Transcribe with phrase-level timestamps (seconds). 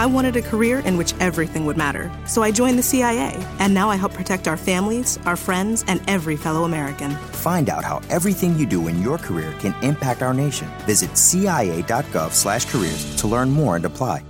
[0.00, 3.74] I wanted a career in which everything would matter, so I joined the CIA, and
[3.74, 7.10] now I help protect our families, our friends, and every fellow American.
[7.42, 10.68] Find out how everything you do in your career can impact our nation.
[10.86, 14.24] Visit cia.gov/careers to learn more and apply.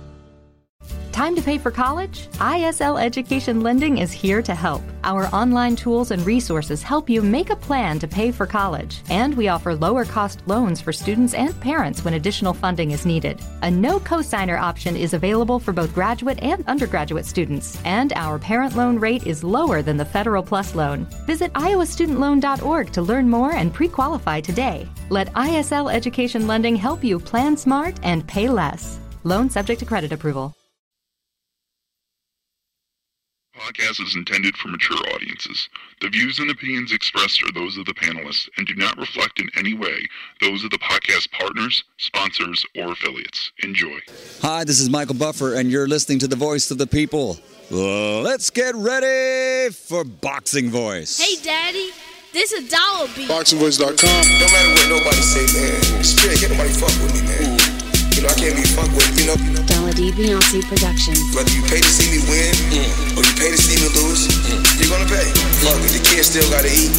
[1.21, 2.29] Time to pay for college?
[2.39, 4.81] ISL Education Lending is here to help.
[5.03, 9.37] Our online tools and resources help you make a plan to pay for college, and
[9.37, 13.39] we offer lower cost loans for students and parents when additional funding is needed.
[13.61, 18.75] A no cosigner option is available for both graduate and undergraduate students, and our parent
[18.75, 21.05] loan rate is lower than the Federal Plus loan.
[21.27, 24.89] Visit iowastudentloan.org to learn more and pre qualify today.
[25.09, 28.97] Let ISL Education Lending help you plan smart and pay less.
[29.23, 30.55] Loan subject to credit approval.
[33.61, 35.69] Podcast is intended for mature audiences.
[36.01, 39.49] The views and opinions expressed are those of the panelists and do not reflect in
[39.55, 40.07] any way
[40.41, 43.51] those of the podcast partners, sponsors, or affiliates.
[43.63, 43.99] Enjoy.
[44.41, 47.37] Hi, this is Michael Buffer, and you're listening to the voice of the people.
[47.69, 51.19] Let's get ready for Boxing Voice.
[51.19, 51.91] Hey, Daddy.
[52.33, 53.29] This is Dollar Beat.
[53.29, 53.89] BoxingVoice.com.
[54.39, 56.03] No matter what nobody say, man.
[56.03, 57.59] Spirit, can't nobody fuck with me, man.
[58.15, 59.80] You know, I can't be fucked with, you know.
[59.91, 61.19] Dollar D Beyonce Productions.
[61.35, 63.17] Whether you pay to see me win mm.
[63.17, 64.63] or you pay to see me lose, mm.
[64.79, 65.27] you're gonna pay.
[65.59, 66.91] Fuck it, the kids still gotta eat.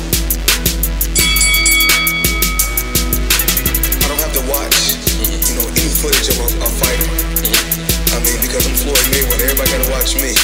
[3.96, 4.76] I don't have to watch,
[5.08, 5.40] mm-hmm.
[5.40, 7.08] you know, any footage of a, a fighter.
[7.40, 8.12] Mm-hmm.
[8.12, 10.36] I mean, because I'm Floyd Mayweather, everybody gotta watch me.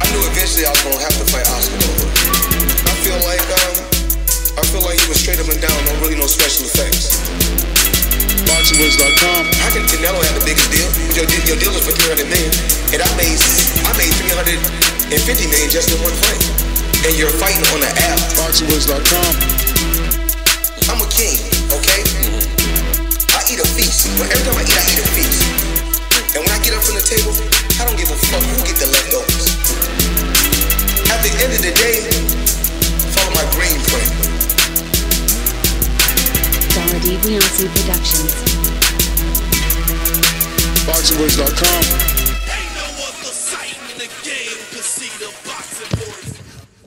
[0.00, 2.08] I knew eventually I was gonna have to fight Oscar Nova.
[2.88, 3.74] I feel like, um,
[4.56, 7.20] I feel like he was straight up and down, no really no special effects.
[8.46, 9.42] BoxingVoice.com.
[9.58, 10.86] How can Canelo have the biggest deal?
[11.16, 12.52] Your, your deal is for 300 million,
[12.94, 13.38] and I made
[13.82, 16.42] I made 350 million just in one fight.
[17.02, 18.20] And you're fighting on the app.
[18.38, 19.32] BoxingVoice.com.
[20.92, 21.38] I'm a king,
[21.74, 22.00] okay?
[22.06, 23.34] Mm-hmm.
[23.34, 24.06] I eat a feast.
[24.18, 25.42] Well, every time I eat, I eat a feast.
[26.36, 27.34] And when I get up from the table,
[27.80, 29.46] I don't give a fuck who get the leftovers.
[31.08, 32.04] At the end of the day,
[33.16, 34.27] follow my green print.
[36.88, 38.32] Dollar D Beyonce Productions.
[40.86, 41.84] BoxingVoice.com.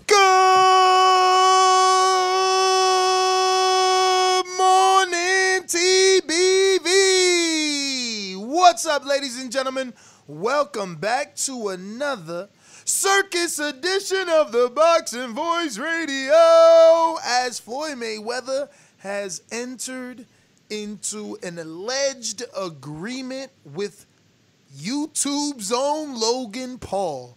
[0.07, 0.17] Good
[4.57, 6.89] morning, TBV.
[8.37, 9.93] What's up, ladies and gentlemen?
[10.25, 12.49] Welcome back to another
[12.85, 17.17] circus edition of the Boxing Voice Radio.
[17.23, 18.69] As Floyd Mayweather
[19.01, 20.25] has entered
[20.69, 24.05] into an alleged agreement with
[24.77, 27.35] YouTube's own Logan Paul.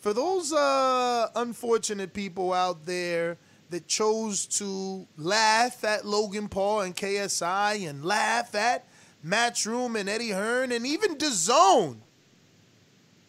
[0.00, 3.36] For those uh, unfortunate people out there
[3.70, 8.86] that chose to laugh at Logan Paul and KSI and laugh at
[9.24, 11.96] Matchroom and Eddie Hearn and even DAZN,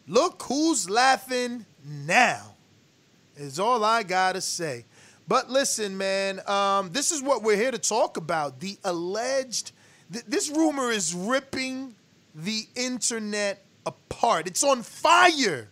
[0.07, 2.53] look who's laughing now,
[3.35, 4.85] is all I gotta say.
[5.27, 8.59] But listen, man, um, this is what we're here to talk about.
[8.59, 9.71] The alleged,
[10.11, 11.95] th- this rumor is ripping
[12.33, 14.47] the internet apart.
[14.47, 15.67] It's on fire.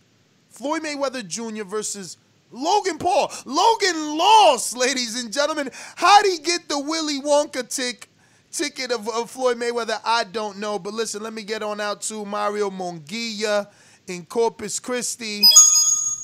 [0.50, 1.64] Floyd Mayweather Jr.
[1.64, 2.18] versus
[2.50, 3.32] Logan Paul.
[3.44, 5.70] Logan lost, ladies and gentlemen.
[5.96, 8.08] How'd he get the Willy Wonka tick,
[8.50, 10.00] ticket of, of Floyd Mayweather?
[10.04, 10.78] I don't know.
[10.78, 13.68] But listen, let me get on out to Mario Monguia
[14.06, 15.42] in Corpus Christi.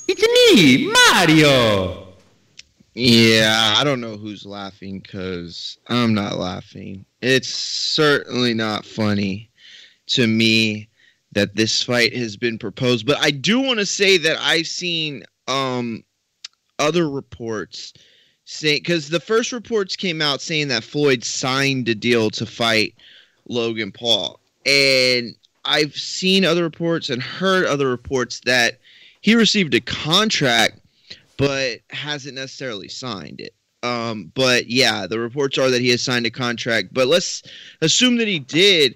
[0.09, 2.12] It's me, Mario.
[2.95, 7.07] Yeah, I don't know who's laughing because I'm not laughing.
[7.23, 9.51] It's certainly not funny
[10.09, 10.89] to me
[11.33, 13.07] that this fight has been proposed.
[13.07, 16.05] But I do want to say that I've seen um,
[16.79, 17.95] other reports
[18.45, 22.95] say because the first reports came out saying that Floyd signed a deal to fight
[23.49, 28.79] Logan Paul, and I've seen other reports and heard other reports that
[29.23, 30.82] he received a contract
[31.37, 33.55] but hasn't necessarily signed it.
[33.83, 36.93] Um, but yeah, the reports are that he has signed a contract.
[36.93, 37.43] But let's
[37.81, 38.95] assume that he did.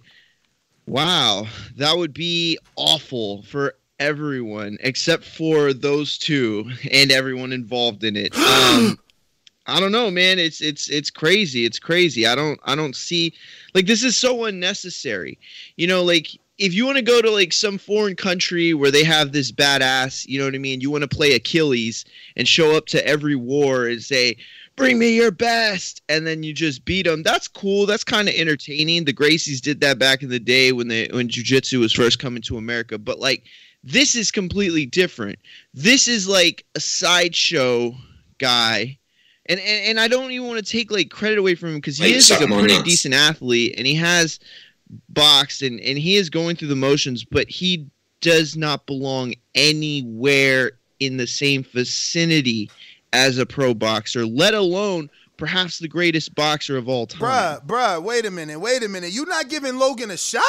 [0.86, 8.16] Wow, that would be awful for everyone except for those two and everyone involved in
[8.16, 8.36] it.
[8.36, 8.98] Um,
[9.68, 10.38] I don't know, man.
[10.38, 11.64] It's it's it's crazy.
[11.64, 12.24] It's crazy.
[12.24, 13.34] I don't I don't see
[13.74, 15.40] like this is so unnecessary.
[15.76, 19.04] You know, like if you want to go to like some foreign country where they
[19.04, 20.80] have this badass, you know what I mean?
[20.80, 22.04] You want to play Achilles
[22.36, 24.36] and show up to every war and say,
[24.74, 27.22] "Bring me your best," and then you just beat them.
[27.22, 27.84] That's cool.
[27.84, 29.04] That's kind of entertaining.
[29.04, 32.42] The Gracies did that back in the day when they when jiu-jitsu was first coming
[32.42, 33.44] to America, but like
[33.84, 35.38] this is completely different.
[35.74, 37.94] This is like a sideshow
[38.38, 38.98] guy.
[39.48, 41.98] And, and, and I don't even want to take like credit away from him because
[41.98, 44.40] he Wait, is like a pretty decent athlete and he has
[45.08, 47.86] boxed and, and he is going through the motions, but he
[48.20, 52.70] does not belong anywhere in the same vicinity
[53.12, 57.20] as a pro boxer, let alone perhaps the greatest boxer of all time.
[57.20, 59.12] Bruh, bruh, wait a minute, wait a minute.
[59.12, 60.42] You not giving Logan a shot?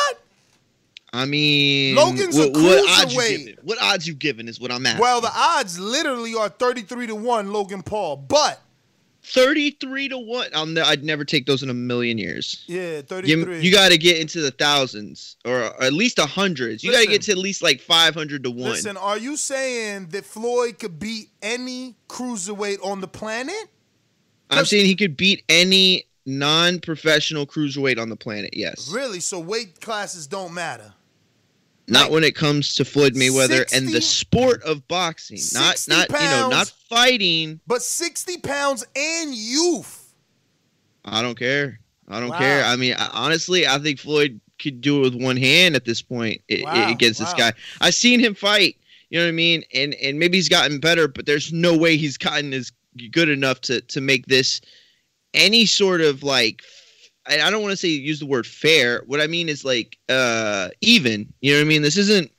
[1.13, 3.63] I mean, Logan's what, a what odds you cruiserweight.
[3.63, 5.01] What odds you giving is what I'm asking.
[5.01, 8.62] Well, the odds literally are 33 to 1 Logan Paul, but
[9.33, 10.50] 33 to 1.
[10.53, 12.63] I'll ne- I'd never take those in a million years.
[12.68, 13.59] yeah, You, 33.
[13.62, 16.83] you got to get into the thousands or at least a hundreds.
[16.83, 18.59] You got to get to at least like 500 to 1.
[18.71, 23.56] Listen, are you saying that Floyd could beat any cruiserweight on the planet?
[24.50, 28.51] I'm saying he could beat any non-professional cruiserweight on the planet.
[28.53, 28.89] Yes.
[28.91, 29.19] Really?
[29.19, 30.94] So weight classes don't matter.
[31.89, 35.39] Not when it comes to Floyd Mayweather and the sport of boxing.
[35.54, 37.62] Not 60 not you know, not fighting.
[37.66, 40.13] But 60 pounds and youth.
[41.06, 41.80] I don't care.
[42.10, 42.38] I don't Wow.
[42.39, 42.63] care.
[42.66, 46.01] I mean, I, honestly, I think Floyd could do it with one hand at this
[46.01, 47.54] point Wow, against this guy.
[47.80, 48.75] I've seen him fight.
[49.10, 49.63] You know what I mean?
[49.74, 52.72] And and maybe he's gotten better, but there's no way he's gotten as
[53.12, 54.60] good enough to to make this
[55.33, 56.63] any sort of like.
[57.29, 59.03] I don't want to say use the word fair.
[59.06, 61.31] What I mean is like uh even.
[61.41, 61.81] You know what I mean?
[61.81, 62.31] This isn't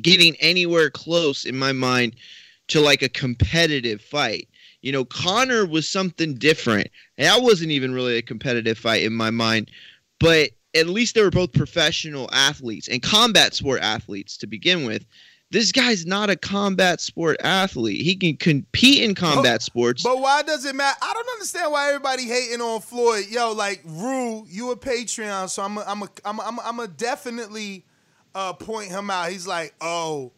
[0.00, 2.16] getting anywhere close in my mind
[2.68, 4.48] to like a competitive fight.
[4.80, 6.88] You know, Conor was something different.
[7.18, 9.70] That wasn't even really a competitive fight in my mind,
[10.18, 15.04] but at least they were both professional athletes and combat sport athletes to begin with.
[15.52, 18.00] This guy's not a combat sport athlete.
[18.00, 20.02] He can compete in combat sports.
[20.02, 20.96] But why does it matter?
[21.02, 23.26] I don't understand why everybody hating on Floyd.
[23.28, 26.62] Yo, like Rue, you a Patreon, so I'm a, I'm a, I'm a, I'm a,
[26.62, 27.84] I'm a definitely
[28.34, 29.30] uh, point him out.
[29.30, 30.32] He's like, oh,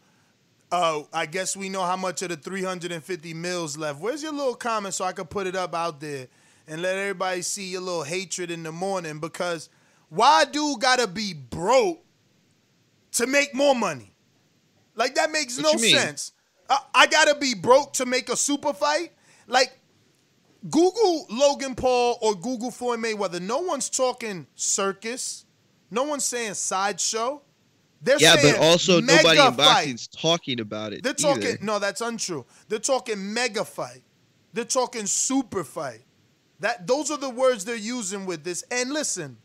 [0.73, 4.01] oh, I guess we know how much of the 350 mils left.
[4.01, 6.27] Where's your little comment so I can put it up out there
[6.67, 9.21] and let everybody see your little hatred in the morning?
[9.21, 9.69] Because
[10.09, 12.05] why dude gotta be broke
[13.13, 14.14] to make more money?
[14.95, 16.33] Like that makes What no sense.
[16.69, 19.13] I, I gotta be broke to make a super fight.
[19.47, 19.79] Like
[20.71, 23.41] Google Logan Paul or Google Floyd Mayweather.
[23.41, 25.45] No one's talking circus.
[25.91, 27.43] No one's saying sideshow.
[28.01, 29.57] They're yeah, but also nobody in fight.
[29.57, 31.03] boxing's talking about it.
[31.03, 31.43] They're talking.
[31.43, 31.59] either.
[31.65, 32.45] No, that's untrue.
[32.69, 34.03] They're talking mega fight.
[34.53, 36.03] They're talking super fight.
[36.61, 38.63] That those are the words they're using with this.
[38.71, 39.39] And listen,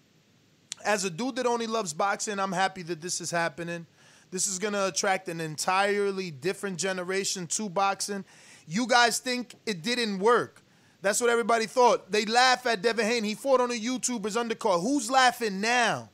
[0.83, 3.85] as a dude that only loves boxing, I'm happy that this is happening.
[4.31, 8.25] This is gonna attract an entirely different generation to boxing.
[8.67, 10.61] You guys think it didn't work.
[11.01, 12.11] That's what everybody thought.
[12.11, 13.29] They laugh at Devin Haney.
[13.29, 14.81] He fought on a YouTuber's undercard.
[14.81, 16.09] Who's laughing now?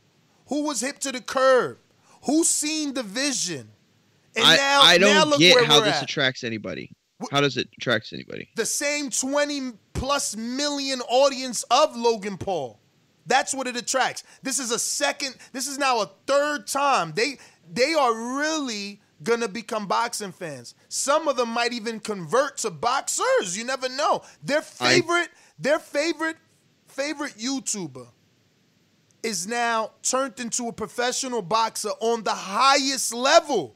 [0.48, 1.80] Who was hip to the curb?
[2.24, 3.70] Who's seen the vision?
[4.36, 6.04] And I, now, I don't look get where how this at.
[6.04, 6.92] attracts anybody.
[7.32, 8.50] How does it attract anybody?
[8.56, 12.80] the same 20 plus million audience of Logan Paul.
[13.26, 14.24] That's what it attracts.
[14.44, 17.14] This is a second, this is now a third time.
[17.16, 17.38] They
[17.72, 20.76] they are really gonna become boxing fans.
[20.90, 23.58] Some of them might even convert to boxers.
[23.58, 24.22] You never know.
[24.44, 26.38] Their I- favorite, their favorite,
[26.88, 28.08] favorite YouTuber
[29.24, 33.76] is now turned into a professional boxer on the highest level.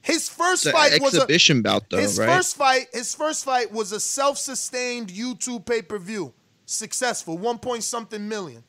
[0.00, 2.26] His first It's fight was a exhibition bout, though, his right?
[2.28, 6.32] first fight, his first fight was a self-sustained YouTube pay-per-view,
[6.66, 8.64] successful, one point something million.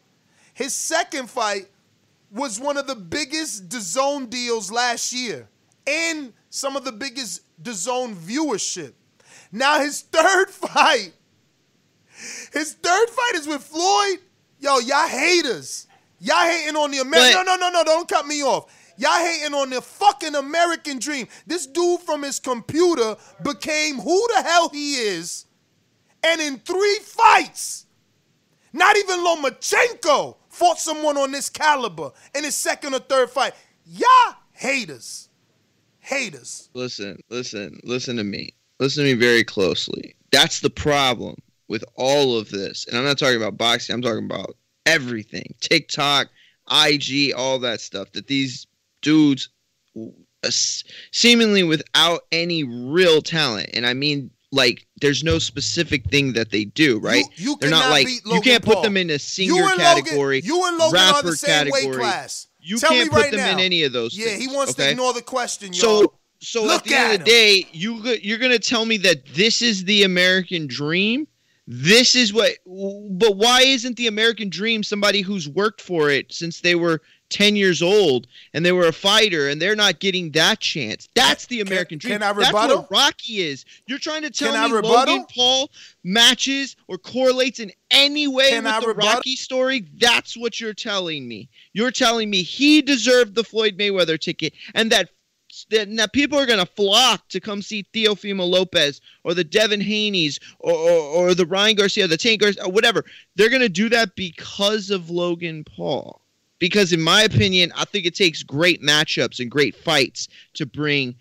[0.54, 1.70] His second fight
[2.34, 5.48] was one of the biggest DAZN deals last year,
[5.86, 8.94] and some of the biggest DAZN viewership.
[9.52, 11.14] Now his third fight,
[12.52, 14.20] his third fight is with Floyd.
[14.60, 15.88] Yo, y'all haters,
[16.20, 17.46] y'all hating on the American.
[17.46, 18.74] No, no, no, no, don't cut me off.
[18.98, 21.28] Y'all hating on the fucking American dream.
[21.46, 25.46] This dude from his computer became who the hell he is,
[26.24, 27.86] and in three fights,
[28.72, 33.54] not even Lomachenko fought someone on this caliber in his second or third fight.
[33.86, 35.30] Y'all haters,
[36.00, 36.70] haters.
[36.74, 38.54] Listen, listen, listen to me.
[38.80, 40.16] Listen to me very closely.
[40.32, 41.36] That's the problem
[41.68, 42.86] with all of this.
[42.88, 44.56] And I'm not talking about boxing, I'm talking about
[44.86, 46.28] everything TikTok,
[46.72, 48.68] IG, all that stuff that these
[49.02, 49.50] dudes,
[49.96, 56.52] uh, seemingly without any real talent, and I mean, like, there's no specific thing that
[56.52, 57.26] they do, right?
[57.36, 60.42] You, you They're not like, you can't put them in a You singer Logan- category,
[60.44, 62.48] you and Logan rapper are the same weight class.
[62.62, 64.74] You Tell can't me put right them in any of those Yeah, he things, wants
[64.76, 65.74] to ignore the question.
[65.74, 68.98] So so Look at the end at of the day, you you're gonna tell me
[68.98, 71.28] that this is the American dream.
[71.68, 72.52] This is what.
[72.66, 77.02] But why isn't the American dream somebody who's worked for it since they were
[77.34, 81.10] 10 years old and they were a fighter and they're not getting that chance.
[81.16, 82.20] That's the American can, dream.
[82.20, 82.78] Can I That's rebuttal?
[82.84, 83.66] what Rocky is.
[83.88, 84.88] You're trying to tell Can me?
[84.88, 85.72] Logan Paul
[86.04, 89.10] matches or correlates in any way Can with I the rebuttal?
[89.16, 89.88] Rocky story?
[89.98, 91.50] That's what you're telling me.
[91.74, 95.10] You're telling me he deserved the Floyd Mayweather ticket and that
[95.70, 99.82] that, that people are going to flock to come see Teofimo Lopez or the Devin
[99.82, 101.00] Haney's or, or,
[101.30, 103.06] or the Ryan Garcia, the Tank Garcia, whatever.
[103.36, 106.23] They're going to do that because of Logan Paul.
[106.64, 111.14] Because, in my opinion, I think it takes great matchups and great fights to bring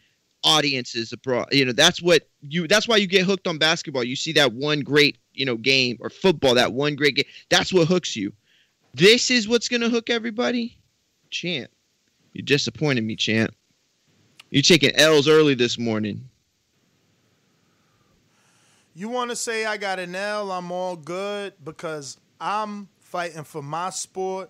[0.44, 1.48] audiences abroad.
[1.50, 2.68] You know, that's what you.
[2.68, 4.04] That's why you get hooked on basketball.
[4.04, 7.24] You see that one great, you know, game or football, that one great game.
[7.50, 8.32] That's what hooks you.
[8.94, 10.78] This is what's going to hook everybody.
[11.30, 11.72] Champ,
[12.34, 13.52] you disappointed me, champ.
[14.50, 16.28] You're taking L's early this morning.
[18.94, 23.60] You want to say I got an L, I'm all good because I'm fighting for
[23.60, 24.48] my sport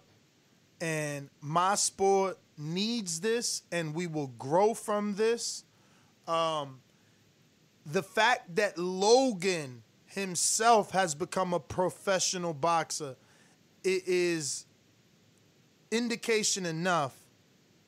[0.83, 5.62] and my sport needs this and we will grow from this.
[6.27, 6.81] Um,
[7.87, 13.15] the fact that Logan himself has become a professional boxer
[13.85, 14.67] it is
[15.91, 17.15] indication enough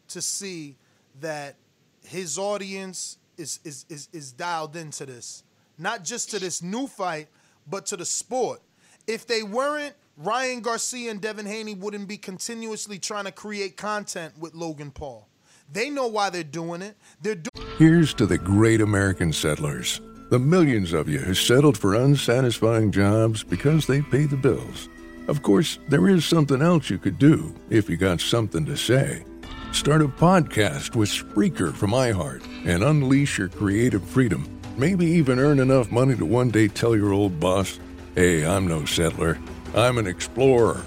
[0.09, 0.77] to see
[1.21, 1.57] that
[2.05, 5.43] his audience is, is, is, is dialed into this.
[5.79, 7.29] Not just to this new fight,
[7.69, 8.61] but to the sport.
[9.07, 14.39] If they weren't, Ryan Garcia and Devin Haney wouldn't be continuously trying to create content
[14.39, 15.27] with Logan Paul.
[15.73, 16.97] They know why they're doing it.
[17.21, 21.97] They're doing Here's to the great American settlers, the millions of you who settled for
[21.97, 24.89] unsatisfying jobs because they pay the bills.
[25.27, 29.25] Of course, there is something else you could do if you got something to say.
[29.73, 34.61] Start a podcast with Spreaker from iHeart and unleash your creative freedom.
[34.77, 37.81] Maybe even earn enough money to one day tell your old boss,
[38.15, 39.39] hey, I'm no settler,
[39.75, 40.83] I'm an explorer.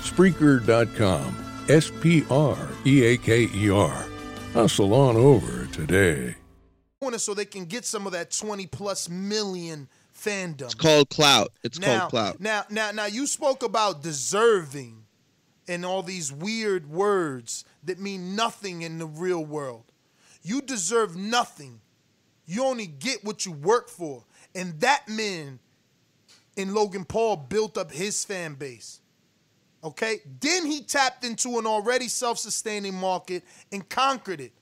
[0.00, 1.36] Spreaker.com.
[1.68, 4.04] S P R E A K E R.
[4.52, 6.34] Hustle on over today.
[7.16, 10.62] so they can get some of that 20 plus million fandom.
[10.62, 11.52] It's called clout.
[11.62, 12.40] It's now, called clout.
[12.40, 15.04] Now, now, now, you spoke about deserving
[15.68, 19.84] and all these weird words that mean nothing in the real world.
[20.42, 21.80] You deserve nothing.
[22.46, 24.24] You only get what you work for.
[24.54, 25.60] And that man
[26.56, 29.00] in Logan Paul built up his fan base.
[29.84, 30.20] Okay?
[30.40, 34.52] Then he tapped into an already self sustaining market and conquered it.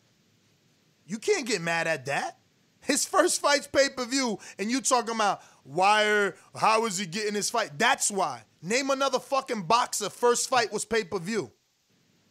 [1.07, 2.39] You can't get mad at that.
[2.83, 7.07] His first fight's pay per view, and you talking about why are, how is he
[7.07, 7.79] getting his fight?
[7.79, 8.43] That's why.
[8.63, 10.09] Name another fucking boxer.
[10.09, 11.51] First fight was pay per view.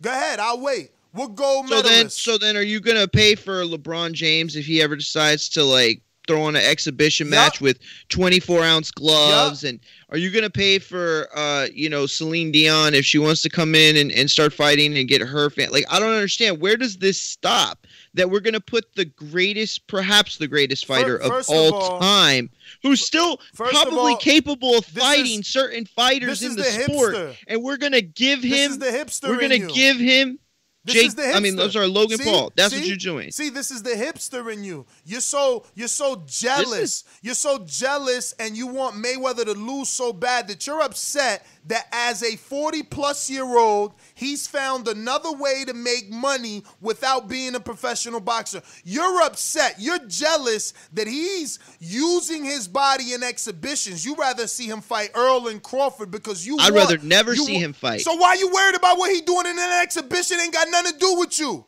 [0.02, 0.92] Go ahead, I'll wait.
[1.12, 1.96] What gold So medalist?
[1.96, 5.64] then, so then, are you gonna pay for LeBron James if he ever decides to
[5.64, 9.64] like throw on an exhibition match with 24 ounce gloves?
[9.64, 13.50] And are you gonna pay for, uh, you know, Celine Dion if she wants to
[13.50, 15.72] come in and, and start fighting and get her fan?
[15.72, 16.62] Like, I don't understand.
[16.62, 17.88] Where does this stop?
[18.16, 22.00] That we're gonna put the greatest, perhaps the greatest fighter of first of all all-
[22.00, 22.50] time,
[22.84, 26.70] who's still First of probably all, capable of fighting is- certain fighters in the, the
[26.84, 27.36] sport, hipster.
[27.48, 28.72] and we're gonna give This him.
[28.72, 30.40] is the hipster We're gonna give him.
[30.86, 31.36] This Jake, is the hipster.
[31.36, 32.24] I mean, I'm sorry, Logan See?
[32.24, 32.52] Paul.
[32.56, 33.32] That's what you're doing.
[33.32, 34.86] See, this is the hipster in you.
[35.06, 37.04] You're so you're so jealous.
[37.22, 41.88] you're so jealous, and you want Mayweather to lose so bad that you're upset that
[41.92, 47.56] as a 40 plus year old, he's found another way to make money without being
[47.56, 48.62] a professional boxer.
[48.84, 49.76] You're upset.
[49.80, 54.04] You're jealous that he's using his body in exhibitions.
[54.04, 56.58] You rather see him fight Errol and Crawford because you.
[56.60, 58.02] I'd want- rather never see him fight.
[58.02, 60.40] So why are you worried about what he doing in an exhibition?
[60.40, 61.66] Ain't got nothing to do with you.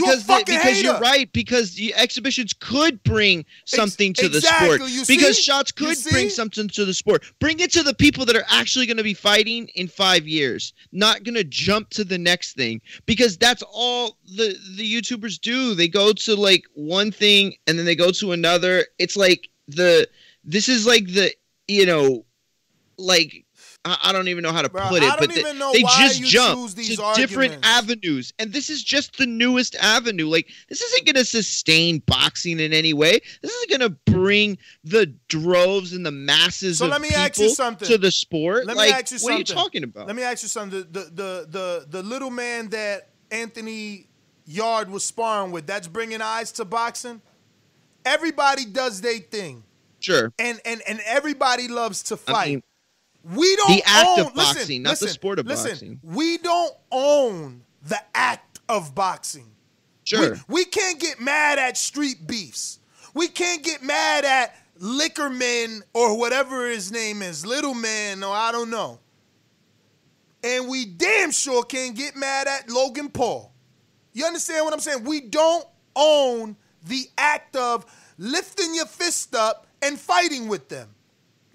[0.00, 0.80] Because the- because hater.
[0.88, 5.08] you're right because the exhibitions could bring something to the exactly, sport.
[5.08, 7.24] Because shots could bring something to the sport.
[7.40, 10.72] Bring it to the people that are actually going to be fighting in five years.
[10.92, 12.80] Not going to jump to the next thing.
[13.06, 15.74] Because that's all the the youtubers do.
[15.74, 18.84] They go to like one thing and then they go to another.
[18.98, 20.08] It's like the
[20.44, 21.32] this is like the
[21.68, 22.24] you know
[22.98, 23.45] like
[23.86, 26.68] I I don't even know how to Bruh, put it, but they, they just jump
[26.70, 30.26] to these different avenues, and this is just the newest avenue.
[30.26, 33.20] Like this isn't going to sustain boxing in any way.
[33.42, 37.22] This isn't going to bring the droves and the masses So of let me people
[37.22, 37.88] ask you something.
[37.88, 38.66] to the sport.
[38.66, 39.30] Let like, me ask you what something.
[39.30, 40.06] What are you talking about?
[40.08, 40.80] Let me ask you something.
[40.80, 44.08] The, the the the the little man that Anthony
[44.46, 47.20] Yarde was sparring with, that's bringing eyes to boxing.
[48.04, 49.64] Everybody does their thing,
[50.00, 50.32] sure.
[50.38, 52.48] and and and everybody loves to I fight.
[52.50, 52.62] mean,
[53.34, 56.00] we don't the act own, of boxing, listen, not listen, the sport of listen, boxing.
[56.02, 59.50] We don't own the act of boxing.
[60.04, 60.34] Sure.
[60.34, 62.78] We, we can't get mad at street beefs.
[63.14, 68.52] We can't get mad at Liquorman or whatever his name is, Little Man, or I
[68.52, 69.00] don't know.
[70.44, 73.52] And we damn sure can't get mad at Logan Paul.
[74.12, 75.04] You understand what I'm saying?
[75.04, 75.66] We don't
[75.96, 77.84] own the act of
[78.18, 80.94] lifting your fist up and fighting with them.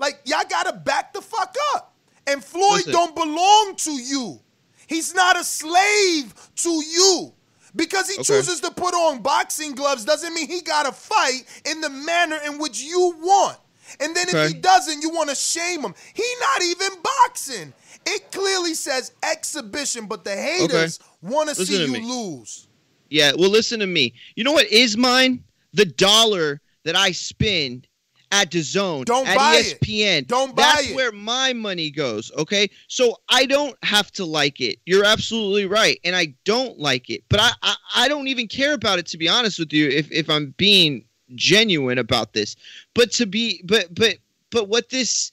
[0.02, 1.94] Like, y'all gotta back the fuck up.
[2.28, 2.92] And Floyd Listen.
[2.92, 4.40] don't belong to you.
[4.88, 7.34] He's not a slave to you.
[7.76, 8.24] Because he Okay.
[8.24, 12.58] chooses to put on boxing gloves doesn't mean he gotta fight in the manner in
[12.58, 13.58] which you want.
[14.00, 15.94] And then if he doesn't, you want to shame him.
[16.14, 17.74] He not even boxing.
[18.06, 22.00] It clearly says exhibition, but the haters want to see you me.
[22.02, 22.68] lose.
[23.10, 24.14] Yeah, well, listen to me.
[24.36, 25.44] You know what is mine?
[25.74, 27.88] The dollar that I spend
[28.32, 29.80] at DAZN, Don't at buy it.
[29.82, 30.28] ESPN.
[30.28, 30.96] Don't buy That's it.
[30.96, 32.32] where my money goes.
[32.38, 34.80] Okay, so I don't have to like it.
[34.86, 37.24] You're absolutely right, and I don't like it.
[37.30, 39.88] But I, I, I don't even care about it to be honest with you.
[39.90, 42.56] If if I'm being genuine about this,
[42.94, 44.18] but to be, but but
[44.50, 45.32] but what this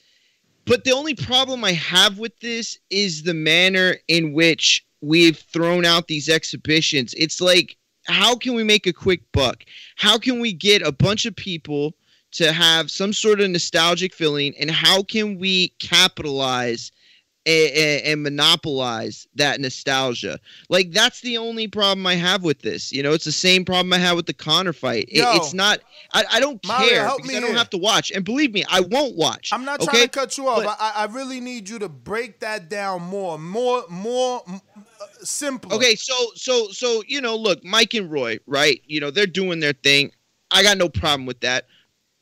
[0.68, 5.86] but the only problem I have with this is the manner in which we've thrown
[5.86, 7.14] out these exhibitions.
[7.16, 9.64] It's like, how can we make a quick buck?
[9.96, 11.94] How can we get a bunch of people
[12.32, 14.54] to have some sort of nostalgic feeling?
[14.60, 16.92] And how can we capitalize
[17.46, 20.38] and monopolize that nostalgia?
[20.68, 22.92] Like, that's the only problem I have with this.
[22.92, 25.06] You know, it's the same problem I had with the Conor fight.
[25.08, 25.36] It- Yo.
[25.36, 25.80] it's not,
[26.12, 27.58] I, I don't Mario, care help because me I don't here.
[27.58, 28.10] have to watch.
[28.10, 29.50] And believe me, I won't watch.
[29.52, 29.90] I'm not okay?
[29.90, 30.62] trying to cut you off.
[30.64, 35.06] But- I, I really need you to break that down more, more, more m- uh,
[35.22, 35.72] simple.
[35.72, 38.82] Okay, so so so you know, look, Mike and Roy, right?
[38.86, 40.10] You know, they're doing their thing.
[40.50, 41.66] I got no problem with that.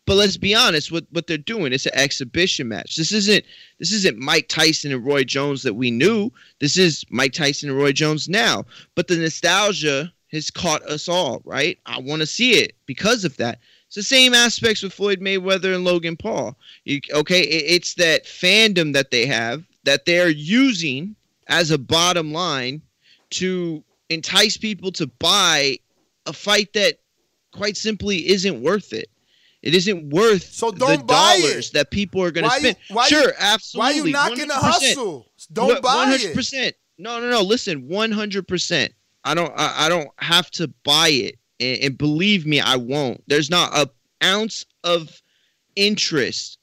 [0.07, 2.97] But let's be honest, what what they're doing it's an exhibition match.
[2.97, 3.45] This isn't
[3.79, 6.31] this isn't Mike Tyson and Roy Jones that we knew.
[6.61, 8.65] This is Mike Tyson and Roy Jones now.
[8.95, 11.79] But the nostalgia has caught us all, right?
[11.87, 13.59] I want to see it because of that.
[13.87, 16.57] It's the same aspects with Floyd Mayweather and Logan Paul.
[16.85, 21.17] You, okay, it, it's that fandom that they have that they're using
[21.49, 22.83] as a bottom line
[23.31, 25.79] to entice people to buy
[26.27, 26.99] a fight that
[27.53, 29.11] quite simply isn't worth it.
[29.67, 31.73] It isn't worth So the don't buy dollars it.
[31.75, 32.77] that people are going to Why you- spend.
[32.89, 33.97] why you- sure, Why absolutely.
[34.11, 34.61] you knocking the 100%.
[34.61, 35.33] hustle?
[35.53, 36.35] Don't buy One hundred it.
[36.35, 36.77] percent.
[36.99, 37.43] No, no, no.
[37.43, 38.93] Listen, one hundred percent.
[39.25, 39.53] I don't.
[39.57, 43.23] I, I don't have to buy it, and, and believe me, I won't.
[43.27, 43.91] There's not a
[44.25, 45.21] ounce of
[45.75, 46.59] interest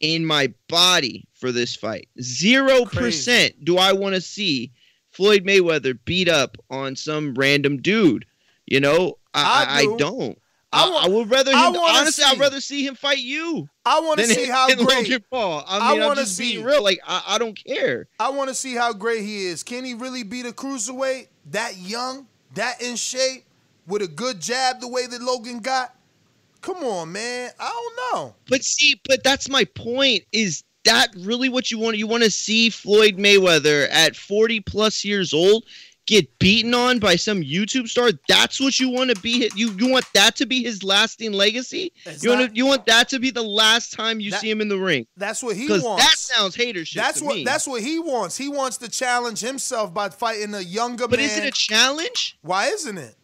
[0.00, 2.08] in my body for this fight.
[2.20, 4.72] Zero percent do I want to see
[5.12, 8.26] Floyd Mayweather beat up on some random dude.
[8.66, 9.94] You know, I, I I, do.
[9.94, 10.38] I don't.
[10.72, 11.58] I I, wa- I would rather him.
[11.58, 13.68] wanna Honestly, see- I'd rather see him fight you.
[13.84, 14.80] I want to see how great.
[15.08, 15.64] Logan Paul.
[15.66, 16.82] I I mean, I am just see- being real.
[16.82, 18.08] Like I, I don't care.
[18.18, 19.62] I want to see how great he is.
[19.62, 23.44] Can he really beat a cruiserweight that young, that in shape,
[23.86, 25.94] with a good jab the way that Logan got?
[26.62, 27.50] Come on, man.
[27.60, 28.34] I don't know.
[28.48, 30.24] But see, but that's my point.
[30.32, 31.96] Is that really what you want?
[31.96, 35.64] You want to see Floyd Mayweather at 40 plus years old
[36.06, 38.10] get beaten on by some YouTube star?
[38.28, 39.50] That's what you want to be.
[39.54, 41.92] You you want that to be his lasting legacy?
[42.04, 44.60] It's you want you want that to be the last time you That- see him
[44.60, 45.06] in the ring?
[45.16, 46.04] That's what he wants.
[46.04, 47.44] that sounds hater shit That's to what me.
[47.44, 48.36] that's what he wants.
[48.36, 51.28] He wants to challenge himself by fighting a younger but man.
[51.28, 52.38] is it a challenge?
[52.42, 53.14] Why isn't it?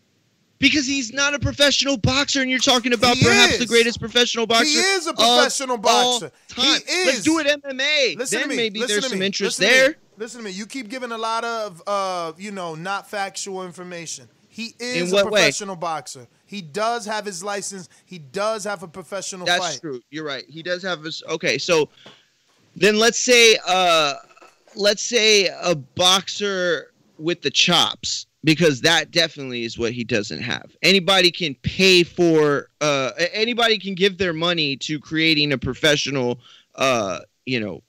[0.59, 3.59] Because he's not a professional boxer, and you're talking about He perhaps is.
[3.59, 4.67] the greatest professional boxer.
[4.67, 6.31] He is a of professional boxer.
[6.55, 7.07] He is.
[7.07, 8.17] Let's do it MMA.
[8.17, 8.57] Listen then to me.
[8.57, 9.27] maybe Listen there's some me.
[9.27, 9.97] interest Listen to there.
[10.17, 10.51] Listen to me.
[10.51, 14.29] You keep giving a lot of, uh, you know, not factual information.
[14.49, 15.41] He is In a what way?
[15.41, 16.27] professional boxer.
[16.45, 17.89] He does have his license.
[18.05, 19.81] He does have a professional That's fight.
[19.81, 20.03] true.
[20.11, 20.45] You're right.
[20.47, 21.23] He does have his.
[21.29, 21.89] Okay, so
[22.77, 24.15] then let's say, uh,
[24.77, 30.77] let's say a boxer with the chops, because that definitely is what he doesn't have.
[30.83, 32.69] Anybody can pay for.
[32.83, 36.39] Uh, anybody can give their money to creating a professional.
[36.75, 37.83] Uh, you know,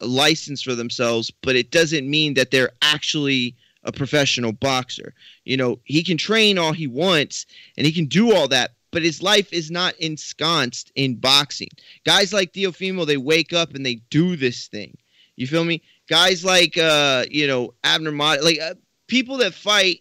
[0.00, 5.14] license for themselves, but it doesn't mean that they're actually a professional boxer.
[5.44, 9.02] You know, he can train all he wants and he can do all that, but
[9.02, 11.70] his life is not ensconced in boxing.
[12.04, 14.96] Guys like Teofimo, they wake up and they do this thing.
[15.36, 15.82] You feel me?
[16.08, 18.74] Guys like uh, you know, Abner Mott, like uh,
[19.06, 20.00] people that fight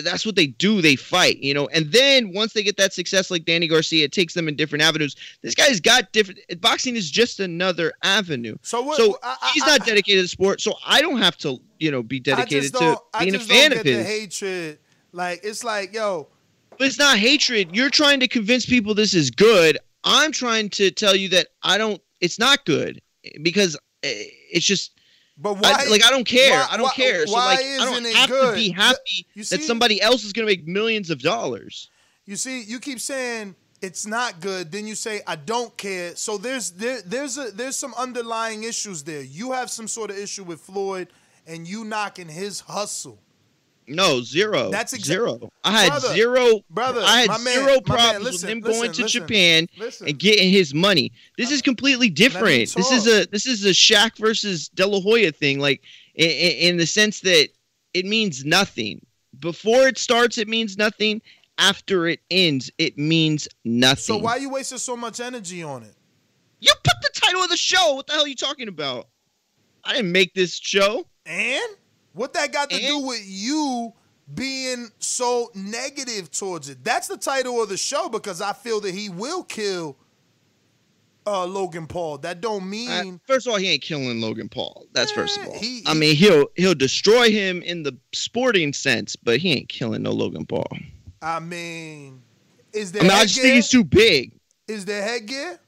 [0.00, 0.80] that's what they do.
[0.80, 4.12] They fight, you know, and then once they get that success, like Danny Garcia, it
[4.12, 5.16] takes them in different avenues.
[5.42, 6.40] This guy's got different.
[6.60, 8.56] Boxing is just another avenue.
[8.62, 10.60] So what- So I- I- he's not dedicated to sport.
[10.60, 13.86] So I don't have to, you know, be dedicated to being a fan don't of
[13.86, 13.96] his.
[13.98, 14.78] the hatred.
[15.12, 16.28] Like it's like, yo,
[16.78, 17.76] But it's not hatred.
[17.76, 19.76] You're trying to convince people this is good.
[20.04, 22.00] I'm trying to tell you that I don't.
[22.20, 23.00] It's not good
[23.42, 24.92] because eh, it's just.
[25.38, 26.50] But I- like I don't care.
[26.50, 27.26] why- I don't why- care.
[27.26, 30.46] So why like I don't have to be happy You that somebody else is going
[30.46, 31.88] to make millions of dollars.
[32.26, 36.14] You see, you keep saying it's not good, then you say I don't care.
[36.16, 39.22] So there's there there's a there's some underlying issues there.
[39.22, 41.08] You have some sort of issue with Floyd,
[41.46, 43.18] and you knocking his hustle.
[43.86, 44.70] No, zero.
[44.70, 45.50] That's exa- zero.
[45.64, 46.60] I had Brother, zero.
[46.70, 50.08] brother, I had zero man, problems listen, with him listen, going to listen, Japan listen.
[50.08, 51.12] and getting his money.
[51.36, 52.72] This is completely different.
[52.74, 55.58] This is a this is a Shaq versus De La Hoya thing.
[55.58, 55.82] Like
[56.14, 57.48] in, in the sense that
[57.94, 59.04] it means nothing.
[59.40, 61.20] Before it starts, it means nothing.
[61.58, 64.02] After it ends, it means nothing.
[64.02, 65.94] So why are you wasting so much energy on it?
[66.60, 67.94] You put the title of the show.
[67.94, 69.08] What the hell are you talking about?
[69.84, 71.06] I didn't make this show.
[71.26, 71.62] And
[72.14, 73.92] what that got to do with you
[74.34, 76.82] being so negative towards it?
[76.84, 79.96] That's the title of the show because I feel that he will kill
[81.26, 82.18] uh, Logan Paul.
[82.18, 84.86] That don't mean Uh, first of all, he ain't killing Logan Paul.
[84.92, 85.58] That's first of all.
[85.58, 90.02] he- I mean, he'll he'll destroy him in the sporting sense, but he ain't killing
[90.02, 90.66] no Logan Paul.
[91.20, 92.22] I mean,
[92.72, 94.32] is I there mean, I just think he's too big.
[94.66, 95.58] Is there headgear?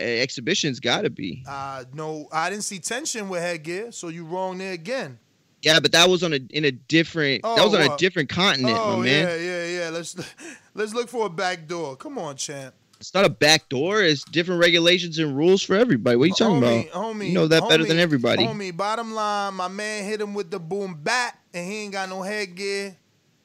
[0.00, 1.44] Uh, exhibition's got to be.
[1.46, 5.18] Uh, no, I didn't see Tenshin with headgear, so you wrong there again.
[5.62, 7.42] Yeah, but that was on a in a different.
[7.42, 9.28] that Oh, was on a uh, different continent, oh my man.
[9.28, 9.88] yeah, yeah, yeah.
[9.90, 10.14] Let's
[10.74, 11.96] let's look for a back door.
[11.96, 12.74] Come on, champ.
[13.00, 14.02] It's not a back door.
[14.02, 16.16] It's different regulations and rules for everybody.
[16.16, 17.02] What are you talking homie, about?
[17.02, 18.44] Homie, you know that better than everybody.
[18.46, 22.08] Homie, bottom line, my man hit him with the boom bat, and he ain't got
[22.08, 22.96] no headgear.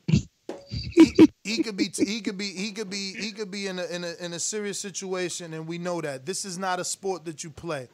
[0.08, 0.22] he,
[1.56, 4.04] he could be, he could be, he could be, he could be in a in
[4.04, 7.44] a in a serious situation, and we know that this is not a sport that
[7.44, 7.88] you play,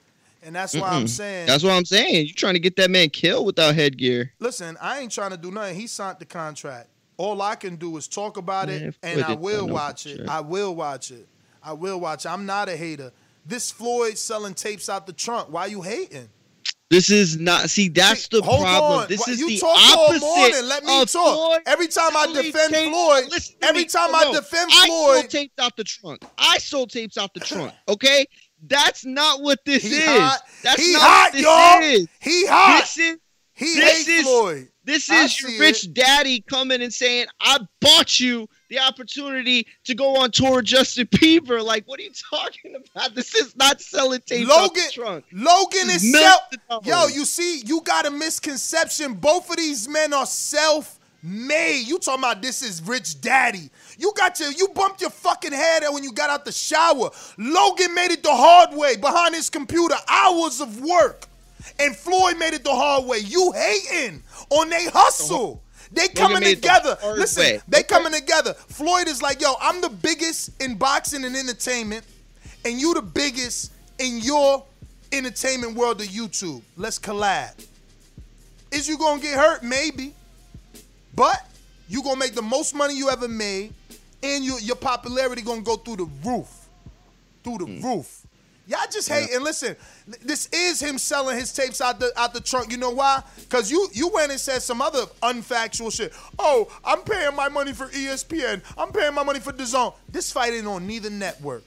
[0.43, 1.47] and that's why I'm saying.
[1.47, 2.25] That's what I'm saying.
[2.27, 4.31] You're trying to get that man killed without headgear.
[4.39, 5.75] Listen, I ain't trying to do nothing.
[5.75, 6.89] He signed the contract.
[7.17, 10.17] All I can do is talk about Man, it, and I will no watch it.
[10.17, 10.31] contract.
[10.37, 11.27] I will watch it.
[11.63, 12.29] I will watch it.
[12.29, 13.11] I'm not a hater.
[13.45, 15.49] This Floyd selling tapes out the trunk.
[15.51, 16.29] Why you hating?
[16.91, 17.69] This is not.
[17.69, 18.99] See, that's the Hold problem.
[19.01, 19.07] on.
[19.07, 20.65] This is you the talk all opposite morning.
[20.65, 21.35] Let me talk.
[21.35, 23.87] Floyd Every time I defend tapes- Floyd, every me.
[23.87, 26.21] time No, I defend I Floyd- sold tapes out the trunk.
[26.37, 27.73] I sold tapes out the trunk.
[27.87, 28.25] Okay,
[28.67, 30.05] that's not what this He is.
[30.05, 30.41] hot.
[30.63, 31.81] That's He not hot, what this y'all.
[31.81, 32.07] is.
[32.21, 32.81] He hot.
[32.81, 33.17] This is.
[33.57, 34.67] He this hate is, Floyd.
[34.83, 35.93] This I is your rich it.
[35.95, 41.07] daddy coming and saying, "I bought you the opportunity to go on tour, with Justin
[41.07, 43.15] Bieber." Like, what are you talking about?
[43.15, 45.25] This is not selling tapes out Logan, the trunk.
[45.31, 46.41] Logan is self.
[46.83, 49.13] Yo, you see, you got a misconception.
[49.13, 51.87] Both of these men are self-made.
[51.87, 53.69] You talking about this is rich daddy?
[53.97, 57.09] You got your, you bumped your fucking head out when you got out the shower.
[57.37, 61.27] Logan made it the hard way behind his computer, hours of work,
[61.79, 63.19] and Floyd made it the hard way.
[63.19, 65.63] You hating on they hustle.
[65.95, 66.97] They coming the together.
[67.03, 67.61] Listen, way.
[67.69, 68.53] they coming together.
[68.53, 72.05] Floyd is like, yo, I'm the biggest in boxing and entertainment,
[72.65, 74.63] and you the biggest in your
[75.13, 76.61] entertainment world of YouTube.
[76.75, 77.53] Let's collab.
[78.71, 79.63] Is you gonna get hurt?
[79.63, 80.13] Maybe.
[81.15, 81.47] But
[81.87, 83.73] you gonna make the most money you ever made,
[84.21, 86.49] and you, your popularity gonna go through the roof.
[87.41, 87.83] Through the mm.
[87.83, 88.24] roof.
[88.67, 89.75] Y'all just hate and listen.
[90.23, 92.71] This is him selling his tapes out the out the trunk.
[92.71, 93.21] You know why?
[93.49, 96.13] Cause you you went and said some other unfactual shit.
[96.39, 98.61] Oh, I'm paying my money for ESPN.
[98.77, 99.93] I'm paying my money for DAZN.
[100.11, 101.63] This fight ain't on neither network,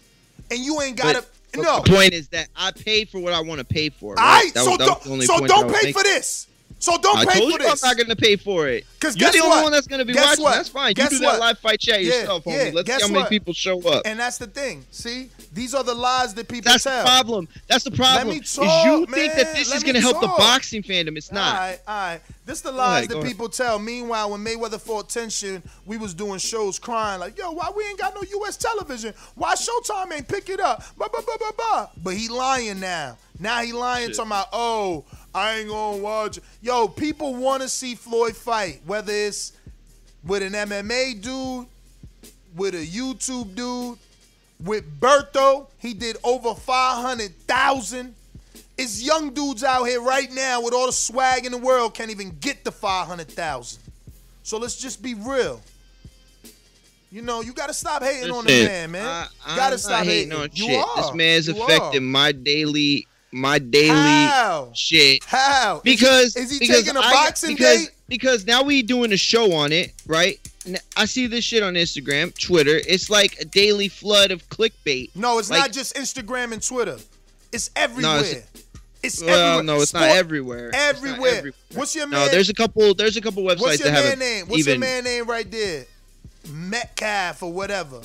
[0.50, 1.24] and you ain't gotta.
[1.56, 4.14] No, The point is that I pay for what I want to pay for.
[4.14, 4.42] Right?
[4.44, 4.54] right.
[4.54, 6.46] That So was- don't the only so don't pay for this.
[6.80, 7.82] So don't I pay told for you this.
[7.82, 8.84] I'm not going to pay for it.
[9.00, 9.50] Because You're the what?
[9.52, 10.44] only one that's going to be Guess watching.
[10.44, 10.54] what?
[10.54, 10.92] That's fine.
[10.94, 11.32] Guess you do what?
[11.34, 12.66] that live fight chat Yeah, yourself, homie.
[12.66, 12.70] yeah.
[12.72, 13.30] Let's Guess see how many what?
[13.30, 14.02] people show up.
[14.04, 14.84] And that's the thing.
[14.90, 16.92] See, these are the lies that people That's tell.
[16.92, 17.48] That's the problem.
[17.66, 18.28] That's the problem.
[18.28, 21.16] me is talk, you think that this Let is going to help the boxing fandom.
[21.16, 21.54] It's not.
[21.54, 22.20] All right, all right.
[22.46, 23.30] This the lies ahead, that go ahead.
[23.30, 23.78] people tell.
[23.78, 27.98] Meanwhile, when Mayweather fought Tenshin, we was doing shows crying like, "Yo, why we ain't
[27.98, 28.56] got no U.S.
[28.56, 29.12] television?
[29.34, 31.86] Why Showtime ain't pick it up?" Bah, bah, bah, bah, bah.
[32.02, 33.18] But he lying now.
[33.38, 34.16] Now he lying, Shit.
[34.16, 39.12] talking about, "Oh, I ain't gonna watch." Yo, people want to see Floyd fight, whether
[39.12, 39.52] it's
[40.24, 41.66] with an MMA dude,
[42.56, 43.98] with a YouTube dude,
[44.64, 45.66] with Berto.
[45.78, 48.14] He did over five hundred thousand.
[48.76, 52.12] It's young dudes out here right now with all the swag in the world can't
[52.12, 53.82] even get the 500,000.
[54.44, 55.60] So let's just be real.
[57.10, 59.04] You know, you gotta stop hating on the man, man.
[59.04, 60.32] I, you I'm gotta not stop hating hating.
[60.44, 60.84] on You shit.
[60.84, 60.96] are.
[61.02, 62.06] This man's You affecting are.
[62.06, 64.70] my daily, my daily How?
[64.74, 65.22] shit.
[65.24, 65.80] How?
[65.84, 67.90] Because is he, is he taking a boxing because, date?
[68.08, 70.38] Because now we doing a show on it, right?
[70.96, 72.80] I see this shit on Instagram, Twitter.
[72.86, 75.10] It's like a daily flood of clickbait.
[75.14, 76.98] No, it's Like- not just Instagram and Twitter.
[77.52, 78.20] It's everywhere.
[78.20, 78.44] it's-
[79.02, 79.62] it's Well, everywhere.
[79.76, 80.68] no, it's not Sport- everywhere.
[80.68, 81.30] It's not Everywhere.
[81.36, 81.52] everywhere.
[81.74, 82.26] What's your man?
[82.26, 82.92] No, there's a couple.
[82.94, 84.46] There's a couple websites What's your that man name?
[84.48, 84.72] What's even.
[84.72, 85.86] your man name right there?
[86.50, 88.00] Metcalf or whatever.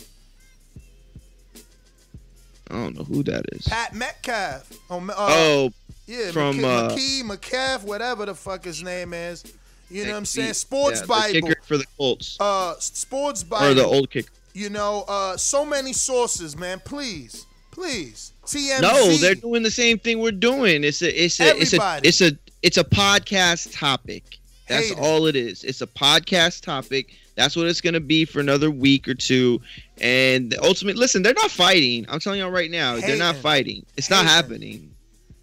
[2.73, 3.67] I don't know who that is.
[3.67, 4.71] Pat Metcalf.
[4.89, 5.71] Oh, uh, oh,
[6.07, 9.43] yeah, from, McKee, uh, McKee, McCaff, whatever the fuck his name is.
[9.91, 10.53] You know what I'm saying?
[10.53, 11.47] Sports yeah, Bible.
[11.49, 13.67] kicker for the Colts Uh, Sports Bible.
[13.67, 14.31] or the old kicker.
[14.55, 16.81] You know, uh, so many sources, man.
[16.83, 18.33] Please, please.
[18.45, 18.81] TMZ.
[18.81, 20.83] No, they're doing the same thing we're doing.
[20.83, 22.31] It's a, it's a, it's a, it's a,
[22.63, 24.39] it's a podcast topic.
[24.67, 25.01] That's Hate it.
[25.01, 25.63] all it is.
[25.63, 27.13] It's a podcast topic.
[27.35, 29.59] That's what it's gonna be for another week or two.
[29.99, 32.05] And ultimately, listen, they're not fighting.
[32.09, 33.85] I'm telling y'all right now, they're not fighting.
[33.97, 34.93] It's not happening.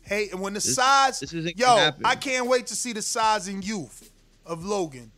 [0.03, 1.93] Hey, and when the This- size, this yo.
[2.05, 4.11] I can't wait to see the size and youth
[4.45, 5.13] of Logan.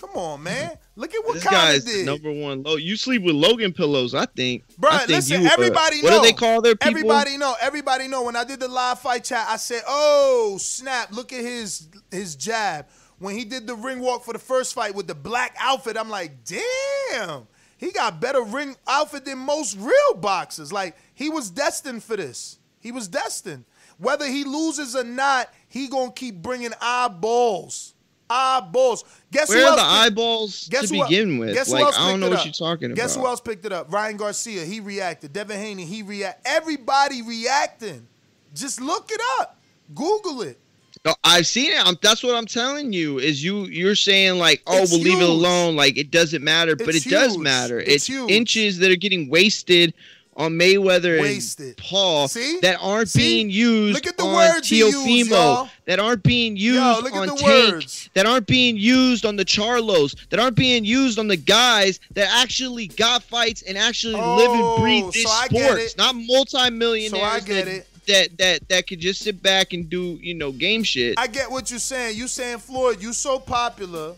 [0.00, 0.72] Come on, man.
[0.94, 2.06] Look at what this guy's did.
[2.06, 2.76] number one low.
[2.76, 4.62] You sleep with Logan pillows, I think.
[4.78, 6.98] Bro, I think listen, you, uh, everybody what do they call their people?
[6.98, 7.54] Everybody know.
[7.60, 8.22] Everybody know.
[8.22, 11.12] When I did the live fight chat, I said, "Oh snap!
[11.12, 12.86] Look at his his jab."
[13.18, 16.10] When he did the ring walk for the first fight with the black outfit, I'm
[16.10, 17.46] like, "Damn,
[17.78, 22.58] he got better ring outfit than most real boxers." Like he was destined for this.
[22.80, 23.64] He was destined.
[23.98, 27.94] Whether he loses or not, he gonna keep bringing eyeballs.
[28.28, 29.04] Eyeballs.
[29.32, 31.54] Guess Where who are else the picked- eyeballs Guess to who begin with?
[31.54, 32.44] Guess who Like, else I don't picked know what up?
[32.44, 33.92] you're talking Guess who else picked it up?
[33.92, 34.64] Ryan Garcia.
[34.64, 35.32] He reacted.
[35.32, 35.84] Devin Haney.
[35.84, 36.42] He reacted.
[36.44, 38.08] Everybody reacting.
[38.52, 39.60] Just look it up.
[39.94, 40.58] Google it.
[41.06, 41.78] No, I've seen it.
[41.86, 43.18] I'm, that's what I'm telling you.
[43.20, 45.76] Is you you're saying like, oh, It's we'll leave it alone.
[45.76, 47.78] Like it doesn't matter, but It's it does matter.
[47.78, 49.94] It's It's, inches that are getting wasted
[50.36, 51.66] on Mayweather Wasted.
[51.68, 52.58] and Paul See?
[52.60, 53.20] that aren't See?
[53.20, 55.68] being used Look at the on words Teofimo, y'all.
[55.86, 58.10] that aren't being used Yo, on Tank, words.
[58.12, 62.28] that aren't being used on the Charlos, that aren't being used on the guys that
[62.30, 65.78] actually got fights and actually live and Oh, breathe this so sport.
[65.78, 65.94] it.
[65.96, 67.86] Not multimillionaires So I get it.
[68.06, 71.18] That that that could just sit back and do you know game shit.
[71.18, 72.16] I get what you're saying.
[72.16, 74.14] You saying Floyd, you so popular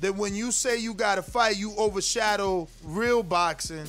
[0.00, 3.86] that when you say you got to fight, you overshadow real boxing.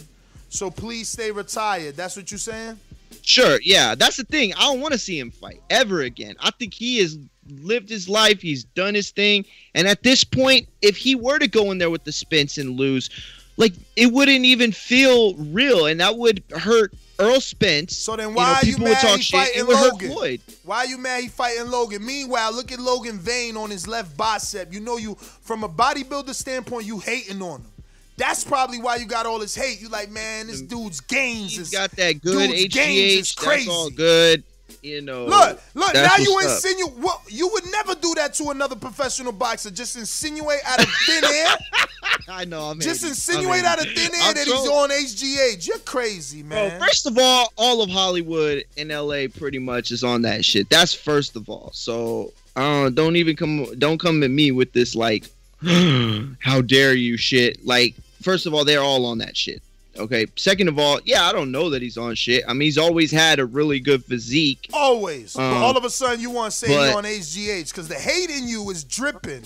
[0.50, 1.96] So please stay retired.
[1.96, 2.80] That's what you're saying?
[3.24, 4.54] Sure, yeah, that's the thing.
[4.54, 6.36] I don't want to see him fight ever again.
[6.40, 7.18] I think he has
[7.50, 11.48] lived his life, he's done his thing, and at this point, if he were to
[11.48, 13.10] go in there with the Spence and lose,
[13.58, 17.96] like it wouldn't even feel real, and that would hurt Errol Spence.
[17.98, 20.40] So then You why know, are you mad he fighting Logan?
[20.64, 22.06] Why are you mad he fighting Logan?
[22.06, 24.74] Meanwhile, look at Logan vein on his left bicep.
[24.74, 27.68] You know you from a bodybuilder standpoint, you hating on him.
[28.16, 29.82] That's probably why you got all this hate.
[29.82, 33.36] You like, man, this dude's gains He's is got that good HGH.
[33.36, 33.66] crazy.
[33.66, 34.44] That's all good.
[34.82, 35.26] You know.
[35.26, 35.94] Look, look.
[35.94, 36.72] now you what's up.
[36.72, 36.98] insinuate.
[36.98, 39.72] What you would never do that to another professional boxer.
[39.72, 41.48] Just insinuate out of thin air.
[42.28, 42.64] I know.
[42.64, 43.10] I'm just hating.
[43.10, 44.12] insinuate I'm out of hating.
[44.12, 45.68] thin air I'm that he's on HGH.
[45.68, 46.80] You're crazy, Bro, man.
[46.80, 50.70] first of all, all of Hollywood and LA pretty much is on that shit.
[50.70, 51.72] That's first of all.
[51.74, 55.30] So uh, don't even come don't come at me with this like
[56.40, 57.66] how dare you shit.
[57.66, 59.62] Like, first of all, they're all on that shit.
[59.98, 60.26] Okay.
[60.36, 62.44] Second of all, yeah, I don't know that he's on shit.
[62.48, 64.68] I mean, he's always had a really good physique.
[64.74, 65.34] Always.
[65.34, 67.96] but Um, all of a sudden, you want to say but- on HGH because the
[67.96, 69.44] hate in you is dripping.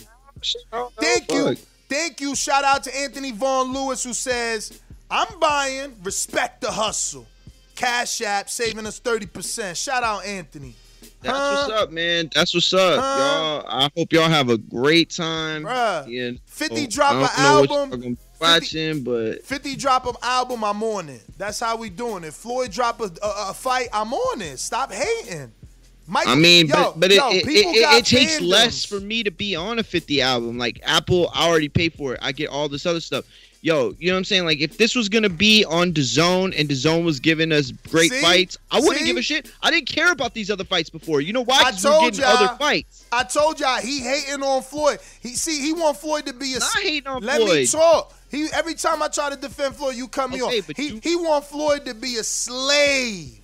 [1.00, 1.56] Thank you.
[1.56, 1.58] fuck.
[1.90, 2.36] Thank you.
[2.36, 4.80] Shout out to Anthony Vaughn Lewis who says,
[5.10, 7.26] I'm buying, respect the hustle.
[7.76, 9.76] Cash App saving us 30%.
[9.82, 10.76] Shout out Anthony.
[11.22, 11.66] That's Huh?
[11.68, 12.30] what's up, man.
[12.34, 13.64] That's what's up, Huh?
[13.64, 13.66] y'all.
[13.68, 15.64] I hope y'all have a great time.
[15.64, 20.16] Bruh, Yeah, 50 oh, drop an don't know what album, watching, but 50 drop an
[20.22, 21.24] album, I'm on it.
[21.38, 22.34] That's how we doing it.
[22.34, 24.60] Floyd drop a, a, a fight, I'm on it.
[24.60, 25.52] Stop hating.
[26.10, 29.24] Mike, I mean, yo, but but yo, it, it, it, it takes less for me
[29.24, 30.58] to be on a 50 album.
[30.58, 32.20] Like Apple, I already paid for it.
[32.22, 33.26] I get all this other stuff.
[33.62, 34.46] Yo, you know what I'm saying?
[34.46, 38.22] Like if this was gonna be on DAZN and DAZN was giving us great See?
[38.22, 39.06] fights, I wouldn't See?
[39.06, 39.52] give a shit.
[39.62, 41.20] I didn't care about these other fights before.
[41.20, 41.64] You know why?
[41.66, 42.38] I told getting y'all.
[42.38, 43.06] other fights.
[43.12, 45.00] I told y'all he hating on Floyd.
[45.20, 46.60] He see he want Floyd to be a.
[46.60, 48.14] Not hating on let me talk.
[48.30, 50.68] He every time I try to defend Floyd, you cut me Okay, off.
[50.76, 53.40] He you- he want Floyd to be a slave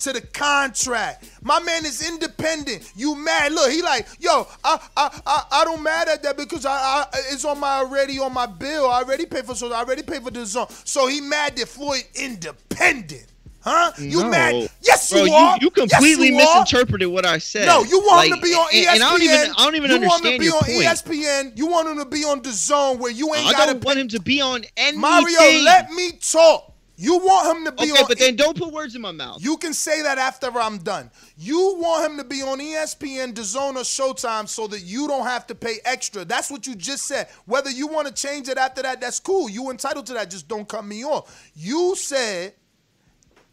[0.00, 1.24] to the contract.
[1.42, 2.92] My man is independent.
[2.96, 3.52] You mad?
[3.52, 4.46] Look, he like yo.
[4.64, 8.18] I I I, I don't mad at that because I, I it's on my already
[8.18, 8.90] on my bill.
[8.90, 10.70] I already pay for so I already pay for DAZN.
[10.86, 13.26] So he mad that Floyd independent.
[13.66, 13.90] Huh?
[13.98, 14.28] You No.
[14.30, 14.70] mad?
[14.80, 15.58] Yes, Bro, you are.
[15.60, 16.60] You, Yes, completely you are.
[16.60, 17.66] misinterpreted what I said.
[17.66, 18.94] No, you want him to be on ESPN.
[18.94, 20.70] and- I don't even, I don't even you want him to be on point.
[20.70, 21.52] ESPN.
[21.56, 23.98] You want him to be on DAZN where you ain't I got to don't want
[23.98, 25.00] him to be on anything.
[25.00, 26.74] Mario, let me talk.
[26.98, 29.42] You want him to be Okay, on but then don't put words in my mouth.
[29.42, 31.10] You can say that after I'm done.
[31.36, 35.46] You want him to be on ESPN, DAZN, or Showtime so that you don't have
[35.48, 36.24] to pay extra.
[36.24, 37.28] That's what you just said.
[37.44, 39.50] Whether you want to change it after that, that's cool.
[39.50, 40.30] You entitled to that.
[40.30, 41.50] Just don't cut me off.
[41.54, 42.54] You said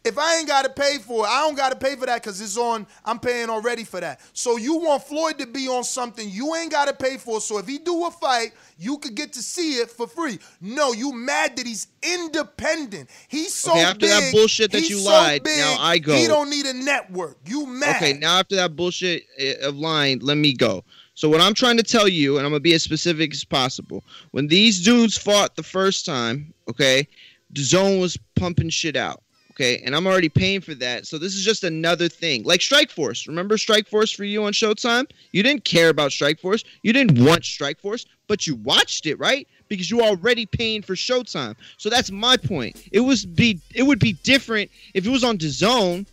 [0.04, 2.22] if I ain't got to pay for it, I don't got to pay for that
[2.22, 2.86] because it's on.
[3.06, 4.20] I'm paying already for that.
[4.34, 7.40] So you want Floyd to be on something you ain't got to pay for.
[7.40, 10.38] So if he do a fight, you could get to see it for free.
[10.60, 13.08] No, you mad that he's independent.
[13.28, 14.10] He's so Okay, after big.
[14.10, 16.14] that bullshit that you so lied, big, now I go.
[16.14, 17.38] He don't need a network.
[17.46, 17.96] You mad?
[17.96, 20.84] Okay, now after that bullshit uh, of lying, let me go.
[21.14, 24.04] So what I'm trying to tell you, and I'm gonna be as specific as possible.
[24.32, 27.08] When these dudes fought the first time, okay,
[27.54, 29.22] DAZN was pumping shit out.
[29.54, 31.06] Okay, and I'm already paying for that.
[31.06, 32.42] So this is just another thing.
[32.42, 33.28] Like Strikeforce.
[33.28, 35.08] Remember Strikeforce for you on Showtime?
[35.30, 36.64] You didn't care about Strikeforce.
[36.82, 39.46] You didn't want Strikeforce, but you watched it, right?
[39.68, 41.54] Because you're already paying for Showtime.
[41.76, 42.88] So that's my point.
[42.90, 46.04] It was be it would be different if it was on DAZN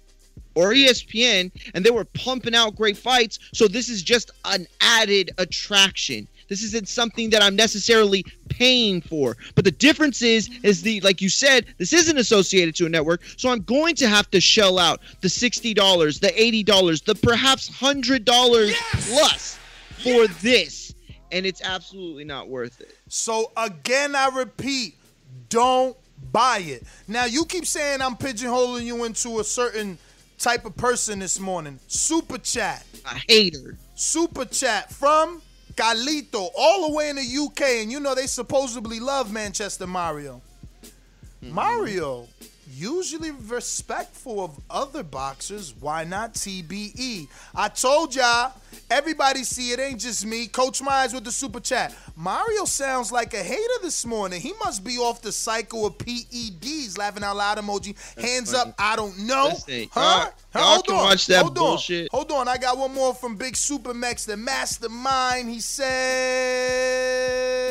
[0.54, 3.40] or ESPN and they were pumping out great fights.
[3.54, 6.28] So this is just an added attraction.
[6.52, 9.38] This isn't something that I'm necessarily paying for.
[9.56, 13.22] But the difference is, is the like you said, this isn't associated to a network,
[13.38, 17.16] so I'm going to have to shell out the sixty dollars, the eighty dollars, the
[17.16, 19.58] perhaps hundred dollars plus
[20.04, 20.94] for this,
[21.32, 22.98] and it's absolutely not worth it.
[23.08, 24.96] So again, I repeat,
[25.48, 25.96] don't
[26.34, 26.84] buy it.
[27.08, 29.98] Now you keep saying I'm pigeonholing you into a certain
[30.38, 31.80] type of person this morning.
[31.88, 32.86] Super chat.
[33.06, 33.78] A hater.
[33.96, 35.42] Super chat from
[35.76, 40.42] Galito, all the way in the UK, and you know they supposedly love Manchester Mario.
[41.44, 41.54] Mm-hmm.
[41.54, 42.28] Mario,
[42.72, 45.74] usually respectful of other boxers.
[45.80, 47.28] Why not TBE?
[47.56, 48.54] I told y'all,
[48.90, 50.48] everybody see it ain't just me.
[50.48, 51.94] Coach Myers with the super chat.
[52.16, 54.40] Mario sounds like a hater this morning.
[54.42, 56.98] He must be off the cycle of PEDs.
[56.98, 57.96] Laughing out loud emoji.
[58.20, 59.50] Hands up, I don't know.
[59.54, 60.00] Listen, huh?
[60.02, 61.04] y'all- y'all Hold can on.
[61.06, 62.10] watch that Hold bullshit.
[62.14, 62.18] on.
[62.18, 62.48] Hold on.
[62.48, 65.50] I got one more from Big Super Max, the mastermind.
[65.50, 65.60] He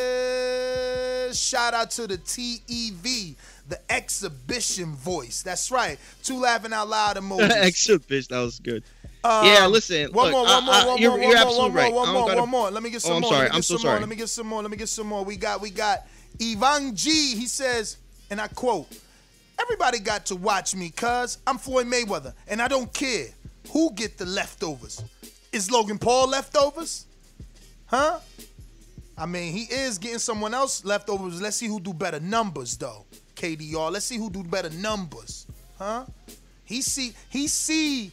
[0.00, 3.34] says, shout out to the TEV,
[3.70, 5.42] the exhibition voice.
[5.42, 5.98] That's right.
[6.22, 7.50] Two laughing out loud emojis.
[7.50, 8.82] Exhibition, that was good.
[9.24, 10.12] Um, yeah, listen.
[10.12, 11.82] One look, more, one more, I- one you're, more, you're one more, absolutely one more,
[11.82, 11.92] right.
[11.94, 12.70] one I more, gotta- one more.
[12.70, 13.30] Let me get some Oh, I'm more.
[13.32, 13.42] sorry.
[13.44, 13.90] Let me I'm so some more.
[13.92, 14.00] sorry.
[14.00, 14.62] Let me get some more.
[14.62, 15.24] Let me get some more.
[15.24, 16.06] We got, we got
[16.42, 17.10] Ivan G.
[17.36, 17.96] He says,
[18.30, 18.88] and I quote,
[19.60, 23.26] "Everybody got to watch me, cause I'm Floyd Mayweather, and I don't care
[23.72, 25.02] who get the leftovers.
[25.52, 27.06] Is Logan Paul leftovers?
[27.86, 28.20] Huh?
[29.18, 31.42] I mean, he is getting someone else leftovers.
[31.42, 33.04] Let's see who do better numbers, though.
[33.40, 33.90] KDR.
[33.90, 35.46] Let's see who do better numbers.
[35.78, 36.04] Huh?
[36.64, 38.12] He see he see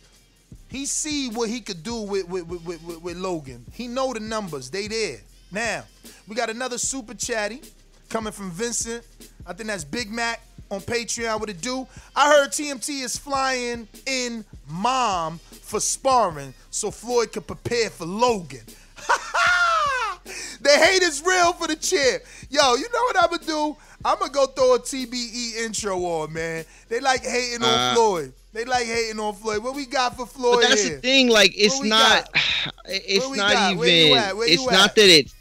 [0.70, 3.66] he see what he could do with with, with, with, with- Logan.
[3.74, 4.70] He know the numbers.
[4.70, 5.18] They there.
[5.52, 5.84] Now,
[6.28, 7.62] we got another super chatty
[8.10, 9.06] coming from Vincent.
[9.46, 11.40] I think that's Big Mac on Patreon.
[11.40, 11.88] What it do?
[12.16, 18.62] I heard TMT is flying in mom for sparring so Floyd could prepare for Logan.
[20.62, 22.24] the hate is real for the champ.
[22.50, 23.78] Yo, you know what I'm gonna do?
[24.06, 26.66] I'm gonna go throw a TBE intro on, man.
[26.88, 28.34] They like hating on Uh, Floyd.
[28.54, 29.64] They like hating on Floyd.
[29.64, 30.96] What we got for Floyd But that's here?
[30.96, 31.30] the thing.
[31.30, 32.32] Like, it's not.
[32.34, 32.44] got?
[32.90, 33.72] It's not got?
[33.74, 33.78] even.
[33.80, 34.38] Where you at?
[34.38, 35.34] Where it's you not that it's.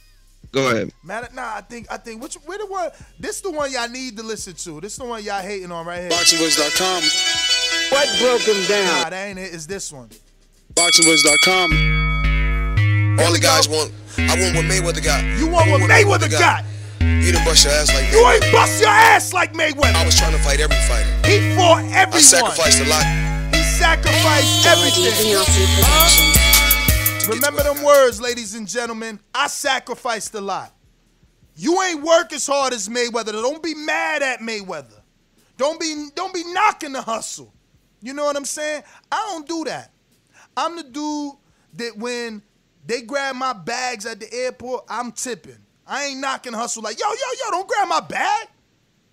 [0.52, 0.90] Go ahead.
[1.04, 2.90] Man, nah, I think I think which where the one
[3.20, 4.80] this is the one y'all need to listen to.
[4.80, 6.10] This is the one y'all hating on right here.
[6.10, 7.02] BoxingVoice.com.
[7.92, 9.02] What broke him down?
[9.02, 9.52] Nah, that ain't it.
[9.54, 10.08] It's this one.
[10.74, 13.18] BoxingVoice.com.
[13.20, 13.92] All the guys want.
[14.18, 15.22] I want what Mayweather got.
[15.38, 16.64] You want what Mayweather got?
[17.00, 19.94] You done bust your ass like You ain't bust your ass like Mayweather.
[19.94, 21.10] I was trying to fight every fighter.
[21.26, 22.14] He fought everyone.
[22.14, 23.04] I sacrificed a lot.
[23.54, 25.34] He sacrificed everything.
[25.84, 27.32] Huh?
[27.32, 29.18] Remember them words, ladies and gentlemen.
[29.34, 30.72] I sacrificed a lot.
[31.56, 33.32] You ain't work as hard as Mayweather.
[33.32, 35.00] Don't be mad at Mayweather.
[35.56, 37.52] Don't be don't be knocking the hustle.
[38.02, 38.82] You know what I'm saying?
[39.10, 39.90] I don't do that.
[40.56, 41.32] I'm the dude
[41.74, 42.42] that when
[42.86, 45.58] they grab my bags at the airport, I'm tipping.
[45.86, 48.48] I ain't knocking hustle like, yo, yo, yo, don't grab my bag.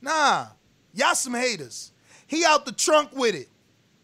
[0.02, 0.48] Nah.
[0.94, 1.92] Y'all some haters.
[2.28, 3.48] He out the trunk with it.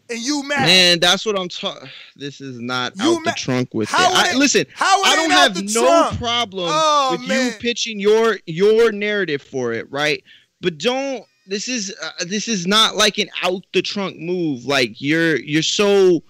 [0.08, 0.66] And you mad.
[0.66, 1.88] Man, that's what I'm talking.
[2.16, 4.34] This is not You out ma- the trunk with How it.
[4.34, 6.18] I, listen, how it I don't have no trunk?
[6.18, 10.22] problem Oh, with you pitching your your narrative for it, right?
[10.60, 11.24] But don't.
[11.46, 14.64] This is uh, this is not like an out the trunk move.
[14.64, 16.22] Like you're you're so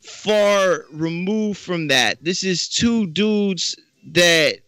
[0.00, 2.22] far removed from that.
[2.22, 3.76] This is two dudes
[4.12, 4.58] that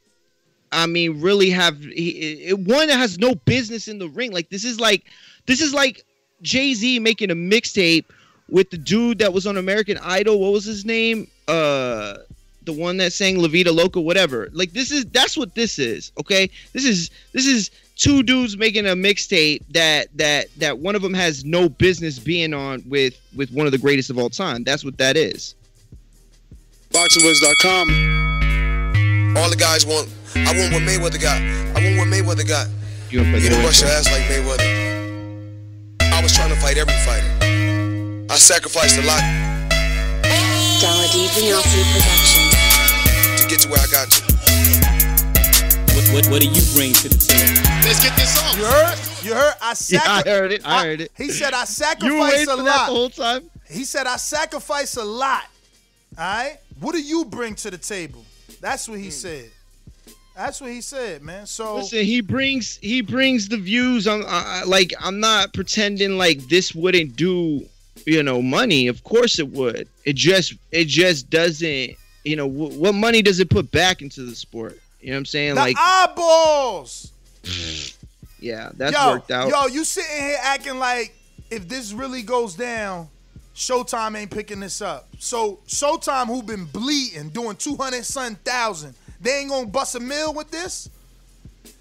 [0.72, 4.32] I mean really have he, it, one that has no business in the ring.
[4.32, 5.04] Like this is like
[5.46, 6.04] this is like
[6.42, 8.04] Jay Z making a mixtape
[8.48, 10.40] with the dude that was on American Idol.
[10.40, 11.28] What was his name?
[11.48, 12.18] Uh,
[12.64, 14.48] the one that sang La Vida Loca, whatever.
[14.52, 16.12] Like this is that's what this is.
[16.18, 21.02] Okay, this is this is two dudes making a mixtape that that that one of
[21.02, 24.64] them has no business being on with with one of the greatest of all time.
[24.64, 25.54] That's what that is.
[26.90, 29.36] BoxingVoice.com.
[29.36, 30.08] All the guys want.
[30.36, 31.40] I want what Mayweather got.
[31.76, 32.68] I want what Mayweather got.
[33.10, 34.68] You You done bust your ass like Mayweather.
[36.00, 38.26] I was trying to fight every fighter.
[38.30, 39.20] I sacrificed a lot
[40.80, 43.42] Dollar D Beyonce Productions.
[43.42, 44.22] to get to where I got to.
[45.94, 47.62] What, what, what do you bring to the table?
[47.84, 48.56] Let's get this on.
[48.58, 48.98] You heard?
[49.22, 49.54] You heard?
[49.60, 50.62] I Yeah, I heard it.
[50.64, 51.10] I heard it.
[51.16, 52.86] He said I You were sacrificed waiting a for that lot.
[52.86, 53.50] the whole time.
[53.68, 55.44] He said I sacrifice a lot.
[56.16, 56.58] All right?
[56.80, 58.24] What do you bring to the table?
[58.60, 59.10] That's what he Hmm.
[59.10, 59.50] said.
[60.40, 61.44] That's what he said, man.
[61.44, 64.08] So Listen, he brings he brings the views.
[64.08, 67.66] on uh, like I'm not pretending like this wouldn't do
[68.06, 68.86] you know money.
[68.86, 69.86] Of course it would.
[70.06, 71.90] It just it just doesn't.
[72.24, 74.80] You know w- what money does it put back into the sport?
[75.02, 75.54] You know what I'm saying?
[75.56, 77.12] the like eyeballs.
[78.40, 79.50] yeah, that's yo, worked out.
[79.50, 81.14] Yo, you sitting here acting like
[81.50, 83.08] if this really goes down,
[83.54, 85.06] Showtime ain't picking this up.
[85.18, 90.00] So Showtime, who been bleeding, doing two hundred something thousand, they ain't gonna bust a
[90.00, 90.88] mill with this.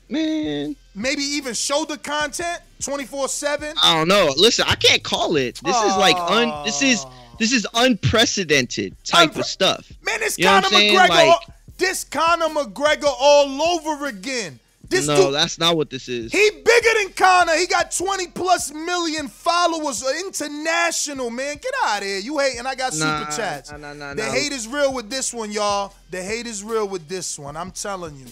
[0.09, 3.75] Man, maybe even show the content twenty four seven.
[3.81, 4.33] I don't know.
[4.37, 5.59] Listen, I can't call it.
[5.63, 6.65] This is like un.
[6.65, 7.05] This is
[7.37, 9.91] this is unprecedented type of stuff.
[10.03, 14.59] Man, it's You Conor McGregor, Like- this Conor McGregor all over again.
[14.89, 16.31] This no, dude, that's not what this is.
[16.31, 17.53] he bigger than Conor.
[17.55, 21.57] He got 20 plus million followers, uh, international, man.
[21.61, 22.17] Get out of here.
[22.19, 22.65] You hating.
[22.65, 23.71] I got Nah, super chats.
[23.71, 24.31] nah, nah, nah, the nah.
[24.31, 25.93] hate is real with this one, y'all.
[26.09, 27.55] The hate is real with this one.
[27.55, 28.25] I'm telling you.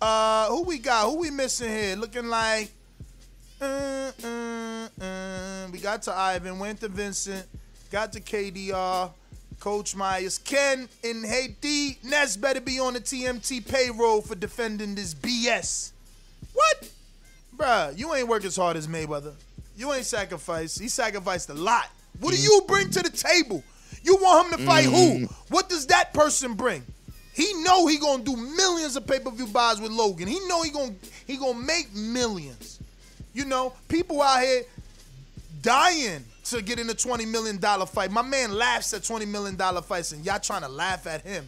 [0.00, 1.04] Uh, who we got?
[1.10, 1.96] Who we missing here?
[1.96, 2.70] Looking like
[3.60, 7.44] uh, uh, uh, we got to Ivan, went to Vincent,
[7.90, 9.10] got to KDR,
[9.60, 11.98] Coach Myers, Ken in Haiti.
[12.04, 15.90] Ness better be on the TMT payroll for defending this BS.
[16.58, 16.90] What?
[17.56, 19.34] Bruh, you ain't work as hard as Mayweather.
[19.76, 20.80] You ain't sacrificed.
[20.80, 21.86] He sacrificed a lot.
[22.18, 22.44] What do mm-hmm.
[22.44, 23.62] you bring to the table?
[24.02, 24.90] You want him to fight who?
[24.90, 25.54] Mm-hmm.
[25.54, 26.82] What does that person bring?
[27.32, 30.26] He know he gonna do millions of pay-per-view buys with Logan.
[30.26, 30.94] He know he gonna
[31.26, 32.80] he gonna make millions.
[33.32, 34.62] You know, people out here
[35.62, 38.10] dying to get in a twenty million dollar fight.
[38.10, 41.46] My man laughs at twenty million dollar fights, and y'all trying to laugh at him.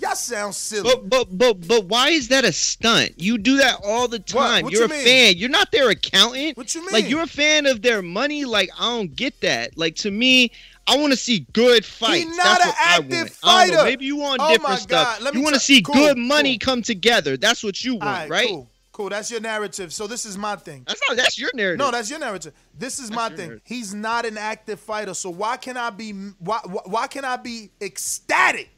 [0.00, 0.82] Y'all sound silly.
[0.82, 3.14] But but but but why is that a stunt?
[3.16, 4.64] You do that all the time.
[4.64, 5.04] What You're you a mean?
[5.04, 5.36] fan.
[5.36, 6.56] You're not their accountant.
[6.56, 6.92] What you mean?
[6.92, 8.44] Like you're a fan of their money.
[8.44, 9.78] Like I don't get that.
[9.78, 10.50] Like to me,
[10.86, 12.24] I want to see good fights.
[12.24, 13.38] He's not That's an what I active.
[13.42, 13.72] I know.
[13.76, 13.84] fighter.
[13.84, 15.20] Maybe you want Oh different stuff.
[15.32, 17.36] You want to see cool, good money come together.
[17.36, 18.48] That's what you want, right, right?
[18.48, 19.08] Cool, cool.
[19.08, 19.92] That's your narrative.
[19.92, 20.84] So this is my thing.
[20.86, 21.16] That's not.
[21.16, 21.78] That's your narrative.
[21.78, 22.52] No, that's your narrative.
[22.78, 23.48] This is my thing.
[23.48, 23.62] narrative.
[23.64, 25.14] He's not an active fighter.
[25.14, 28.70] So why can I be why, why why can I be ecstatic?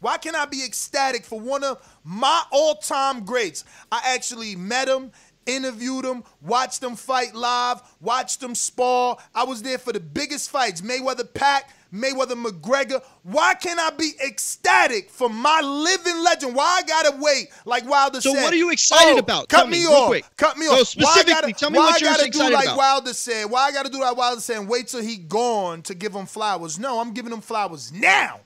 [0.00, 3.64] Why can I be ecstatic for one of my all-time greats?
[3.90, 5.10] I actually met him,
[5.46, 9.16] interviewed him, watched him fight live, watched him spar.
[9.34, 13.02] I was there for the biggest fights, Mayweather Pack, Mayweather McGregor.
[13.22, 16.54] Why can't I be ecstatic for my living legend?
[16.54, 17.48] Why I gotta wait?
[17.64, 18.38] Like Wilder So said.
[18.38, 19.48] So what are you excited "Oh, about?
[19.48, 20.08] Cut me, me off.
[20.08, 20.26] quick.
[20.36, 20.76] Cut me No, off.
[20.76, 22.76] Why I specifically, gotta- tell me what I you're gotta excited do like about.
[22.76, 23.44] Wilder said.
[23.50, 24.58] Why I gotta do like Wilder said?
[24.58, 26.78] and Wait till he gone to give him flowers.
[26.78, 28.40] No, I'm giving him flowers now.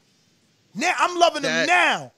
[0.75, 2.13] Now I'm loving him That- now.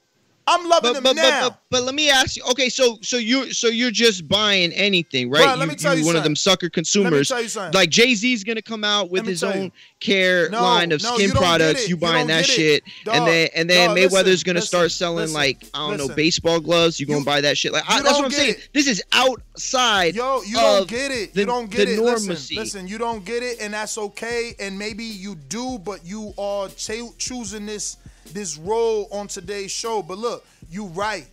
[0.47, 1.49] I'm loving But, him but, now.
[1.49, 2.43] but, but, let me ask you.
[2.51, 5.43] Okay, so so you're so you're just buying anything, right?
[5.43, 7.29] Bruh, let me tell you one of them sucker consumers.
[7.29, 7.73] tell you something.
[7.73, 9.61] Like Jay Z's gonna come out with his tell you.
[9.63, 11.85] own care No, line of no, skin you products.
[11.89, 14.91] You You buying that shit, Dog, and then and then dog, Mayweather's listen, gonna start
[14.91, 16.99] selling listen, like I don't know baseball gloves.
[16.99, 17.73] You gonna You- buy that shit?
[17.73, 18.51] Like I, that's what I'm saying.
[18.51, 18.69] it.
[18.71, 20.13] This is outside.
[20.13, 21.33] Yo, you don't get it.
[21.33, 21.97] The, you don't get it.
[21.99, 22.55] Listen, normacy.
[22.57, 24.53] listen, you don't get it, and that's okay.
[24.59, 27.97] And maybe you do, but you are choosing this
[28.33, 30.01] this role on today's show.
[30.01, 31.27] But look, you right.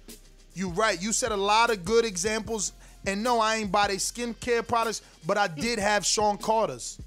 [0.55, 1.01] You right.
[1.01, 2.73] You said a lot of good examples.
[3.07, 7.01] And no, I ain't buy their skincare products, but I did have Sean Carter's.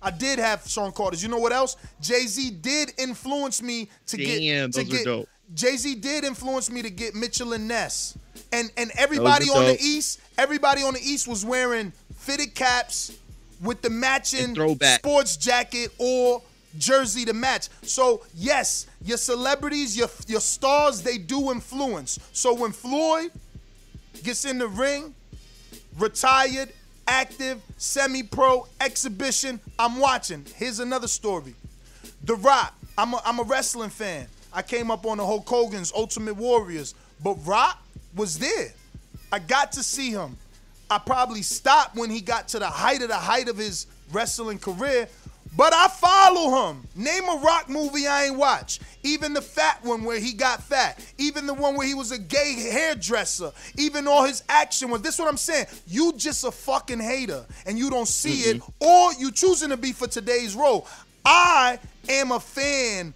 [0.00, 1.22] I did have Sean Carter's.
[1.22, 1.76] You know what else?
[2.00, 5.04] Jay Z did influence me to Damn, get to those are get.
[5.04, 5.28] dope.
[5.52, 8.16] Jay Z did influence me to get Mitchell and Ness,
[8.52, 9.76] and and everybody on the.
[9.80, 13.18] East, everybody on the East was wearing fitted caps
[13.60, 16.40] with the matching sports jacket or
[16.78, 17.68] jersey to match.
[17.82, 22.18] So yes, your celebrities, your your stars, they do influence.
[22.32, 23.30] So when Floyd
[24.22, 25.14] gets in the ring,
[25.98, 26.72] retired,
[27.06, 30.44] active, semi-pro, exhibition, I'm watching.
[30.56, 31.54] Here's another story.
[32.24, 32.74] The Rock.
[32.98, 34.26] I'm a, I'm a wrestling fan.
[34.52, 37.82] I came up on the Hulk Hogan's Ultimate Warriors, but Rock
[38.14, 38.72] was there.
[39.32, 40.36] I got to see him.
[40.90, 44.58] I probably stopped when he got to the height of the height of his wrestling
[44.58, 45.08] career,
[45.56, 46.86] but I follow him.
[46.94, 48.80] Name a Rock movie I ain't watch.
[49.02, 51.04] Even the fat one where he got fat.
[51.18, 53.50] Even the one where he was a gay hairdresser.
[53.76, 55.02] Even all his action was.
[55.02, 55.66] This is what I'm saying.
[55.86, 58.84] You just a fucking hater and you don't see it, mm-hmm.
[58.84, 60.86] or you choosing to be for today's role.
[61.24, 61.78] I
[62.08, 63.12] am a fan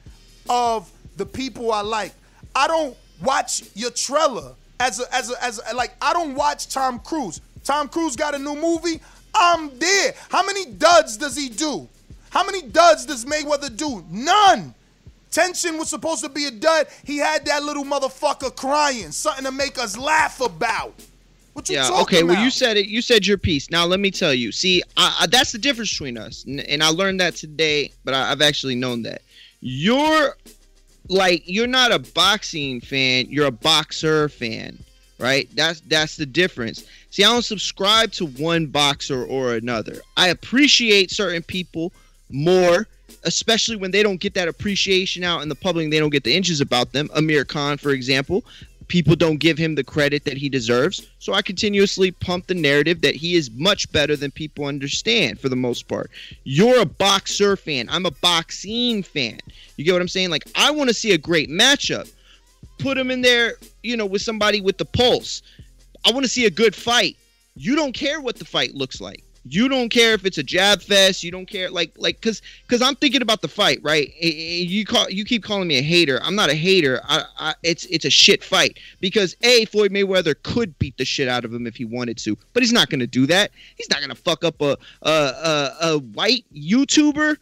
[0.50, 2.12] of the people I like.
[2.54, 6.68] I don't watch your trailer as a as a as a, like I don't watch
[6.68, 7.40] Tom Cruise.
[7.62, 9.00] Tom Cruise got a new movie.
[9.34, 10.14] I'm there.
[10.28, 11.88] How many duds does he do?
[12.34, 14.04] How many duds does Mayweather do?
[14.10, 14.74] None.
[15.30, 16.88] Tenshin was supposed to be a dud.
[17.04, 20.94] He had that little motherfucker crying, something to make us laugh about.
[21.52, 21.82] What you yeah.
[21.82, 22.20] talking Okay.
[22.22, 22.34] about?
[22.34, 22.88] Well, you said it.
[22.88, 23.70] You said your piece.
[23.70, 24.50] Now let me tell you.
[24.50, 27.92] See, I, I, that's the difference between us, and, and I learned that today.
[28.02, 29.22] But I, I've actually known that
[29.60, 30.36] you're
[31.08, 33.26] like you're not a boxing fan.
[33.28, 34.76] You're a boxer fan,
[35.20, 35.48] right?
[35.54, 36.84] That's that's the difference.
[37.10, 40.00] See, I don't subscribe to one boxer or another.
[40.16, 41.92] I appreciate certain people
[42.34, 42.86] more,
[43.22, 45.90] especially when they don't get that appreciation out in the public.
[45.90, 47.08] They don't get the inches about them.
[47.14, 48.44] Amir Khan, for example,
[48.88, 51.06] people don't give him the credit that he deserves.
[51.18, 55.48] So I continuously pump the narrative that he is much better than people understand for
[55.48, 56.10] the most part.
[56.44, 57.88] You're a boxer fan.
[57.88, 59.38] I'm a boxing fan.
[59.76, 60.30] You get what I'm saying?
[60.30, 62.10] Like I want to see a great matchup.
[62.78, 65.42] Put him in there, you know, with somebody with the pulse.
[66.04, 67.16] I want to see a good fight.
[67.56, 69.22] You don't care what the fight looks like.
[69.46, 71.22] You don't care if it's a jab fest.
[71.22, 74.14] You don't care like like because because I'm thinking about the fight, right?
[74.22, 76.18] You call you keep calling me a hater.
[76.22, 77.00] I'm not a hater.
[77.04, 81.28] I, I it's it's a shit fight because a Floyd Mayweather could beat the shit
[81.28, 83.50] out of him if he wanted to, but he's not gonna do that.
[83.76, 87.36] He's not gonna fuck up a a a, a white YouTuber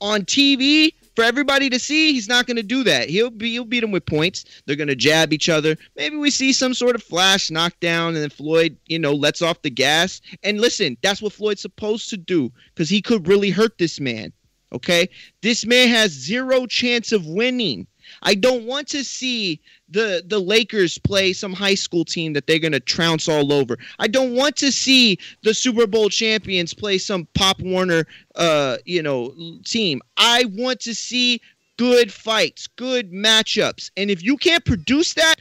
[0.00, 3.10] on TV for everybody to see, he's not going to do that.
[3.10, 4.44] He'll be he'll beat him with points.
[4.64, 5.76] They're going to jab each other.
[5.96, 9.62] Maybe we see some sort of flash knockdown, and then Floyd, you know, lets off
[9.62, 10.20] the gas.
[10.44, 14.32] And listen, that's what Floyd's supposed to do because he could really hurt this man.
[14.72, 15.08] Okay,
[15.42, 17.88] this man has zero chance of winning.
[18.22, 22.58] I don't want to see the the Lakers play some high school team that they're
[22.58, 23.78] going to trounce all over.
[23.98, 29.02] I don't want to see the Super Bowl champions play some Pop Warner uh, you
[29.02, 30.00] know, team.
[30.16, 31.40] I want to see
[31.76, 33.90] good fights, good matchups.
[33.96, 35.36] And if you can't produce that,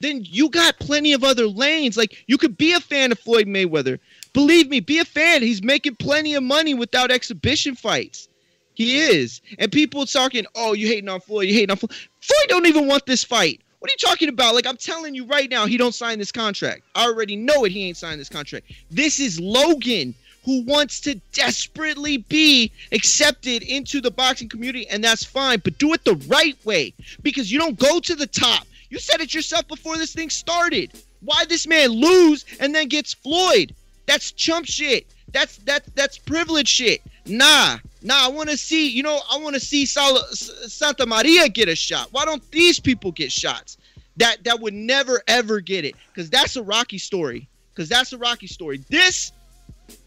[0.00, 1.96] then you got plenty of other lanes.
[1.96, 3.98] Like you could be a fan of Floyd Mayweather.
[4.32, 5.42] Believe me, be a fan.
[5.42, 8.28] He's making plenty of money without exhibition fights.
[8.76, 9.40] He is.
[9.58, 11.92] And people talking, oh, you hating on Floyd, you hating on Floyd.
[12.20, 13.62] Floyd don't even want this fight.
[13.78, 14.54] What are you talking about?
[14.54, 16.82] Like I'm telling you right now, he don't sign this contract.
[16.94, 17.72] I already know it.
[17.72, 18.70] He ain't signed this contract.
[18.90, 20.14] This is Logan
[20.44, 25.60] who wants to desperately be accepted into the boxing community, and that's fine.
[25.64, 28.66] But do it the right way because you don't go to the top.
[28.90, 30.92] You said it yourself before this thing started.
[31.22, 33.74] Why this man lose and then gets Floyd?
[34.06, 35.06] That's chump shit.
[35.32, 37.02] That's that's that's privilege shit.
[37.26, 38.26] Nah, nah.
[38.26, 38.88] I want to see.
[38.88, 42.08] You know, I want to see Sal- Santa Maria get a shot.
[42.12, 43.78] Why don't these people get shots?
[44.16, 47.48] That that would never ever get it because that's a Rocky story.
[47.74, 48.82] Because that's a Rocky story.
[48.88, 49.32] This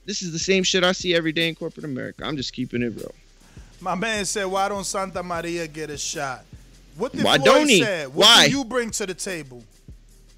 [0.06, 2.26] this is the same shit I see every day in corporate America.
[2.26, 3.14] I'm just keeping it real.
[3.80, 6.44] My man said, "Why don't Santa Maria get a shot?"
[6.98, 7.82] What did Why Floyd don't he?
[7.82, 8.06] Say?
[8.08, 8.48] What Why?
[8.48, 9.64] do you bring to the table?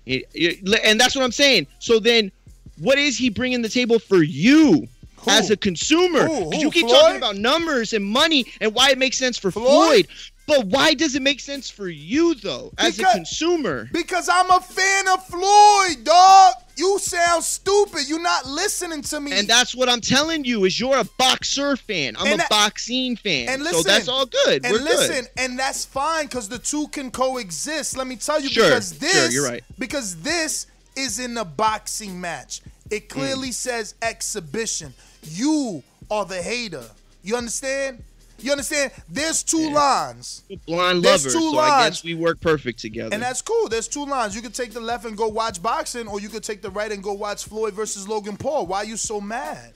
[0.06, 1.68] And that's what I'm saying.
[1.80, 2.32] So then,
[2.78, 4.88] what is he bringing to the table for you?
[5.28, 6.52] As a consumer, Who?
[6.52, 6.58] Who?
[6.58, 7.00] you keep Floyd?
[7.00, 10.08] talking about numbers and money and why it makes sense for Floyd.
[10.48, 13.90] But why does it make sense for you though, as Because- a consumer?
[13.94, 16.56] Because I'm a fan of Floyd, dog.
[16.76, 18.08] You sound stupid.
[18.10, 19.32] You're not listening to me.
[19.34, 22.16] And that's what I'm telling you is you're a boxer fan.
[22.18, 23.50] I'm And a that- boxing fan.
[23.50, 24.66] And listen, so that's all good.
[24.66, 25.30] And We're listen, good.
[25.38, 27.96] and that's fine because the two can coexist.
[27.96, 29.64] Let me tell you, Sure, because this, sure, you're right.
[29.78, 30.66] because this
[30.98, 32.62] is in a boxing match.
[32.90, 33.54] It clearly Mm.
[33.54, 34.94] says exhibition.
[35.24, 36.84] You are the hater.
[37.24, 38.04] You understand?
[38.40, 38.92] You understand?
[39.08, 40.42] There's two lines.
[40.66, 41.38] Blind There's lover.
[41.38, 41.96] two So I lines.
[41.98, 43.14] guess we work perfect together.
[43.14, 43.70] And that's cool.
[43.70, 44.36] There's two lines.
[44.36, 46.92] You could take the left and go watch boxing, or you could take the right
[46.92, 48.66] and go watch Floyd versus Logan Paul.
[48.66, 49.74] Why are you so mad?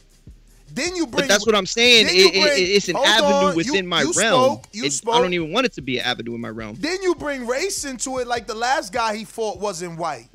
[0.73, 1.21] Then you bring.
[1.21, 2.07] but that's what I'm saying.
[2.09, 3.55] It- it- it's an avenue on.
[3.55, 4.53] within You- my you realm.
[4.55, 5.13] Spoke, you It- spoke.
[5.15, 6.75] I don't even want it to be an avenue in my realm.
[6.79, 10.27] Then you bring race into it, like the last guy he fought wasn't white.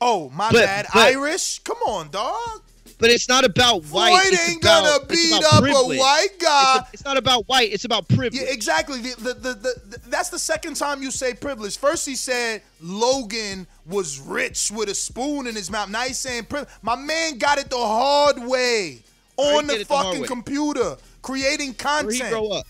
[0.00, 0.86] Oh, my But- bad.
[0.92, 1.60] but- Irish?
[1.60, 2.62] Come on, dog.
[3.02, 4.10] But it's not about white.
[4.10, 5.98] Floyd ain't about, gonna beat up privilege.
[5.98, 6.76] a white guy.
[6.78, 7.72] It's, it's not about white.
[7.72, 8.40] It's about privilege.
[8.40, 9.00] Yeah, exactly.
[9.00, 9.54] The, the, the,
[9.88, 11.76] the, that's the second time you say privilege.
[11.78, 15.90] First he said Logan was rich with a spoon in his mouth.
[15.90, 16.72] Now he's saying privilege.
[16.82, 19.00] My man got it the hard way
[19.36, 22.30] on the it the fucking computer, creating Where'd he content.
[22.30, 22.66] grow up?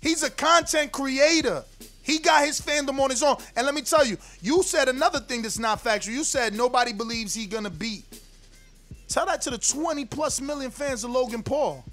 [0.00, 1.62] He's a content creator.
[2.02, 3.36] He got his fandom on his own.
[3.54, 6.12] And let me tell you, you said another thing that's not factual.
[6.12, 8.02] You said nobody believes he gonna beat.
[9.08, 11.84] Tell that to the 20 plus million fans of Logan Paul.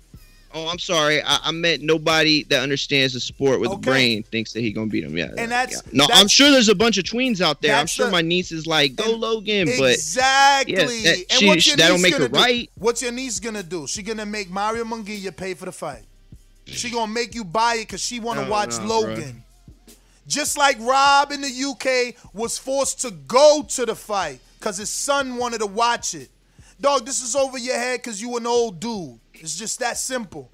[0.55, 1.19] Oh, I'm sorry.
[1.23, 3.75] I, I meant nobody that understands the sport with Okay.
[3.77, 5.17] a brain thinks that he gonna beat him.
[5.17, 5.31] Yeah.
[5.35, 5.91] And that's- yeah.
[5.93, 6.07] no.
[6.13, 7.75] I'm sure there's a bunch of tweens out there.
[7.75, 10.73] I'm sure the- my niece is like, "Go Logan," but exactly.
[10.75, 12.39] yeah, that, and she, what's your that don't niece make it do?
[12.39, 12.69] right.
[12.75, 13.87] What's your niece gonna do?
[13.87, 16.03] She gonna make Mario Munguia pay for the fight.
[16.67, 19.43] She gonna make you buy it because she want to No, watch no, Logan.
[20.27, 24.89] Just like Rob in the UK was forced to go to the fight because his
[24.91, 26.29] son wanted to watch it.
[26.83, 29.17] Dog, this is over your head because you an old dude.
[29.33, 30.51] It's just that simple.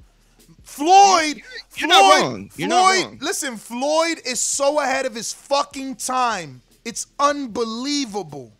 [0.61, 1.41] Floyd,
[1.75, 2.51] You're Floyd, not wrong.
[2.55, 3.17] You're not Floyd, wrong.
[3.19, 6.61] listen, Floyd is so ahead of his fucking time.
[6.85, 8.51] It's unbelievable.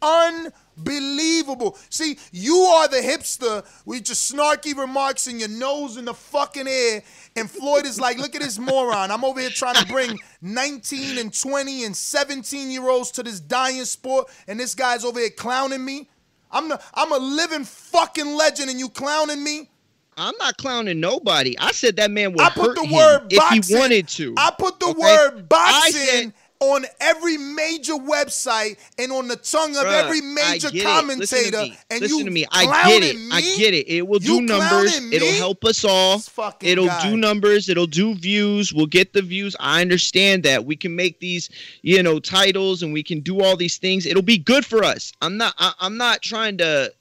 [0.00, 1.76] Unbelievable.
[1.90, 6.66] See, you are the hipster with your snarky remarks and your nose in the fucking
[6.66, 7.02] air.
[7.36, 9.10] And Floyd is like, look at this moron.
[9.10, 13.40] I'm over here trying to bring 19 and 20 and 17 year olds to this
[13.40, 16.08] dying sport, and this guy's over here clowning me.
[16.52, 19.68] I'm the, I'm a living fucking legend, and you clowning me.
[20.16, 21.56] I'm not clowning nobody.
[21.58, 24.34] I said that man would I put hurt the him word if he wanted to.
[24.36, 25.00] I put the Okay?
[25.00, 30.68] word boxing said- on every major website and on the tongue of Bruh, every major
[30.70, 31.56] commentator.
[31.56, 31.76] Listen.
[31.90, 32.44] And Listen you to me.
[32.52, 33.16] I get it.
[33.16, 33.28] Me?
[33.32, 33.88] I get it.
[33.88, 34.94] It will You do numbers.
[35.10, 36.20] It'll help us all.
[36.60, 37.10] It'll guy.
[37.10, 37.70] do numbers.
[37.70, 38.74] It'll do views.
[38.74, 39.56] We'll get the views.
[39.58, 40.66] I understand that.
[40.66, 41.48] We can make these,
[41.80, 44.04] you know, titles and we can do all these things.
[44.04, 45.12] It'll be good for us.
[45.22, 46.92] I'm not I, I'm not trying to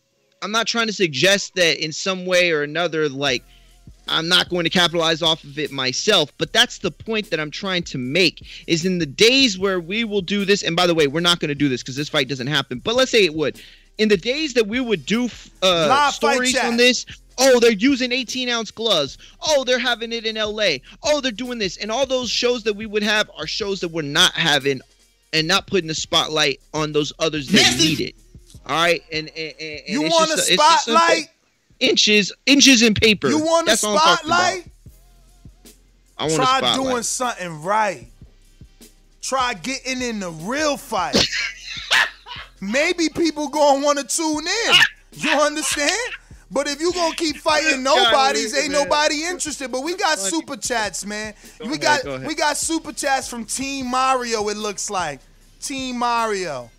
[0.41, 3.43] I'm not trying to suggest that in some way or another like
[4.09, 7.51] I'm not going to capitalize off of it myself, but that's the point that I'm
[7.51, 10.95] trying to make is in the days where we will do this and by the
[10.95, 12.79] way, we're not going to do this cuz this fight doesn't happen.
[12.79, 13.61] But let's say it would.
[13.97, 15.29] In the days that we would do
[15.61, 17.05] uh stories on this,
[17.37, 19.17] oh, they're using 18 ounce gloves.
[19.41, 20.77] Oh, they're having it in LA.
[21.03, 21.77] Oh, they're doing this.
[21.77, 24.81] And all those shows that we would have are shows that we're not having
[25.33, 28.15] and not putting the spotlight on those others that need it.
[28.65, 31.29] All right, and, and, and You want a spotlight?
[31.79, 33.29] Inches, inches in paper.
[33.29, 34.39] You want a That's all I'm talking about.
[34.51, 34.71] spotlight?
[36.17, 36.75] I want Try a spotlight.
[36.91, 38.07] doing something right.
[39.21, 41.15] Try getting in the real fight.
[42.61, 44.75] Maybe people gonna want to tune in.
[45.13, 45.91] You understand?
[46.51, 49.71] But if you gonna keep fighting nobodies, ain't nobody interested.
[49.71, 51.33] But we got super chats, man.
[51.65, 54.47] we got we got super chats from Team Mario.
[54.49, 55.19] It looks like
[55.61, 56.69] Team Mario.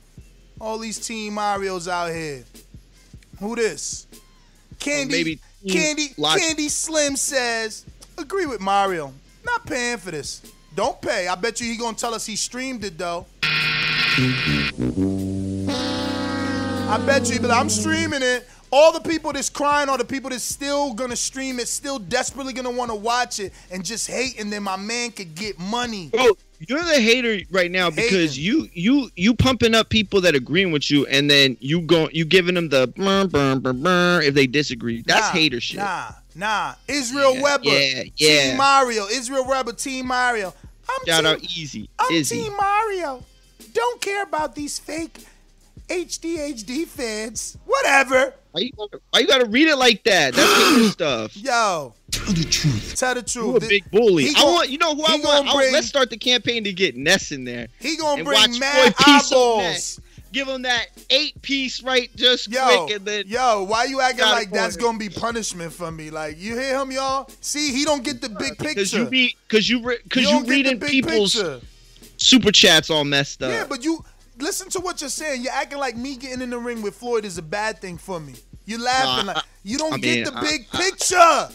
[0.61, 2.45] All these Team Mario's out here.
[3.39, 4.07] Who this?
[4.81, 5.13] Candy.
[5.15, 6.15] maybe Candy.
[6.17, 6.43] Logic.
[6.43, 7.85] Candy Slim says,
[8.19, 9.13] agree with Mario.
[9.45, 10.43] Not paying for this.
[10.75, 11.29] Don't pay.
[11.29, 13.27] I bet you he gonna tell us he streamed it though.
[16.89, 18.49] I bet you, but I'm streaming it.
[18.73, 22.53] All the people that's crying are the people that's still gonna stream it, still desperately
[22.53, 26.09] gonna wanna watch it, and just hating that my man could get money.
[26.09, 26.37] Bro,
[26.69, 30.91] you're the hater right now because you you you pumping up people that agreeing with
[30.91, 34.47] you, and then you go you giving them the burn burn burn burn if they
[34.47, 35.03] disagree.
[35.07, 35.79] That's Nah, hater shit.
[35.79, 36.75] Nah, nah.
[36.87, 37.65] Israel Yeah, Weber.
[37.65, 38.49] yeah, yeah.
[38.51, 39.07] Team Mario.
[39.09, 40.53] Israel Weber, Team Mario.
[40.89, 42.43] I'm Shout team, out Easy, I'm Izzy.
[42.43, 43.25] Team Mario.
[43.73, 45.17] Don't care about these fake
[45.91, 47.59] HDHD fans.
[47.67, 48.35] Whatever.
[48.53, 50.35] Why you, gotta, why you gotta read it like that?
[50.35, 51.37] That's hater stuff.
[51.37, 51.95] Yo.
[52.11, 52.95] Tell the truth.
[52.97, 53.47] Tell the truth.
[53.47, 54.25] You a big bully.
[54.25, 55.47] He I gon- want you know who I want.
[55.47, 57.69] gonna I- let's start the campaign to get Ness in there.
[57.81, 60.01] He gonna and bring watch mad Floyd piece eyeballs.
[60.33, 64.19] Give him that eight piece right just Yo, quick and then yo, why you acting
[64.21, 66.11] Got it like that's gonna be punishment for me?
[66.11, 67.29] Like you hear him, y'all?
[67.41, 68.75] See, he don't get the big picture.
[68.75, 68.99] because picture.
[69.03, 71.61] you read because you re, because You you, don't get the reading people's picture.
[72.17, 73.51] super chats all messed up.
[73.51, 74.05] Yeah, but you
[74.43, 75.43] listen to what you're saying.
[75.43, 78.21] You're acting like me getting in the ring with Floyd is a bad thing for
[78.21, 78.35] me.
[78.67, 81.49] You're laughing Nah, like you don't I get mean, the I- big picture.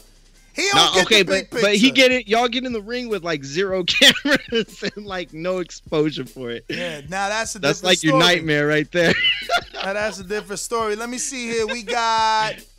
[0.54, 2.28] He don't Nah, get okay, the big but but he get it.
[2.30, 6.64] Y'all get in the ring with like zero cameras and like no exposure for it.
[6.70, 9.14] Yeah, now that's a That's like your nightmare right there.
[9.74, 10.96] Now that's a different story.
[10.96, 11.68] Let me see here.
[11.68, 12.56] We got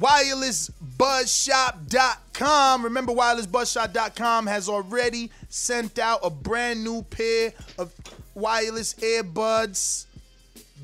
[0.00, 2.84] wirelessbuzzshop.com.
[2.84, 7.92] Remember, wirelessbuzzshop.com has already sent out a brand new pair of
[8.34, 10.06] wireless earbuds,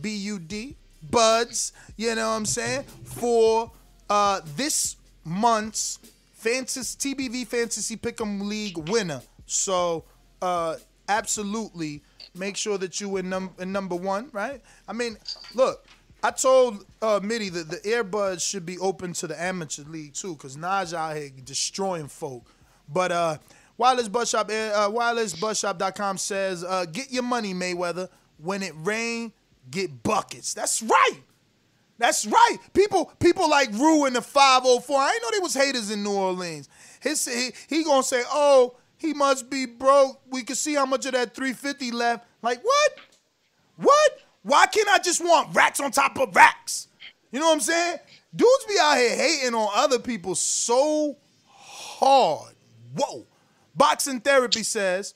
[0.01, 0.77] B U D,
[1.11, 3.71] buds, you know what I'm saying, for
[4.11, 5.99] uh, this month's
[6.35, 9.23] fantasy TBV Fantasy Pick'em League winner.
[9.47, 10.05] So,
[10.43, 10.77] uh,
[11.09, 12.03] absolutely
[12.35, 14.61] make sure that you in, num- in number one, right?
[14.87, 15.17] I mean,
[15.55, 15.86] look,
[16.27, 20.35] I told uh, Mitty that the earbuds should be open to the amateur league too,
[20.35, 22.51] because Naj out here destroying folk.
[22.89, 23.39] But uh,
[23.79, 28.09] Wireless Buzz Shop, uh, wirelessbuzzshop.com says, uh, get your money, Mayweather.
[28.39, 29.33] When it rain,
[29.71, 30.53] get buckets.
[30.53, 31.21] That's right.
[31.99, 32.57] That's right.
[32.75, 34.99] People people like Rue in the 504.
[34.99, 36.69] I ain't know they was haters in New Orleans.
[36.99, 40.21] His he, he gonna say, oh, he must be broke.
[40.29, 42.27] We can see how much of that 350 left.
[42.43, 42.93] Like what?
[43.77, 44.26] What?
[44.47, 46.87] Why can't I just want racks on top of racks?
[47.33, 47.99] You know what I'm saying?
[48.35, 51.17] Dudes be out here hating on other people so
[51.49, 52.55] hard.
[52.97, 53.27] Whoa.
[53.75, 55.15] Boxing Therapy says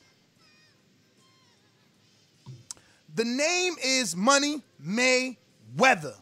[3.15, 5.39] the name is Money May
[5.77, 6.15] Weather.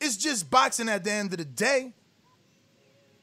[0.00, 1.92] It's just boxing at the end of the day.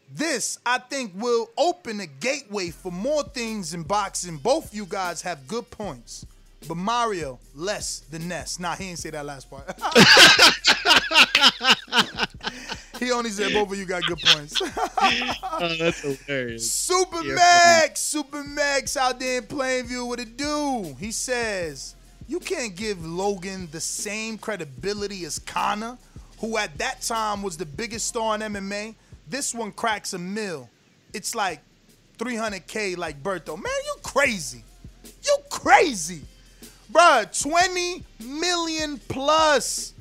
[0.09, 4.37] This, I think, will open a gateway for more things in boxing.
[4.37, 6.25] Both you guys have good points.
[6.67, 8.59] But Mario, less than Ness.
[8.59, 9.67] Nah, he didn't say that last part.
[12.99, 14.59] he only said both of you got good points.
[14.61, 16.71] oh, that's hilarious.
[16.71, 20.07] Super Yeah, Max, Super Max out there in Plainview.
[20.07, 20.95] What it do?
[20.99, 21.95] He says,
[22.27, 25.97] You can't give Logan the same credibility as Conor,
[26.39, 28.95] who at that time was the biggest star in MMA.
[29.27, 30.69] This one cracks a mill.
[31.13, 31.61] It's like
[32.17, 33.55] 300K like Berto.
[33.55, 34.63] Man, you crazy.
[35.23, 36.21] You crazy.
[36.91, 39.93] Bruh, 20 million plus.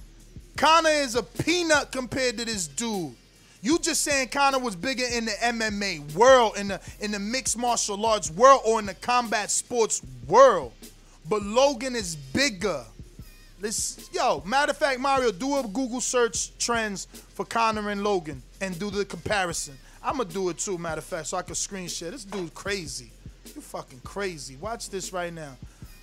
[0.57, 3.15] Conor is a peanut compared to this dude.
[3.63, 7.57] You just saying Conor was bigger in the MMA world, in the in the mixed
[7.57, 10.73] martial arts world, or in the combat sports world.
[11.29, 12.85] But Logan is bigger.
[13.61, 18.43] Let's yo, matter of fact, Mario, do a Google search trends for Conor and Logan
[18.61, 19.79] and do the comparison.
[20.03, 22.11] I'ma do it too, matter of fact, so I can screen share.
[22.11, 23.11] This dude crazy.
[23.47, 24.57] You fucking crazy.
[24.57, 25.57] Watch this right now.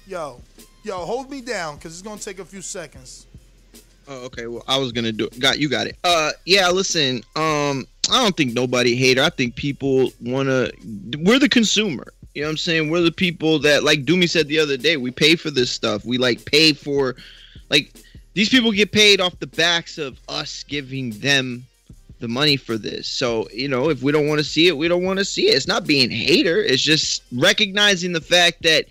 [0.08, 0.42] Yo,
[0.84, 3.26] yo, hold me down, cause it's gonna take a few seconds.
[4.08, 4.48] Oh, okay.
[4.48, 5.26] Well, I was gonna do.
[5.26, 5.40] it.
[5.40, 5.70] Got you.
[5.70, 5.98] Got it.
[6.04, 6.70] Uh, yeah.
[6.70, 7.18] Listen.
[7.36, 9.22] Um, I don't think nobody hater.
[9.22, 10.70] I think people wanna.
[11.20, 12.08] We're the consumer.
[12.34, 12.90] You know what I'm saying?
[12.90, 16.06] We're the people that, like Doomy said the other day, we pay for this stuff.
[16.06, 17.18] We like pay for,
[17.70, 17.94] like,
[18.36, 21.66] these people get paid off the backs of us giving them
[22.22, 23.08] the money for this.
[23.08, 25.50] So, you know, if we don't want to see it, we don't want to see
[25.50, 25.56] it.
[25.56, 26.62] It's not being hater.
[26.62, 28.86] It's just recognizing the fact that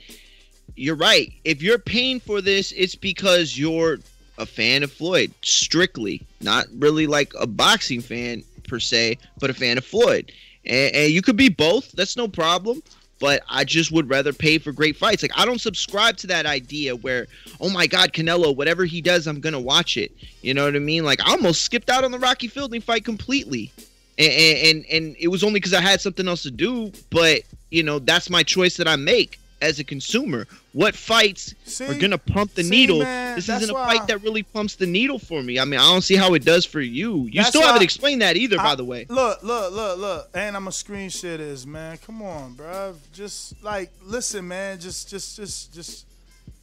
[0.81, 1.31] you're right.
[1.45, 3.99] If you're paying for this, it's because you're
[4.39, 9.55] a fan of Floyd, strictly, not really like a boxing fan per se, but a
[9.55, 10.33] fan of Floyd.
[10.65, 11.93] And, and you could be both.
[11.93, 12.83] That's no problem.
[13.19, 15.21] But I just would rather pay for great fights.
[15.21, 17.27] Like I don't subscribe to that idea where,
[17.61, 20.13] oh my God, Canelo, whatever he does, I'm gonna watch it.
[20.41, 21.05] You know what I mean?
[21.05, 23.71] Like I almost skipped out on the Rocky Fielding fight completely,
[24.17, 26.91] and and and it was only because I had something else to do.
[27.11, 30.47] But you know that's my choice that I make as a consumer.
[30.73, 31.87] What fights See?
[31.87, 33.01] are gonna pump the See, needle?
[33.01, 35.59] man, this isn't a fight that really pumps the needle for me.
[35.59, 37.29] I mean, I don't see how it does for you.
[37.31, 39.07] You still haven't explained that either, by the way.
[39.09, 40.31] Look, look, look, look.
[40.35, 41.99] And I'm a screen share this, man.
[41.99, 42.95] Come on, bruh.
[43.13, 44.79] Just like listen, man.
[44.81, 46.07] Just just just just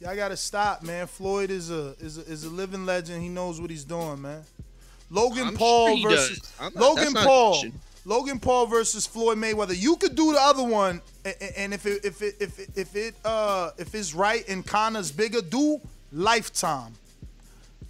[0.00, 1.06] y'all gotta stop, man.
[1.06, 3.22] Floyd is a is a, is a living legend.
[3.22, 4.42] He knows what he's doing, man.
[5.10, 6.52] Logan I'm Paul sure versus does.
[6.60, 7.64] I'm not- Logan Paul.
[8.08, 9.78] Logan Paul versus Floyd Mayweather.
[9.78, 11.02] You could do the other one,
[11.58, 15.12] and if it if it if it, if it uh if it's right and Conor's
[15.12, 15.78] bigger, do
[16.10, 16.94] Lifetime.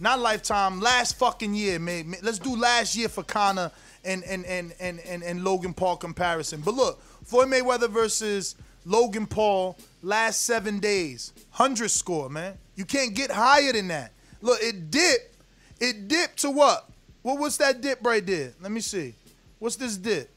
[0.01, 0.81] Not Lifetime.
[0.81, 2.16] Last fucking year, man.
[2.21, 3.71] Let's do last year for Conor
[4.05, 6.62] and and and and and, and Logan Paul comparison.
[6.62, 12.59] But look, Floyd Mayweather versus Logan Paul last seven days, hundred score, man.
[12.75, 14.11] You can't get higher than that.
[14.43, 15.37] Look, it dipped.
[15.79, 16.91] It dipped to what?
[17.23, 18.53] What was that dip right there?
[18.61, 19.14] Let me see.
[19.59, 20.31] What's this dip?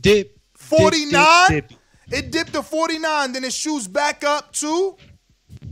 [0.00, 0.38] Dip.
[0.54, 1.50] 49?
[1.50, 1.78] dip, dip.
[2.10, 4.96] It dipped to 49, then it shoots back up to
[5.62, 5.66] Are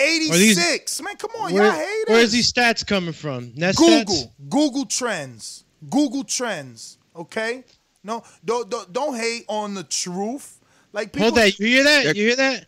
[0.00, 1.02] these- 86.
[1.02, 2.04] Man, come on, Where- y'all haters.
[2.08, 3.52] Where's these stats coming from?
[3.56, 4.30] Ness Google, stats?
[4.48, 6.98] Google Trends, Google Trends.
[7.16, 7.64] Okay,
[8.04, 10.58] no, don't don't, don't hate on the truth.
[10.92, 11.58] Like people, Hold that.
[11.58, 12.16] You hear that?
[12.16, 12.66] You hear that?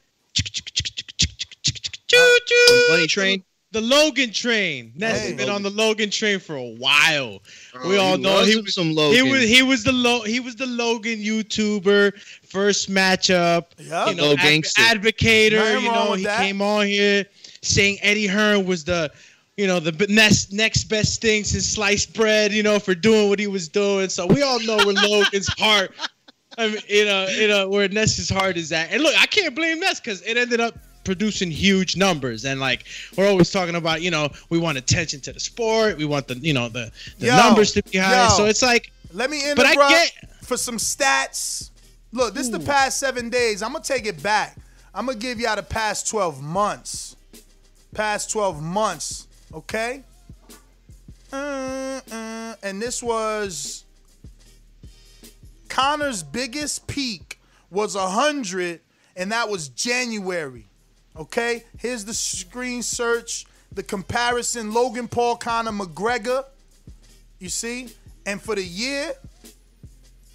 [2.13, 3.45] Uh, Money train.
[3.73, 4.93] The Logan train.
[4.97, 7.41] Ness has been on the Logan train for a while.
[7.75, 9.15] Oh, we all he know he was some Logan.
[9.17, 9.41] He Logan.
[9.41, 12.19] was he was the Lo, he was the Logan YouTuber
[12.49, 13.67] first matchup.
[13.79, 14.09] Yeah.
[14.11, 14.83] you know, Low ad- gangster.
[14.83, 15.53] advocator.
[15.53, 16.41] Nothing You know, he that.
[16.41, 17.27] came on here
[17.63, 19.13] saying Eddie Hearn was the
[19.57, 22.53] you know the b- next next best thing since sliced bread.
[22.53, 24.09] You know, for doing what he was doing.
[24.09, 25.93] So we all know where Logan's heart.
[26.59, 28.91] I mean, you know, you know where Ness's heart is at.
[28.91, 30.77] And look, I can't blame Ness because it ended up
[31.15, 32.45] producing huge numbers.
[32.45, 32.85] And like
[33.17, 35.97] we're always talking about, you know, we want attention to the sport.
[35.99, 38.29] We want the, you know, the, the Yo, numbers to be high.
[38.29, 38.37] yo.
[38.37, 41.71] So it's like, let me But I interrupt get- for some stats.
[42.13, 43.61] Look, this is the past seven days.
[43.61, 44.57] I'm gonna take it back.
[44.95, 47.17] I'm gonna give y'all the past 12 months.
[47.93, 50.05] Past 12 months, okay?
[51.33, 53.85] Uh, uh, and this was
[55.69, 58.81] Conor's biggest peak was 100,
[59.17, 60.67] and that was January.
[61.17, 61.65] Okay?
[61.79, 66.45] Here's the screen search, the comparison Logan Paul, Conor McGregor.
[67.39, 67.89] You see?
[68.27, 69.13] And for the year,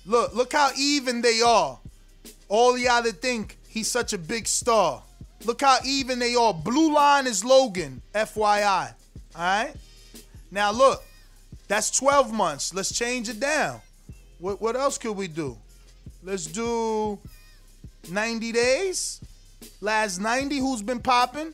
[0.06, 1.80] look, look how even they are.
[2.48, 5.02] All y'all that think he's such a big star.
[5.46, 6.54] Look how even they are.
[6.54, 8.94] Blue line is Logan, FYI.
[9.36, 9.74] All right?
[10.52, 11.04] Now look,
[11.68, 12.74] that's 12 months.
[12.74, 13.82] Let's change it down.
[14.40, 15.58] What what else could we do?
[16.24, 17.20] Let's do
[18.10, 19.22] 90 days.
[19.86, 21.54] Last 90, who's been popping?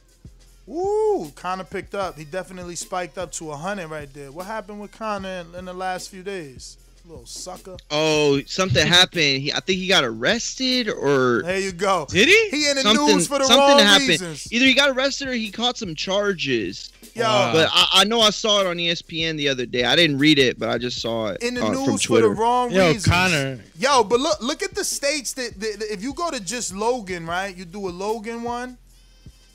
[0.69, 2.17] Ooh, Conor picked up.
[2.17, 4.32] He definitely spiked up to 100 right there.
[4.32, 6.77] What happened with Conor in, in the last few days?
[7.05, 7.75] Little sucker.
[7.89, 9.41] Oh, something happened.
[9.41, 12.05] He, I think he got arrested or There you go.
[12.09, 12.49] Did he?
[12.51, 13.05] He in the something.
[13.05, 14.07] news for the something wrong happened.
[14.07, 14.47] reasons.
[14.53, 16.89] Either he got arrested or he caught some charges.
[17.14, 19.84] Yo, But I, I know I saw it on ESPN the other day.
[19.84, 22.16] I didn't read it, but I just saw it in the uh, from news for
[22.16, 22.30] the Twitter.
[22.30, 23.05] wrong Yo, reasons.
[23.05, 23.59] Conor.
[23.78, 26.74] Yo, but look, look at the states that, that, that- if you go to just
[26.74, 27.55] Logan, right?
[27.55, 28.78] You do a Logan one.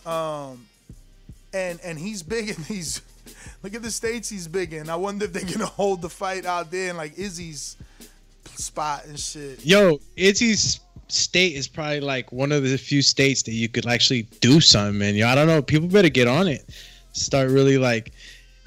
[0.05, 0.67] Um,
[1.53, 3.01] and and he's big in these.
[3.63, 4.89] Look at the states he's big in.
[4.89, 7.77] I wonder if they're gonna hold the fight out there in like Izzy's
[8.55, 9.65] spot and shit.
[9.65, 10.79] Yo, Izzy's
[11.09, 15.09] state is probably like one of the few states that you could actually do something
[15.09, 15.17] in.
[15.17, 15.61] Yo, I don't know.
[15.63, 16.65] People better get on it.
[17.17, 18.13] Start really like.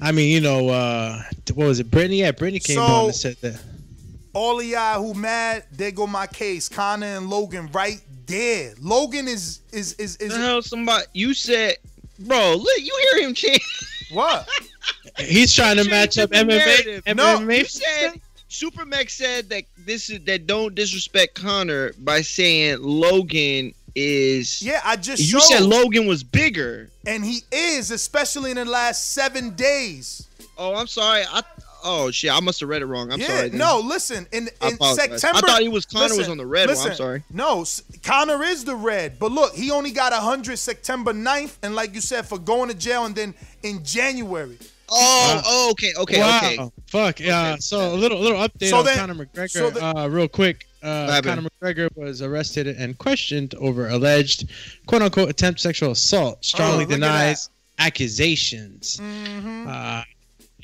[0.00, 1.22] I mean, you know, uh
[1.54, 1.90] what was it?
[1.90, 2.20] Brittany?
[2.20, 3.60] Yeah, Brittany came So- on and said that.
[4.32, 6.68] All of y'all who mad, there go my case.
[6.68, 8.74] Conor and Logan right there.
[8.80, 10.32] Logan is is is is.
[10.32, 11.76] The hell, somebody you said,
[12.20, 12.54] bro.
[12.54, 13.60] Look, you hear him chant.
[14.12, 14.48] What?
[15.18, 16.46] He's trying to match up MMA.
[16.48, 17.04] Narrative.
[17.04, 22.78] MMA you said Super Mech said that this is that don't disrespect Conor by saying
[22.80, 24.62] Logan is.
[24.62, 25.42] Yeah, I just You showed.
[25.42, 26.90] said Logan was bigger.
[27.06, 30.26] and he is, especially in the last seven days.
[30.58, 31.22] Oh, I'm sorry.
[31.30, 31.42] I
[31.82, 33.10] oh shit, I must have read it wrong.
[33.10, 33.48] I'm yeah, sorry.
[33.48, 33.58] then.
[33.58, 34.26] no, listen.
[34.32, 35.20] In, in apologize.
[35.22, 36.76] September, I thought he was- Conor was on the red one.
[36.78, 37.22] I'm sorry.
[37.32, 39.18] No, S- Conor is the red.
[39.18, 42.74] But look, he only got 100 September 9th, and like you said, for going to
[42.74, 44.58] jail, and then in January.
[44.90, 46.40] Oh, oh, okay, okay, wow.
[46.42, 46.70] okay.
[46.88, 47.20] Fuck.
[47.20, 47.56] Yeah.
[47.60, 49.50] So a little a little update So on then- Conor McGregor.
[49.50, 50.66] so the- uh, real quick.
[50.82, 51.20] Uh.
[51.22, 54.50] Conor McGregor was arrested and questioned over alleged
[54.86, 56.44] "quote unquote" attempt sexual assault.
[56.44, 58.96] Strongly Oh, denies accusations.
[58.98, 59.66] Mm-hmm.
[59.68, 60.02] Uh,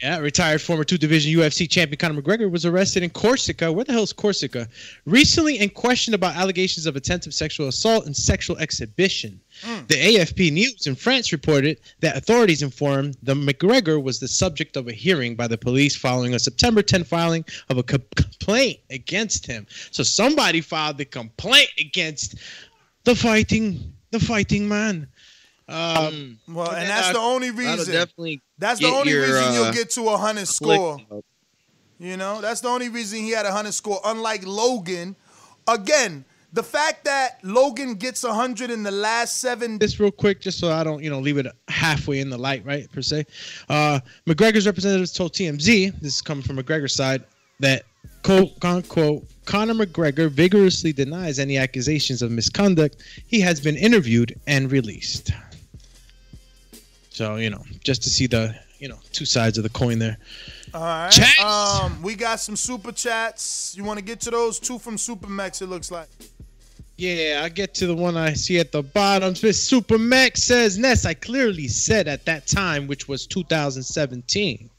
[0.03, 3.73] yeah, retired former two division UFC champion Conor McGregor was arrested in Corsica.
[3.73, 4.69] Where the hell is Corsica?
[5.05, 9.41] Recently and questioned about allegations of attempted sexual assault and sexual exhibition.
[9.63, 9.89] Mm.
[9.89, 14.89] The AFP News in France reported that authorities informed the McGregor was the subject of
[14.89, 19.47] a hearing by the police following a September 10 filing of a co- complaint against
[19.47, 19.67] him.
[19.91, 22.37] So somebody filed the complaint against
[23.05, 25.09] the fighting, the fighting man.
[25.69, 27.93] Um, Well, and that's uh, the only That'll reason.
[27.93, 28.41] definitely.
[28.59, 30.99] That's the only your, reason uh, you'll get to a hundred score.
[31.11, 31.25] up.
[31.99, 34.01] You know, that's the only reason he had a hundred score.
[34.05, 35.17] Unlike Logan,
[35.67, 39.79] again, the fact that Logan gets a hundred in the last seven.
[39.79, 42.65] this real quick, just so I don't, you know, leave it halfway in the light,
[42.65, 43.25] right, per se.
[43.69, 47.25] Uh, McGregor's representatives told TMZ, this is coming from McGregor's side,
[47.61, 47.85] that
[48.23, 53.03] quote unquote Conor McGregor vigorously denies any accusations of misconduct.
[53.27, 55.33] He has been interviewed and released.
[57.17, 60.19] So you know, just to see the you know two sides of the coin there.
[60.75, 61.11] All right.
[61.11, 61.43] Chats.
[61.43, 63.75] Um, we got some super chats.
[63.75, 65.63] You want to get to those two from Super Mex?
[65.63, 66.09] It looks like.
[66.99, 69.35] Yeah, I get to the one I see at the bottom.
[69.43, 74.71] Miss Super Max says, Ness, I clearly said at that time, which was 2017.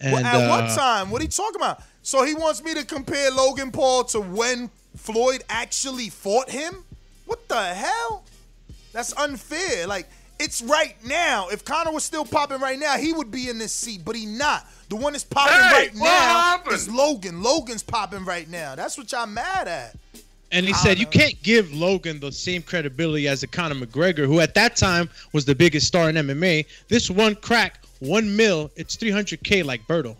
[0.00, 1.10] And, Well, at what uh, time?
[1.10, 1.82] What are you talking about?
[2.02, 6.84] So he wants me to compare Logan Paul to when Floyd actually fought him?
[7.26, 8.24] What the hell?
[8.92, 9.86] That's unfair.
[9.86, 10.08] Like
[10.40, 11.48] it's right now.
[11.48, 14.26] If Conor was still popping right now, he would be in this seat, but he
[14.26, 14.66] not.
[14.88, 16.74] The one that's popping Hey, right now happened?
[16.74, 17.42] is Logan.
[17.42, 18.74] Logan's popping right now.
[18.74, 19.94] That's what y'all mad at.
[20.50, 24.26] And he I said, you can't give Logan the same credibility as a Conor McGregor,
[24.26, 26.66] who at that time was the biggest star in MMA.
[26.88, 30.16] This one crack, one mil, it's 300K like Berto.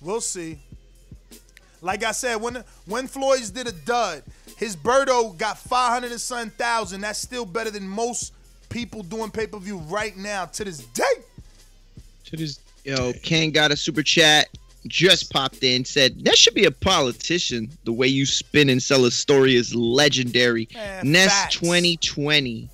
[0.00, 0.58] We'll see.
[1.82, 4.22] Like I said, when when Floyd's did a dud,
[4.56, 7.02] his Berto got 500 and something thousand.
[7.02, 8.32] That's still better than most
[8.74, 11.02] people doing pay per view right now to this day.
[12.24, 14.48] To this Yo, Ken got a super chat.
[14.86, 15.86] Just popped in.
[15.86, 17.70] Said that should be a politician.
[17.84, 20.68] The way you spin and sell a story is legendary.
[20.74, 21.54] Man, Ness facts.
[21.54, 22.68] 2020.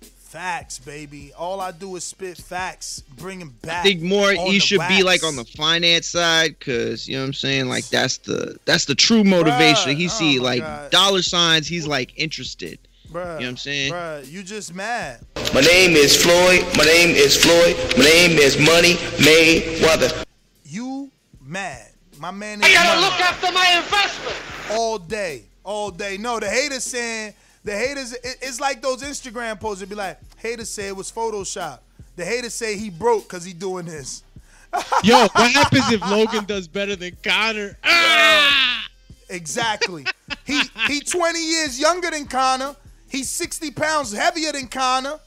[0.00, 1.32] Facts, baby.
[1.36, 3.80] All I do is spit facts, bring him back.
[3.80, 7.26] I think more you should be like on the finance side, cause you know what
[7.26, 7.68] I'm saying.
[7.68, 9.92] Like that's the that's the true motivation.
[9.92, 10.90] Bruh, he oh see my like God.
[10.90, 11.68] dollar signs.
[11.68, 12.78] He's like interested.
[13.14, 13.92] Bruh, You know what I'm saying?
[13.92, 15.20] Bruh, you just mad.
[15.54, 16.64] My name is Floyd.
[16.76, 17.76] My name is Floyd.
[17.96, 20.24] My name is Money Mayweather.
[20.64, 21.10] You
[21.40, 21.90] mad.
[22.18, 23.04] My man is I gotta mad.
[23.04, 24.36] look after my investment.
[24.72, 26.16] all day, all day.
[26.18, 28.14] No, the haters saying the haters.
[28.14, 29.82] it- It's like those Instagram posts.
[29.82, 31.78] It'd be like, haters say it was Photoshop.
[32.16, 34.24] The haters say he broke because he doing this.
[35.04, 37.78] Yo, what happens if Logan does better than Conor?
[37.84, 38.86] Ah!
[39.28, 40.04] Exactly.
[40.44, 42.74] he he 20 years younger than Conor.
[43.14, 45.18] He's 60 pounds heavier than Conor.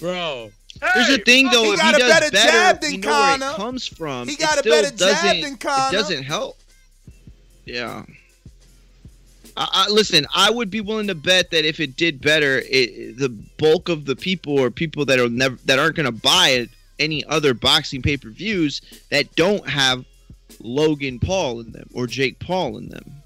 [0.00, 0.50] Bro.
[0.94, 2.96] Here's the thing though, He if got he a does better better, jab than we
[2.98, 3.52] know where Conor.
[3.52, 4.28] it comes from.
[4.28, 5.88] He It got a still better jab doesn't- than Conor.
[5.88, 6.58] It doesn't help.
[7.66, 8.04] Yeah.
[9.56, 13.18] I, I, listen, I would be willing to bet that if it did better, it,
[13.18, 13.28] the
[13.58, 16.70] bulk of the people or people that are never that aren't going to buy it,
[16.98, 20.04] any other boxing pay per views that don't have
[20.60, 23.19] Logan Paul in them or Jake Paul in them.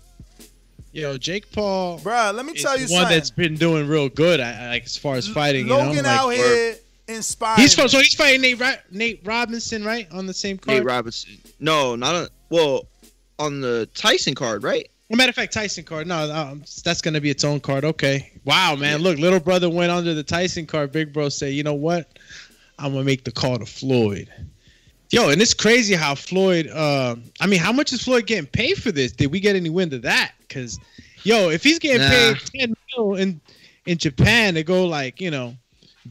[0.95, 1.99] Yo, Jake Paul.
[1.99, 3.19] Bruh, let me tell you the one something.
[3.19, 5.67] that's been doing real good, I, I- like as far as fighting.
[5.67, 6.09] Logan you know?
[6.09, 6.77] out like, here
[7.09, 7.63] inspiring.
[7.63, 8.61] He's so he's fighting Nate
[8.93, 10.79] Nate Robinson, right, on the same card.
[10.79, 11.39] Nate Robinson.
[11.59, 12.29] No, not on.
[12.49, 12.87] Well,
[13.41, 14.89] on the Tyson card, right?
[15.11, 16.07] a matter of fact, Tyson card.
[16.07, 17.85] No, um, that's gonna be its own card.
[17.85, 18.31] Okay.
[18.45, 19.01] Wow, man.
[19.01, 20.93] Look, little brother went under the Tyson card.
[20.93, 22.19] Big bro said, you know what?
[22.79, 24.29] I'm gonna make the call to Floyd.
[25.11, 26.67] Yo, and it's crazy how Floyd.
[26.69, 29.13] Uh, I mean, how much is Floyd getting paid for this?
[29.13, 30.33] Did we get any wind of that?
[30.41, 30.79] Because,
[31.23, 32.09] yo, if he's getting Nah.
[32.09, 33.41] paid ten mil in
[33.87, 35.55] in Japan to go like you know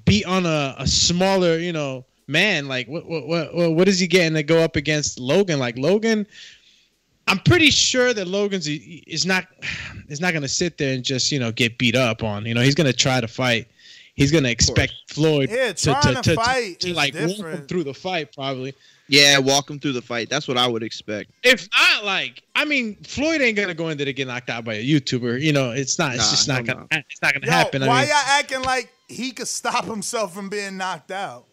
[0.05, 4.07] beat on a, a smaller you know man, like what what what what is he
[4.07, 5.59] getting to go up against Logan?
[5.59, 6.25] Like Logan,
[7.27, 9.47] I'm pretty sure that Logan's is not
[10.07, 12.45] is not gonna sit there and just you know get beat up on.
[12.45, 13.67] You know, he's gonna try to fight.
[14.16, 17.38] He's gonna expect Floyd Yeah, to, trying to, to to, fight to, is like walk
[17.39, 18.74] him through the fight probably.
[19.07, 20.30] Yeah, walk him through the fight.
[20.30, 21.32] That's what I would expect.
[21.43, 24.64] If not, like I mean, Floyd ain't gonna go in there to get knocked out
[24.66, 25.41] by a YouTuber.
[25.41, 26.16] You know, it's not.
[26.16, 26.88] It's Nah, just not hell gonna.
[26.91, 26.97] no.
[27.09, 27.82] It's not gonna Yo, happen.
[27.86, 31.45] why I mean, y'all acting like he could stop himself from being knocked out?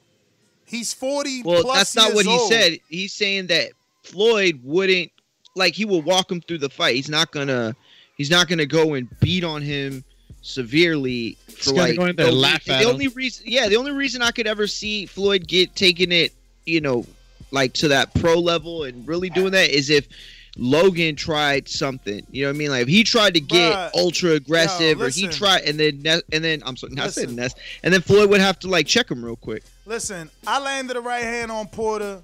[0.67, 2.53] He's 40 Well, plus that's not years what he old.
[2.53, 2.79] said.
[2.89, 3.73] He's saying that
[4.05, 5.11] Floyd wouldn't
[5.57, 6.95] like he will walk him through the fight.
[6.95, 7.75] He's not gonna
[8.17, 10.05] he's not gonna go and beat on him
[10.43, 12.89] severely for like go in there and laugh the him.
[12.89, 16.33] only reason yeah, the only reason I could ever see Floyd get taking it,
[16.65, 17.05] you know,
[17.51, 20.09] like to that pro level and really doing that is if
[20.57, 22.71] Logan tried something, you know what I mean?
[22.71, 26.23] Like if he tried to get Bruh, ultra aggressive, yo, or he tried, and then
[26.33, 27.37] and then I'm sorry, I said Listen.
[27.37, 29.63] Ness, and then Floyd would have to like check him real quick.
[29.87, 32.23] Listen, I landed a right hand on Porter.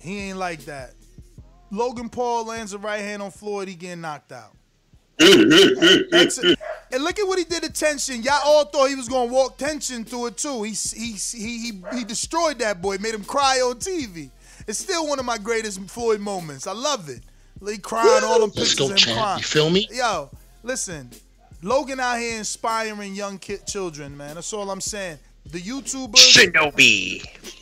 [0.00, 0.92] He ain't like that.
[1.70, 3.68] Logan Paul lands a right hand on Floyd.
[3.68, 4.52] He getting knocked out.
[5.20, 6.58] That's it.
[6.92, 8.24] And look at what he did to Tenshin.
[8.24, 10.62] Y'all all thought he was gonna walk Tenshin through it too.
[10.64, 12.98] He he he he, he destroyed that boy.
[12.98, 14.30] Made him cry on TV.
[14.66, 16.66] It's still one of my greatest Floyd moments.
[16.66, 17.20] I love it.
[17.64, 19.18] He crying all them Let's pictures go, of champ.
[19.18, 19.38] crying.
[19.38, 19.86] You feel me?
[19.92, 20.30] Yo,
[20.62, 21.10] listen.
[21.62, 24.34] Logan out here inspiring young kid children, man.
[24.36, 25.18] That's all I'm saying.
[25.44, 26.14] The YouTubers.
[26.14, 27.59] Shinobi.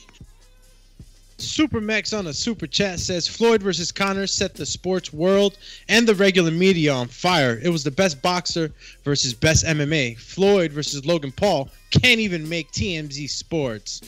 [1.38, 5.56] Supermax on a super chat says Floyd versus Conor set the sports world
[5.88, 7.60] and the regular media on fire.
[7.62, 8.72] It was the best boxer
[9.04, 10.18] versus best MMA.
[10.18, 14.00] Floyd versus Logan Paul can't even make TMZ Sports.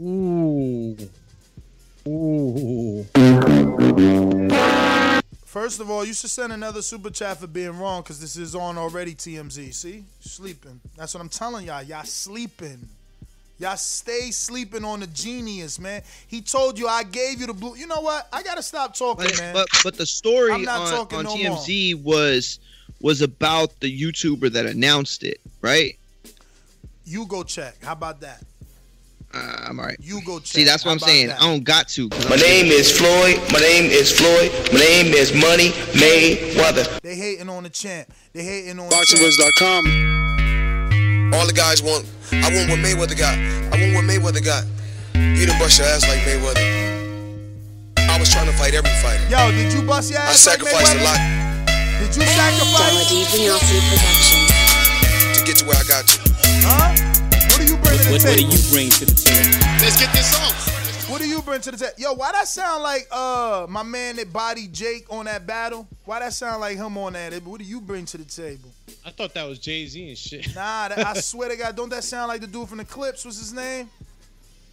[0.00, 0.96] Ooh.
[2.06, 3.04] Ooh.
[5.44, 8.54] First of all, you should send another super chat for being wrong because this is
[8.54, 9.72] on already TMZ.
[9.72, 10.04] See?
[10.20, 10.80] Sleeping.
[10.96, 11.82] That's what I'm telling y'all.
[11.82, 12.86] Y'all sleeping.
[13.58, 16.02] Y'all stay sleeping on the genius, man.
[16.26, 17.74] He told you I gave you the blue.
[17.76, 18.28] You know what?
[18.32, 19.54] I gotta stop talking, But, man.
[19.54, 22.58] but but the story I'm not on, talking on no TMZ was
[23.00, 25.96] was about the YouTuber that announced it, right?
[27.08, 27.76] you go check.
[27.84, 28.42] How about that?
[29.32, 29.38] Uh,
[29.68, 29.96] I'm alright.
[30.00, 30.46] You go check.
[30.48, 31.28] See, that's what How I'm saying.
[31.28, 31.40] that?
[31.40, 32.08] I don't got to.
[32.28, 33.38] My name is Floyd.
[33.52, 34.50] My name is Floyd.
[34.72, 37.00] My name is Money Mayweather.
[37.00, 38.12] They hating on the champ.
[38.32, 39.20] They hating on the champ.
[39.20, 40.35] BoxingViz.com.
[41.34, 42.06] All the guys want.
[42.32, 43.34] I want what Mayweather got.
[43.72, 44.64] I want what Mayweather got.
[45.14, 46.62] You didn't bust your ass like Mayweather.
[47.98, 49.22] I was trying to fight every fighter.
[49.28, 50.66] Yo, did you bust your ass like Mayweather?
[50.66, 51.20] I sacrificed a lot
[52.00, 52.78] Did you sacrifice?
[52.78, 55.38] Dollar Vinyasa Productions.
[55.38, 56.18] to get to where I got to.
[56.62, 56.94] Huh?
[57.50, 59.50] What do you bring to the What, what do you bring to the table?
[59.82, 60.75] Let's get this on.
[61.16, 61.92] What do you bring to the table?
[61.96, 65.88] Yo, why that sound like uh my man that body Jake on that battle?
[66.04, 67.42] Why that sound like him on that?
[67.42, 68.68] What do you bring to the table?
[69.02, 70.54] I thought that was Jay Z and shit.
[70.54, 73.24] Nah, that, I swear to God, don't that sound like the dude from the clips?
[73.24, 73.88] What's his name?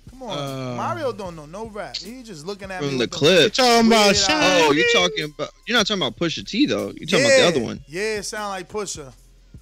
[0.09, 1.95] Come on, Uh, Mario don't know no rap.
[1.95, 3.53] He just looking at me From the with them clip.
[3.53, 5.49] Talking about weird Oh, you're talking about.
[5.65, 6.91] You're not talking about Pusha T though.
[6.97, 7.79] You're talking yeah, about the other one.
[7.87, 9.13] Yeah, it sound like Pusha.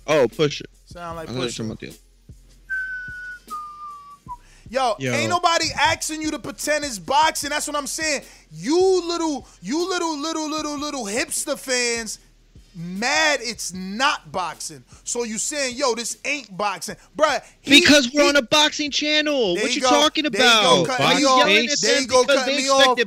[0.07, 0.63] Oh, Pusha.
[0.87, 1.57] Sound like I thought Pusha.
[1.57, 1.97] talking about the.
[4.71, 5.11] Yo, Yo.
[5.11, 7.49] ain't nobody asking you to pretend it's boxing.
[7.49, 8.21] That's what I'm saying.
[8.49, 12.19] You little, you little, little, little, little hipster fans,
[12.75, 14.83] mad it's not boxing.
[15.03, 17.43] So you saying, yo, this ain't boxing, bruh.
[17.61, 19.55] he- Because we're he- on a boxing channel.
[19.55, 20.97] What you talking There you go, about?
[20.97, 21.79] cut me off.
[21.81, 22.97] There you go, cut they me off.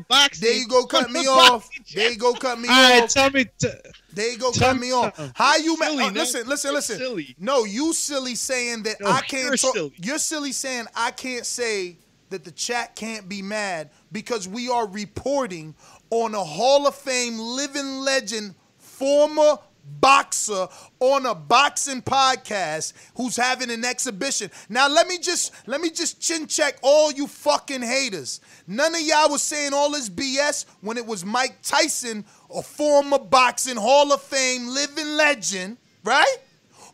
[0.40, 1.68] There you go, cut me off.
[1.94, 3.10] There you go, cut me All right, off.
[3.12, 3.44] tell me.
[3.58, 3.68] T-
[4.12, 5.32] There you go, cut me off.
[5.34, 5.92] How you mad?
[5.92, 6.98] Oh, uh, listen, listen, listen.
[6.98, 7.34] silly.
[7.38, 9.74] No, you silly saying that No, I can't you're talk.
[9.74, 9.92] silly.
[9.96, 11.98] You're silly saying I can't say
[12.30, 15.74] that the chat can't be mad because we are reporting
[16.10, 18.54] on a Hall of Fame living legend,
[18.94, 19.58] former
[20.00, 20.66] boxer
[21.00, 24.50] on a boxing podcast who's having an exhibition.
[24.68, 28.40] Now let me just let me just chin check all you fucking haters.
[28.66, 32.24] None of y'all was saying all this BS when it was Mike Tyson,
[32.54, 36.36] a former boxing Hall of Fame living legend, right?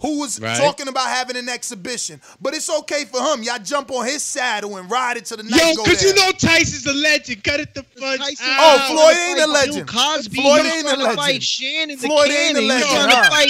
[0.01, 0.57] Who was Right.
[0.57, 2.21] talking about having an exhibition.
[2.41, 3.43] But it's okay for him.
[3.43, 6.31] Y'all jump on his saddle and ride it to the night Yo, because you know
[6.33, 7.45] Tyson's a legend.
[7.45, 9.87] Cut it the fudge Tyson- Oh, Floyd Trying to ain't a legend.
[9.87, 10.41] Bill Cosby.
[10.41, 11.17] Floyd he was ain't a legend.
[11.17, 12.63] fight Shannon Floyd ain't a Cannon.
[12.63, 13.23] He legend, trying huh?
[13.25, 13.49] to fight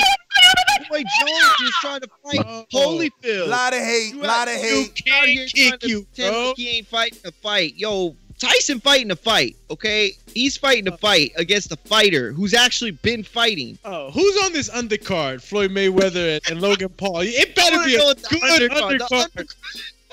[0.90, 1.54] Roy Jones.
[1.58, 2.66] He was trying to fight Oh.
[2.72, 3.48] Holyfield.
[3.48, 5.02] lot of hate, You lot of out- hate.
[5.06, 6.46] you out here Can't trying kick to you, pretend bro.
[6.48, 7.74] like He ain't fighting a fight.
[7.76, 10.12] Yo, Tyson fighting a fight, okay?
[10.34, 13.78] He's fighting a fight against a fighter who's actually been fighting.
[13.84, 15.42] Oh, who's on this undercard?
[15.42, 17.20] Floyd Mayweather and, and Logan Paul.
[17.20, 19.32] It better be a good undercard, undercard.
[19.34, 19.54] the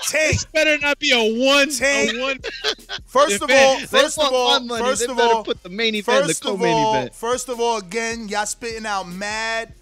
[0.00, 0.32] Tank.
[0.34, 1.70] This better not be a one.
[1.70, 2.14] Tank.
[2.14, 2.38] A one.
[3.06, 5.70] First of all, first of all, my money, first they of better all, put the
[5.70, 7.14] main event, first the of co-main all, event.
[7.14, 9.72] first of all, again, y'all spitting out mad,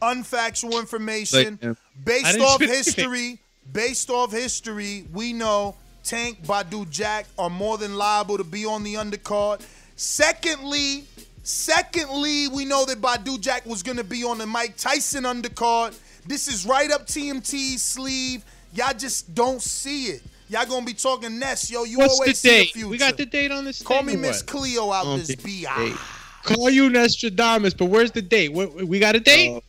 [0.00, 2.84] unfactual information Like, uh, based off spit anything.
[2.94, 3.38] history.
[3.72, 8.82] Based off history, we know Tank, Badou, Jack are more than liable to be on
[8.82, 9.64] the undercard.
[9.96, 11.04] Secondly,
[11.42, 15.98] secondly, we know that Badou Jack was gonna be on the Mike Tyson undercard.
[16.26, 18.44] This is right up TMT's sleeve.
[18.74, 20.22] Y'all just don't see it.
[20.48, 21.84] Y'all gonna be talking Ness, yo.
[21.84, 22.58] You What's the always see date?
[22.64, 22.88] the future.
[22.88, 23.82] We got the date on this.
[23.82, 24.46] Call me or Miss what?
[24.48, 25.94] Cleo out this the bi.
[26.42, 28.52] Call you Nostradamus, but where's the date?
[28.52, 29.56] What, we got a date?
[29.56, 29.60] Uh,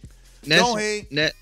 [0.46, 1.12] Ness, Don't hate.
[1.12, 1.34] Net,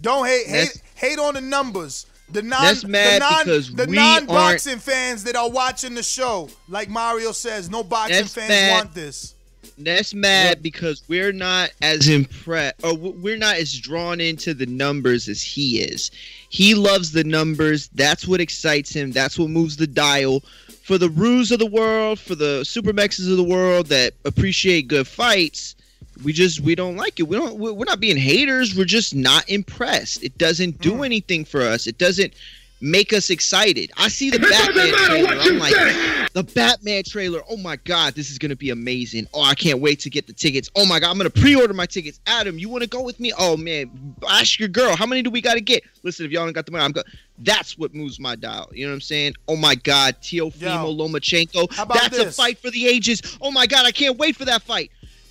[0.00, 2.06] Don't hate hate hate on the numbers.
[2.30, 5.94] The non That's mad the non because the we non boxing fans that are watching
[5.94, 8.72] the show, like Mario says, no boxing fans mad.
[8.72, 9.34] want this.
[9.78, 15.28] That's mad because we're not as impressed, or we're not as drawn into the numbers
[15.28, 16.10] as he is.
[16.48, 17.88] He loves the numbers.
[17.94, 19.12] That's what excites him.
[19.12, 20.40] That's what moves the dial.
[20.82, 25.06] For the Ruse of the world, for the Supermaxes of the world that appreciate good
[25.06, 25.76] fights,
[26.24, 27.24] we just we don't like it.
[27.24, 27.58] We don't.
[27.58, 28.76] We're not being haters.
[28.76, 30.22] We're just not impressed.
[30.22, 31.86] It doesn't do anything for us.
[31.86, 32.34] It doesn't
[32.80, 33.90] make us excited.
[33.96, 35.34] I see the Batman trailer.
[35.40, 37.40] I'm like, the Batman trailer.
[37.48, 39.26] Oh my god, this is gonna be amazing.
[39.34, 40.70] Oh, I can't wait to get the tickets.
[40.76, 42.20] Oh my god, I'm gonna pre-order my tickets.
[42.26, 43.32] Adam, you want to go with me?
[43.38, 44.96] Oh man, ask your girl.
[44.96, 45.82] How many do we gotta get?
[46.02, 47.02] Listen, if y'all don't got the money, I'm go.
[47.38, 48.68] That's what moves my dial.
[48.72, 49.34] You know what I'm saying?
[49.46, 51.72] Oh my god, Teofimo Lomachenko.
[51.72, 53.38] How about That's a fight for the ages.
[53.40, 54.90] Oh my god, I can't wait for that fight.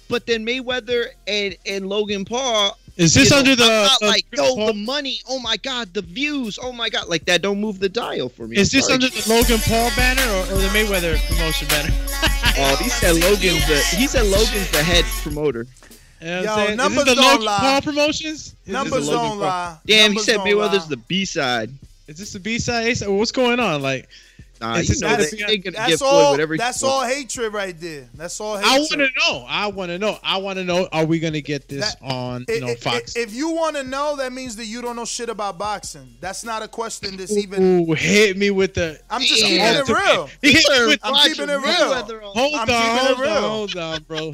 [0.09, 2.77] But then Mayweather and and Logan Paul.
[2.97, 5.19] Is this you know, under the- I'm not the- like yo the money?
[5.29, 6.57] Oh my god, the views.
[6.61, 8.57] Oh my god, like that don't move the dial for me.
[8.57, 8.93] Is I'm this sorry.
[8.95, 11.93] under the Logan Paul banner or, or the Mayweather promotion banner?
[12.59, 15.67] Oh, he said Logan's the he said Logan's the head promoter.
[16.19, 16.69] You know Yo, I'm?
[16.71, 17.57] Is numbers this the don't Logan lie.
[17.59, 18.55] Paul promotions?
[18.65, 19.77] Is Numbers the don't Paul- lie.
[19.85, 20.89] Damn, Numbers he said Mayweather's lie.
[20.89, 21.69] the B side.
[22.07, 22.87] Is this the B side?
[22.87, 23.09] A side?
[23.09, 23.83] What's going on?
[23.83, 24.09] Like,
[24.59, 26.31] Nah, you know not they, they gonna That's give Floyd all.
[26.31, 26.57] whatever.
[26.57, 28.07] That's all hatred right there.
[28.15, 28.71] That's all hatred.
[28.73, 29.45] I want to know.
[29.47, 30.17] I want to know.
[30.23, 30.87] I want to know.
[30.91, 33.15] Are we gonna get this That- on I- you know I- Fox?
[33.15, 36.15] If you want to know, that means that you don't know shit about boxing.
[36.21, 37.87] That's not a question that's even.
[37.89, 38.99] Ooh, hit me with the.
[39.09, 39.73] I'm just Yeah.
[39.83, 40.29] keeping it real.
[40.41, 41.93] He hit me with- I'm Roger keeping it real.
[42.33, 43.29] Hold I'm on, hold real.
[43.29, 44.33] on, hold on, bro.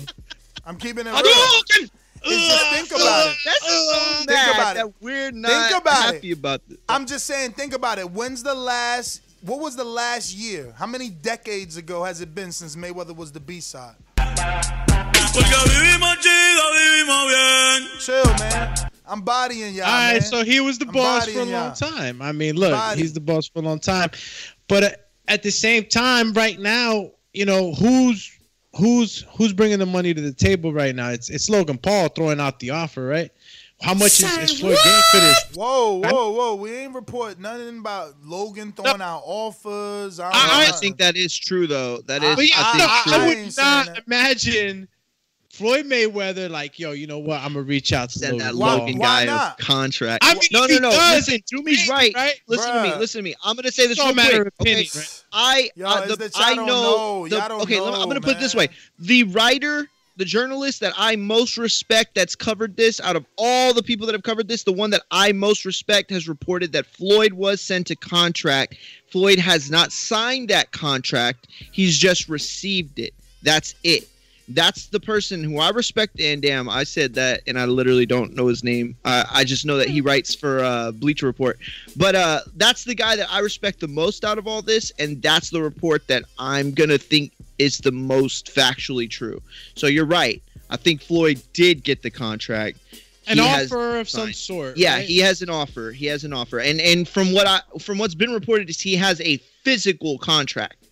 [0.66, 1.18] I'm keeping it real.
[1.22, 1.90] Hadouken!
[2.26, 3.38] It's just uh, think about it.
[3.44, 4.80] That's so Think mad about it.
[4.80, 6.38] that we're not Think about happy it.
[6.38, 6.78] about this.
[6.88, 8.10] I'm just saying, think about it.
[8.10, 9.20] When's the last?
[9.44, 10.74] What was the last year?
[10.78, 13.96] How many decades ago has it been since Mayweather was the B side?
[18.00, 18.74] Chill, man.
[19.06, 20.22] I'm bodying y'all, All right, man.
[20.22, 21.74] so he was the I'm boss for a long y'all.
[21.74, 22.22] time.
[22.22, 23.02] I mean, look, Body.
[23.02, 24.12] he's the boss for a long time,
[24.70, 24.90] but uh,
[25.28, 28.32] at the same time, right now, you know who's
[28.78, 31.10] who's who's bringing the money to the table right now?
[31.10, 33.30] It's it's Logan Paul throwing out the offer, right?
[33.84, 35.44] How much is, is Floyd getting for this?
[35.56, 36.56] Whoa, whoa, whoa!
[36.56, 40.20] We ain't report nothing about Logan throwing out offers.
[40.20, 41.98] I, I, I think that is true though.
[42.08, 43.14] That is, But yeah, I think I, true.
[43.14, 44.04] I would ain't not that.
[44.08, 44.88] imagine
[45.50, 47.42] Floyd Mayweather like, yo, you know what?
[47.42, 48.60] I'm gonna reach out to Send that Logan.
[48.60, 49.60] Why- Logan why guy not?
[49.60, 50.24] a contract.
[50.26, 50.90] I mean, no, no, no.
[50.92, 52.14] does, Listen, it's Doomy's right.
[52.16, 52.40] right?
[52.48, 52.96] Listen to me.
[52.96, 53.36] Listen to me.
[53.44, 54.54] I'm gonna say this It's all real quick.
[54.60, 55.00] opinion, okay?
[55.00, 55.24] right?
[55.34, 56.74] I, Yo, uh, it's the, that y'all I don't know.
[56.74, 57.28] know.
[57.28, 60.26] the- Y'all don't okay, let me- I'm gonna put it this way: the writer, the
[60.26, 64.24] journalist that I most respect, that's covered this out of all the people that have
[64.24, 67.96] covered this, the one that I most respect has reported that Floyd was sent a
[67.96, 68.76] contract.
[69.10, 71.48] Floyd has not signed that contract.
[71.72, 73.14] He's just received it.
[73.42, 74.08] That's it.
[74.50, 76.20] That's the person who I respect.
[76.20, 78.96] And damn, I said that, and I literally don't know his name.
[79.06, 81.58] Uh, I just know that he writes for uh, Bleacher Report.
[81.96, 85.22] But uh, that's the guy that I respect the most out of all this, and
[85.22, 89.42] that's the report that I'm gonna think is the most factually true.
[89.76, 90.42] So you're right.
[90.70, 92.80] I think Floyd did get the contract.
[93.28, 94.76] An He has offer of some sort.
[94.76, 95.06] Yeah, right?
[95.06, 95.92] he has an offer.
[95.92, 98.96] He has an offer, and and from what I from what's been reported is he
[98.98, 100.88] has a physical contract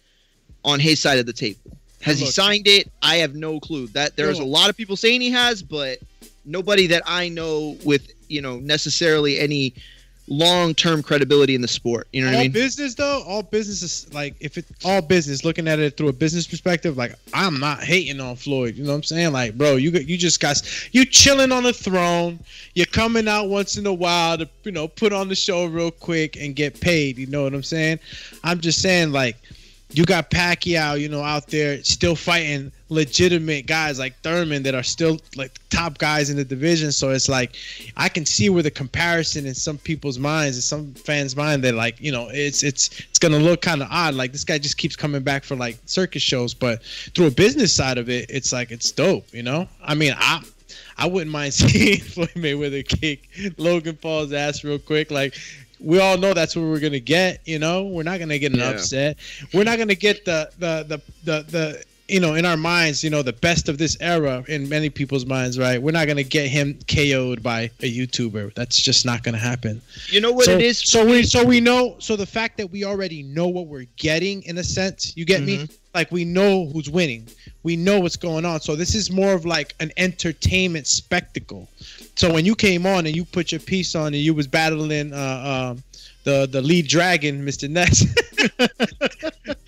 [0.64, 1.78] on his side of the table.
[2.02, 2.92] Has he signed it?
[3.04, 3.88] I have no clue.
[3.88, 6.00] That there's a lot of people saying he has, but
[6.46, 9.74] nobody that I know with you know necessarily any
[10.28, 12.08] long term credibility in the sport.
[12.14, 12.52] You know what all I mean?
[12.52, 16.14] business though, all business is like if it's all business, looking at it through a
[16.14, 18.76] business perspective, like I'm not hating on Floyd.
[18.76, 19.34] You know what I'm saying?
[19.34, 20.62] Like, bro, you you just got
[20.94, 22.40] you chilling on the throne.
[22.74, 25.92] You're coming out once in a while to you know put on the show real
[25.92, 27.18] quick and get paid.
[27.18, 28.00] You know what I'm saying?
[28.44, 29.38] I'm just saying like
[29.94, 34.84] you got Pacquiao, you know, out there still fighting legitimate guys like Thurman that are
[34.84, 36.92] still like top guys in the division.
[36.92, 37.56] So it's like
[37.98, 41.76] I can see where the comparison in some people's minds, in some fans' mind, that
[41.76, 44.14] like you know it's it's it's gonna look kind of odd.
[44.16, 46.84] Like this guy just keeps coming back for like circus shows, but
[47.16, 49.34] through a business side of it, it's like it's dope.
[49.34, 50.44] You know, I mean, I.
[50.98, 53.28] I wouldn't mind seeing Floyd Mayweather kick
[53.58, 55.10] Logan Paul's ass real quick.
[55.10, 55.36] Like
[55.82, 57.42] we all know that's what we're gonna get.
[57.46, 58.70] You know, we're not gonna get an Yeah.
[58.70, 59.18] upset.
[59.54, 63.04] We're not gonna get the the the the the you know in our minds.
[63.04, 65.58] You know, the best of this era in many people's minds.
[65.58, 65.82] Right?
[65.82, 68.54] We're not gonna get him KO'd by a YouTuber.
[68.54, 69.82] That's just not gonna happen.
[70.08, 70.78] You know what so, it is?
[70.78, 71.96] So we so we know.
[72.00, 75.16] So the fact that we already know what we're getting in a sense.
[75.16, 75.60] You get me?
[75.60, 75.78] Mhm.
[75.94, 77.28] Like we know who's winning.
[77.64, 78.62] We know what's going on.
[78.62, 81.68] So this is more of like an entertainment spectacle.
[82.16, 85.14] So when you came on and you put your piece on and you was battling
[85.14, 85.84] uh, um,
[86.24, 87.70] the the lead dragon, Mr.
[87.70, 88.06] Ness.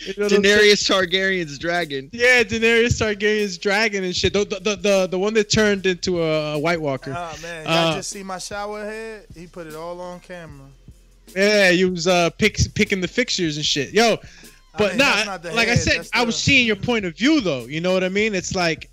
[0.06, 0.44] You know what I'm saying?
[0.44, 2.10] Daenerys Targaryen's dragon.
[2.12, 4.34] Yeah, Daenerys Targaryen's dragon and shit.
[4.34, 7.14] The the, the, the, the one that turned into a, a White Walker.
[7.16, 9.28] Oh man, y'all Uh, just see my shower head?
[9.34, 10.68] He put it all on camera.
[11.36, 13.94] Yeah, he was uh pick, picking the fixtures and shit.
[13.94, 14.18] Yo,
[14.78, 17.16] but mean, nah, not the like I said, I was the- seeing your point of
[17.16, 17.66] view though.
[17.66, 18.36] You know what I mean?
[18.36, 18.90] It's like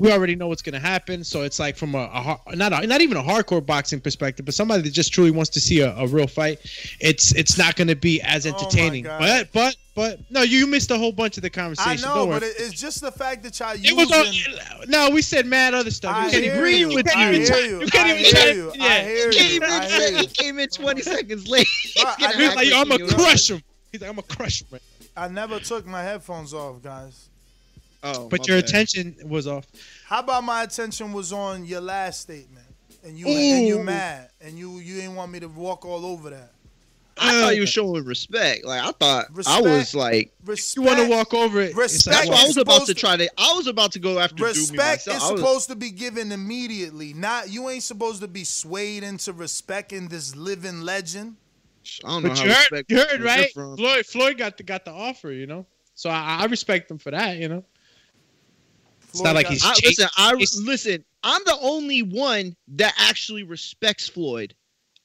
[0.00, 3.02] we already know what's gonna happen, so it's like from a, a not a, not
[3.02, 6.06] even a hardcore boxing perspective, but somebody that just truly wants to see a, a
[6.06, 6.58] real fight.
[7.00, 9.04] It's it's not gonna be as Oh entertaining.
[9.04, 9.20] God.
[9.20, 12.04] but but but no, you missed a whole bunch of the conversation.
[12.04, 14.54] I know, Don't but it, it's just the fact that y'all It was using.
[14.78, 16.14] all, no, we said mad other stuff.
[16.16, 16.88] I You can't hear agree you.
[16.94, 17.40] with I you.
[17.42, 17.80] hear you.
[17.80, 18.70] You can't I even hear try- you.
[18.72, 19.02] I yeah.
[19.04, 19.60] hear He you.
[19.60, 19.62] came,
[20.14, 21.66] in, he came in 20 seconds late.
[22.00, 23.62] Bro, I He's never- like, I'm gonna crush him.
[23.92, 24.78] He's like, I'm gonna crush him.
[25.16, 27.28] I never took my headphones off, guys.
[28.02, 28.68] Oh, But your bad.
[28.68, 29.66] attention was off.
[30.06, 32.66] How about my attention was on your last statement,
[33.04, 36.30] and you and you mad, and you you didn't want me to walk all over
[36.30, 36.52] that.
[37.22, 38.64] I thought you were showing respect.
[38.64, 40.76] Like I thought I was like Respect.
[40.76, 41.76] You want to walk over it?
[41.76, 43.30] Respect that's why I was about to supposed try to.
[43.36, 45.16] I was about to go after Respect myself.
[45.18, 47.12] is I was- supposed to be given immediately.
[47.12, 51.36] Not you ain't supposed to be swayed into respecting this living legend.
[52.04, 53.52] I don't know But how you heard, respect you heard, right?
[53.52, 53.76] from.
[53.76, 55.66] Floyd, Floyd got the got the offer, you know.
[55.94, 57.64] So I, I respect them for that, you know.
[59.10, 61.04] It's not like he's I, chas- listen, I chas- listen.
[61.22, 64.54] I'm the only one that actually respects Floyd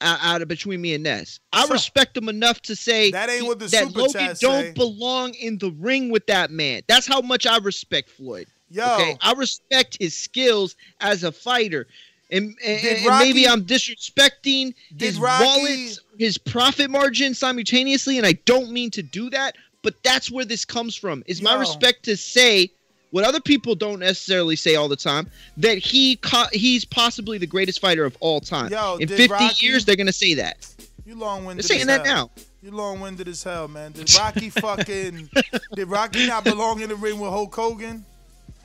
[0.02, 1.40] out, out of between me and Ness.
[1.52, 4.40] I So- respect him enough to say That ain't what the that super Logan chat
[4.40, 4.72] don't say.
[4.74, 6.84] belong in the ring with that man.
[6.88, 8.48] That's how much I respect Floyd.
[8.70, 11.88] Yo, Okay, I respect his skills as a fighter.
[12.32, 18.26] And, and, Did and maybe I'm disrespecting his Rocky- wallet, his profit margin simultaneously, and
[18.26, 21.24] I don't mean to do that, but that's where this comes from.
[21.28, 22.72] Is my respect to say
[23.12, 25.28] what other people don't necessarily say all the time
[25.58, 28.72] that he co- he's possibly the greatest fighter of all time.
[28.72, 30.68] Yo, In 50 Rocky- years, they're gonna say that.
[31.06, 31.64] you long winded.
[31.64, 32.32] They're saying that now.
[32.62, 33.92] You long winded as hell, man.
[33.92, 35.30] Did Rocky fucking
[35.76, 38.04] did Rocky not belong in the ring with Hulk Hogan?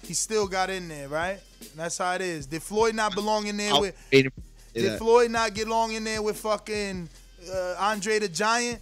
[0.02, 1.38] He still got in there, right?
[1.60, 2.46] And that's how it is.
[2.46, 4.32] Did Floyd not belong in there I'll with Did
[4.74, 4.98] that.
[4.98, 7.08] Floyd not get long in there with fucking
[7.52, 8.80] uh, Andre the Giant?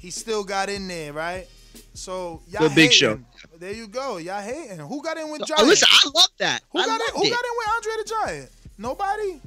[0.00, 1.46] He still got in there, right?
[1.94, 2.90] So y'all The Big hating.
[2.92, 3.20] Show.
[3.58, 4.18] There you go.
[4.18, 4.78] Y'all hating.
[4.78, 5.66] Who got in with Uh, Giant?
[5.68, 6.62] listen, I love that.
[6.70, 7.06] who I got in?
[7.16, 7.30] Who it.
[7.30, 8.50] got in with Andre the Giant?
[8.78, 9.40] Nobody.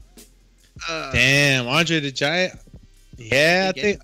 [0.88, 2.60] Uh, Damn, Andre the Giant.
[3.18, 4.02] Yeah, I think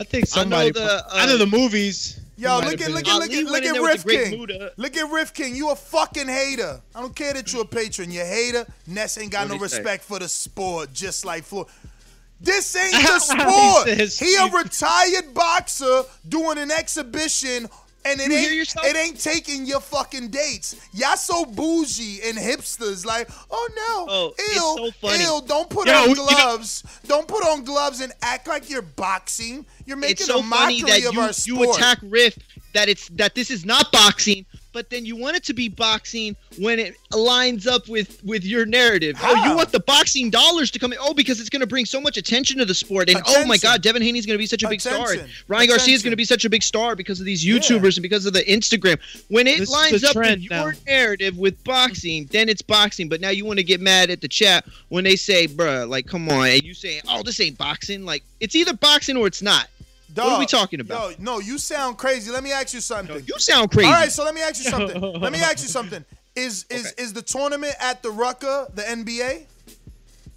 [0.00, 0.70] I think somebody.
[0.70, 2.18] the, uh, I know the movies.
[2.36, 4.30] Yo, look at look at look at look went in at Riff King.
[4.30, 4.72] Muda.
[4.76, 5.54] Look at Riff King.
[5.56, 6.80] You a fucking hater.
[6.94, 8.10] I don't care that you a patron.
[8.12, 8.64] You hater.
[8.86, 9.76] Ness ain't got What'd no he say?
[9.78, 11.66] respect for the sport, just like Floyd.
[12.40, 13.88] This ain't He the sport.
[13.88, 17.68] says- he a retired boxer doing an exhibition.
[18.04, 20.76] And it You ain't it ain't taking your fucking dates.
[20.92, 25.24] Y'all so bougie and hipsters, like, oh no, Oh, it's ill, so funny.
[25.24, 25.40] ill.
[25.40, 26.84] Don't put Yo, on you know- gloves.
[27.06, 29.66] Don't put on gloves and act like you're boxing.
[29.84, 32.38] You're making it's so a mockery funny that of you, our you attack Riff
[32.74, 36.36] that it's that this is not boxing, but then you want it to be boxing
[36.58, 39.16] when it lines up with with your narrative.
[39.22, 40.98] Oh, you want the boxing dollars to come in?
[41.00, 43.08] Oh, because it's going to bring so much attention to the sport.
[43.08, 45.12] And oh my God, Devin Haney's going to be such a big star.
[45.12, 47.96] And Ryan Garcia is going to be such a big star because of these YouTubers
[47.96, 48.98] and because of the Instagram.
[49.28, 53.08] When it This lines up with trend your narrative with boxing, then it's boxing.
[53.08, 56.06] But now you want to get mad at the chat when they say, "Bruh, like,
[56.06, 59.42] come on," and you say, "Oh, this ain't boxing." Like, it's either boxing or it's
[59.42, 59.68] not.
[60.14, 61.10] What are we talking about?
[61.10, 62.30] Yo, no, you sound crazy.
[62.30, 63.22] Let me ask you something.
[63.26, 63.86] You sound crazy.
[63.88, 65.00] All right, so let me ask you something.
[65.00, 66.04] let me ask you something.
[66.34, 67.02] Is is Okay.
[67.02, 69.44] is the tournament at the Rucker the NBA?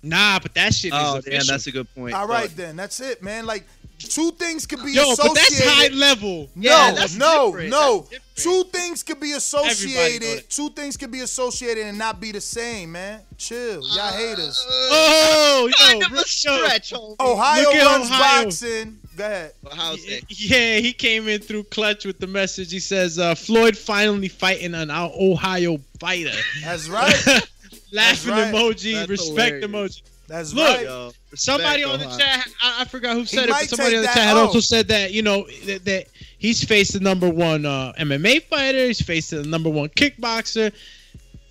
[0.04, 1.40] Nah, but that shit is Oh, official.
[1.40, 2.16] damn, that's a good point.
[2.16, 3.46] All right, then that's it, man.
[3.46, 3.66] Like
[4.00, 5.28] two things could be Yo, associated.
[5.28, 6.50] but that's high level.
[6.56, 7.70] No, Yeah, that's no, different.
[7.70, 8.08] no.
[8.10, 8.24] That's.
[8.44, 10.50] Two things could be associated.
[10.50, 13.22] Two things could be associated and not be the same, man.
[13.38, 14.66] Chill, y'all haters.
[14.70, 17.16] Oh, yo, kind of real- a stretch, homie.
[17.20, 18.44] Ohio Look at runs Ohio.
[18.46, 18.98] boxing.
[19.22, 19.52] Go ahead.
[19.72, 20.26] how's it?
[20.30, 22.72] Yeah, he came in through clutch with the message.
[22.72, 26.32] He says uh, Floyd finally fighting an Ohio fighter.
[26.64, 27.14] That's right.
[27.94, 28.52] Laughing right.
[28.52, 30.00] emoji, That's respect hilarious.
[30.00, 30.02] emoji.
[30.28, 30.86] That's Look, right.
[30.86, 32.18] Yo, Somebody on the Ohio.
[32.18, 34.60] chat, I, I forgot who said He it, but somebody on the chat had also
[34.60, 36.08] said that you know that, that
[36.40, 40.74] he's faced the number one uh, MMA fighter, he's faced the number one kickboxer,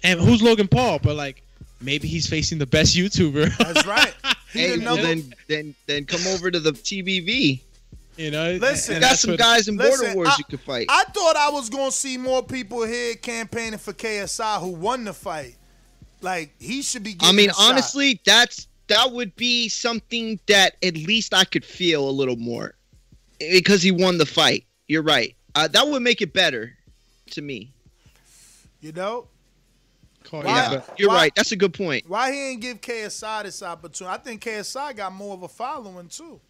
[0.03, 0.99] and who's Logan Paul?
[1.01, 1.45] But like
[1.81, 3.57] maybe he's facing the best YouTuber.
[3.59, 4.15] That's right.
[4.53, 7.61] Hey, the well, then, then, then come over to the TBV.
[8.17, 10.87] you know, Listen, Got some guys in Border Wars I- you could fight.
[10.89, 15.13] I thought I was gonna see more people here campaigning for KSI who won the
[15.13, 15.55] fight.
[16.21, 17.17] Like he should be.
[17.21, 17.71] I mean, a shot.
[17.71, 22.75] honestly, that's that would be something that at least I could feel a little more
[23.39, 24.65] because he won the fight.
[24.89, 25.37] You're right.
[25.55, 26.73] Uh, that would make it better
[27.31, 27.73] to me.
[28.81, 29.29] you know Call-
[30.31, 31.33] Why- yeah, Yeah, you're why- right.
[31.35, 32.09] That's a good point.
[32.09, 34.15] why he ain't give KSI this opportunity.
[34.15, 36.41] I think KSI got more of a following too.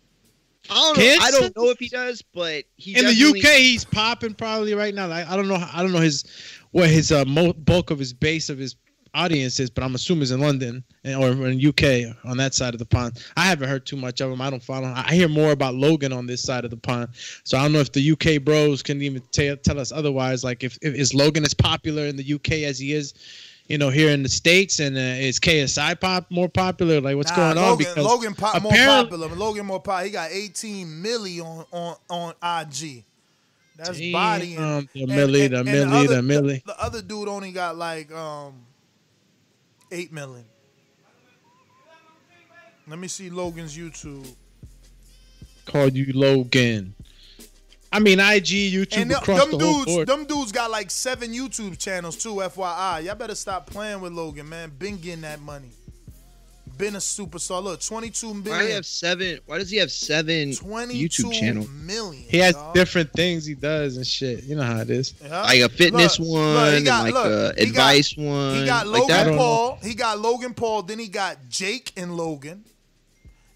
[0.69, 1.17] I don't know.
[1.23, 4.95] I don't know if he does, but he in the UK, he's popping probably right
[4.95, 5.07] now.
[5.07, 5.55] Like, I don't know.
[5.73, 6.25] I don't know his
[6.73, 8.77] what his uh, mo- bulk of his base of his
[9.15, 12.75] audience is, but I'm assuming it's in London and, or in UK on that side
[12.75, 13.25] of the pond.
[13.37, 14.41] I haven't heard too much of him.
[14.41, 14.87] I don't follow.
[14.87, 14.95] Him.
[14.97, 17.09] I hear more about Logan on this side of the pond.
[17.43, 20.45] So I don't know if the UK bros can even tell tell us otherwise.
[20.45, 23.15] Like if, if is Logan as popular in the UK as he is.
[23.71, 27.01] You know, here in the states, and uh, is KSI pop more popular?
[27.01, 27.79] Like, what's Nah, going on?
[27.79, 29.29] Logan, Logan pop, more popular.
[29.29, 30.07] Logan more popular.
[30.07, 32.31] He got 18 milli on on on
[32.65, 33.05] IG.
[33.77, 34.57] That's Damn, body.
[34.57, 36.65] the milli, the milli, the milli.
[36.65, 38.67] The, other dude only got like um
[39.93, 40.45] eight million.
[42.89, 44.27] Let me see Logan's YouTube.
[45.65, 46.93] called you Logan.
[47.93, 50.07] I mean, IG, YouTube And them, across them the whole dudes, board.
[50.09, 52.35] them dudes got like seven YouTube channels too.
[52.37, 54.71] FYI, y'all better stop playing with Logan, man.
[54.79, 55.71] Been getting that money.
[56.79, 57.63] Been a superstar.
[57.63, 58.53] Look, twenty-two million.
[58.57, 59.39] Why he have seven?
[59.45, 61.69] Why does he have seven 22 YouTube channels?
[61.69, 62.23] million.
[62.27, 62.73] he has dog.
[62.75, 64.45] different things he does and shit.
[64.45, 65.13] You know how it is.
[65.23, 65.43] Yeah.
[65.43, 68.55] Like a fitness Look, one, look, he and like look, a he got- advice one.
[68.55, 69.37] He got like Logan that.
[69.37, 69.79] Paul.
[69.83, 70.83] He got Logan Paul.
[70.85, 72.65] Then he got Jake and Logan,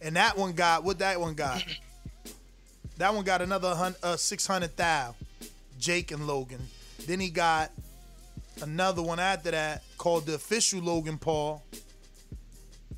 [0.02, 0.98] and that one got what?
[0.98, 1.64] That one got.
[2.98, 5.16] That one got another hun- uh, six hundred thousand.
[5.78, 6.60] Jake and Logan.
[7.06, 7.70] Then he got
[8.62, 11.62] another one after that called the official Logan Paul,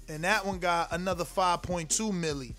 [0.09, 2.53] and that one got another five point two milli.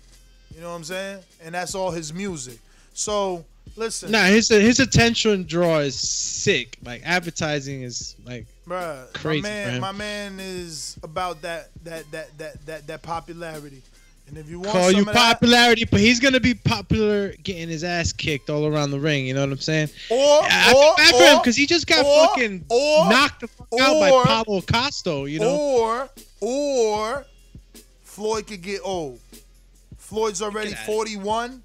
[0.54, 1.20] You know what I'm saying?
[1.42, 2.58] And that's all his music.
[2.92, 3.44] So
[3.76, 6.76] listen, Nah, his his attention draw is sick.
[6.84, 12.36] Like advertising is like Bruh, Crazy my man, my man is about that that that
[12.38, 13.82] that that that popularity.
[14.28, 17.32] And if you want call some you of that, popularity, but he's gonna be popular
[17.42, 19.26] getting his ass kicked all around the ring.
[19.26, 19.88] You know what I'm saying?
[20.10, 23.08] or I or feel bad for him or, because he just got or- fucking or-
[23.10, 25.24] knocked the fuck out by or- Paulo Costa.
[25.28, 25.56] You know?
[25.56, 26.10] or
[26.40, 27.24] or
[28.02, 29.18] Floyd could get old.
[29.96, 30.86] Floyd's already at it.
[30.86, 31.62] 41.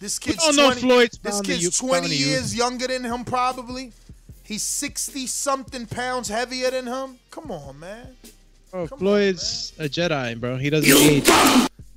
[0.00, 0.80] This kid's don't know 20.
[0.82, 2.26] Floyd's this bound to kid's you- 20 bound to you.
[2.26, 3.92] years younger than him probably.
[4.44, 7.18] He's 60 something pounds heavier than him.
[7.30, 8.08] Come on, man.
[8.70, 10.56] Bro, Come on, Floyd's a Jedi, bro.
[10.58, 11.24] He doesn't age.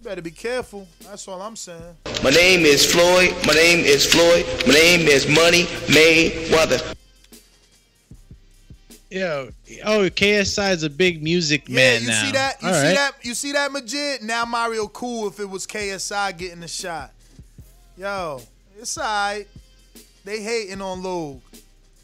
[0.07, 0.88] Better be careful.
[1.01, 1.97] That's all I'm saying.
[2.23, 3.35] My name is Floyd.
[3.45, 4.45] My name is Floyd.
[4.65, 6.95] My name is Money Mayweather.
[9.09, 9.49] Yo,
[9.84, 12.23] oh, KSI is a big music Yeah, man you now.
[12.25, 12.61] see that?
[12.61, 12.95] You All see right.
[12.95, 13.11] that?
[13.21, 14.23] You see that, Majid?
[14.23, 17.11] Now Mario cool if it was KSI getting the shot.
[17.97, 18.41] Yo,
[18.79, 19.45] it's alright.
[20.23, 21.41] They hating on Logue.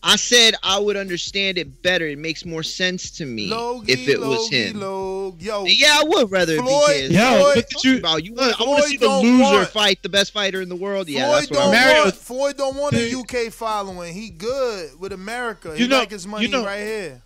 [0.05, 2.05] I said I would understand it better.
[2.05, 4.79] It makes more sense to me Logie, if it was Logie, him.
[4.81, 5.41] Logue.
[5.41, 7.39] Yo, Yeah, I would rather Floyd- it be Yo, KSI.
[7.39, 7.97] Floyd- look at you.
[7.99, 10.67] About you, Look, I want to see the loser want- fight the best fighter in
[10.67, 11.07] the world.
[11.07, 11.71] Yeah, Floyd that's what I'm.
[11.71, 12.15] Mario- want.
[12.15, 14.13] Floyd don't want a UK following.
[14.13, 15.73] He good with America.
[15.73, 17.21] He You know- like his money you know- right here.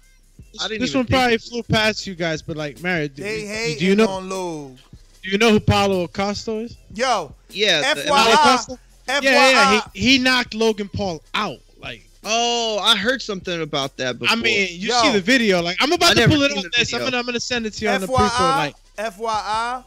[0.59, 3.75] I didn't This one probably of- flew past you guys, but like, Mary, do, They
[3.79, 4.07] do you know?
[4.07, 4.77] on Logue.
[5.23, 6.75] Do you know who Paulo Acosta is?
[6.93, 7.81] Yo, Yeah.
[7.95, 8.77] FYI, FYI.
[9.07, 9.81] Yeah, yeah, yeah.
[9.93, 11.57] He, he knocked Logan Paul out.
[12.27, 14.35] Like, Oh, I heard something about that before.
[14.37, 15.01] I mean, you Yo.
[15.01, 15.61] see the video.
[15.61, 16.93] Like, I'm I about to never pull it seen on the this.
[16.93, 18.23] I'm gonna, I'm gonna send it to you on the pre-show.
[18.23, 19.83] FYI, Like, FYI,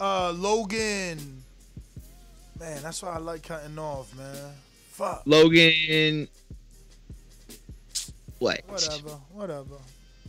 [0.00, 1.42] uh, Logan.
[2.60, 4.36] Man, that's why I like cutting off, man.
[4.90, 5.22] Fuck.
[5.26, 6.28] Logan.
[8.38, 8.60] What?
[8.68, 9.76] Whatever, whatever.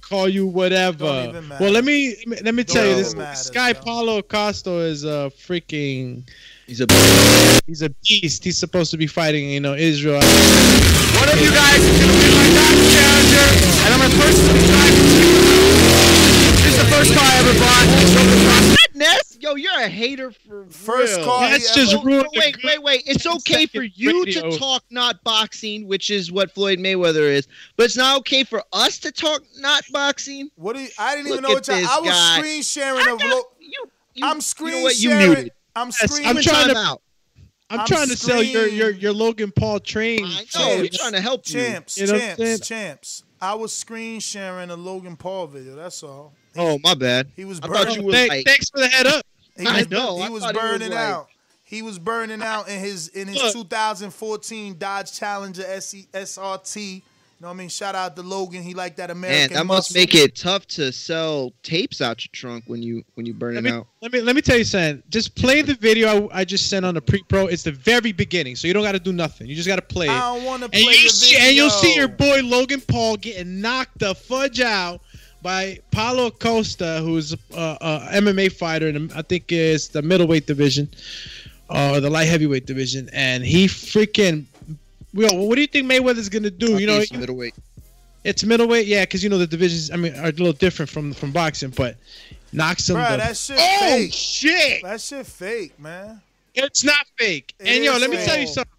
[0.01, 0.97] call you whatever.
[1.05, 1.49] Don't even.
[1.59, 3.13] Well, let me let me tell you Don't this.
[3.13, 3.83] even This matter, guy yo.
[3.85, 6.23] Paulo Acosta is a freaking.
[6.67, 6.87] He's a.
[7.67, 8.43] He's a beast.
[8.43, 10.19] He's supposed to be fighting, you know, Israel.
[10.21, 13.47] One of you guys is gonna win my battle challenger,
[13.85, 15.35] and I'm gonna personally drive it to you.
[16.65, 17.85] This is the first car I ever bought.
[18.01, 18.75] It's over the process.
[18.95, 21.25] Ness, yo, you're a hater for First real.
[21.25, 23.03] car That's just So- so ruined wait, wait, wait.
[23.05, 24.49] It's okay for you radio.
[24.51, 27.45] to talk not boxing, which is what Floyd Mayweather is,
[27.77, 30.49] but it's not okay for us to talk not boxing.
[30.55, 31.75] What do you, I didn't even know what y'all.
[31.77, 32.37] this I was guy.
[32.37, 33.19] screen sharing I of.
[33.19, 34.95] got- Lo- you, you, I'm you screen know what?
[34.97, 35.27] You sharing.
[35.29, 35.51] muted.
[35.75, 36.27] I'm Yes, screen.
[36.27, 37.01] I'm I'm trying trying to- out.
[37.69, 40.23] I'm, I'm trying to sell your your your Logan Paul train.
[40.25, 41.53] I know, we're trying to help you.
[41.61, 43.23] Champs, You know what champs, champs.
[43.41, 45.75] I was screen sharing a Logan Paul video.
[45.75, 46.33] That's all.
[46.57, 47.27] Oh, my bad.
[47.35, 47.85] He was I burning.
[47.85, 49.25] thought you were Thank- like, thanks for the head up.
[49.57, 51.27] He I was, know, He I was thought he was burning like- out.
[51.67, 53.53] He was burning out in his in his Look.
[53.53, 57.01] 2014 Dodge Challenger E, SE, SRT.
[57.37, 57.69] You know what I mean?
[57.69, 58.63] Shout out to Logan.
[58.63, 59.27] He like that American.
[59.27, 63.03] man, American that must make it tough to sell tapes out your trunk when you
[63.15, 63.87] when you burn Let it me, out.
[64.01, 65.03] let me let me tell you something.
[65.09, 67.47] Just play the video I, I just sent on the pre-pro.
[67.47, 69.47] It's the very beginning, so you don't got to do nothing.
[69.47, 70.07] You just got to play.
[70.07, 72.79] I don't want to play and you the see, and you'll see your boy Logan
[72.79, 75.01] Paul getting knocked the fudge out
[75.41, 80.89] by Paulo Costa, who's a, a MMA fighter, and I think it's the middleweight division
[81.69, 84.45] uh, or the light heavyweight division, and he freaking.
[85.15, 86.77] Yo, what do you think Mayweather's gonna do?
[86.77, 87.55] You know, It's middleweight.
[88.25, 89.89] it's middleweight, yeah, because you know the divisions.
[89.91, 91.95] I mean, are a little different from from boxing, but
[92.51, 92.97] knocks him.
[92.97, 94.13] Bruh, the- that shit oh fake.
[94.13, 94.83] shit!
[94.83, 96.21] That shit fake, man.
[96.53, 97.53] It's not fake.
[97.59, 98.71] It and yo, is let me tell you something.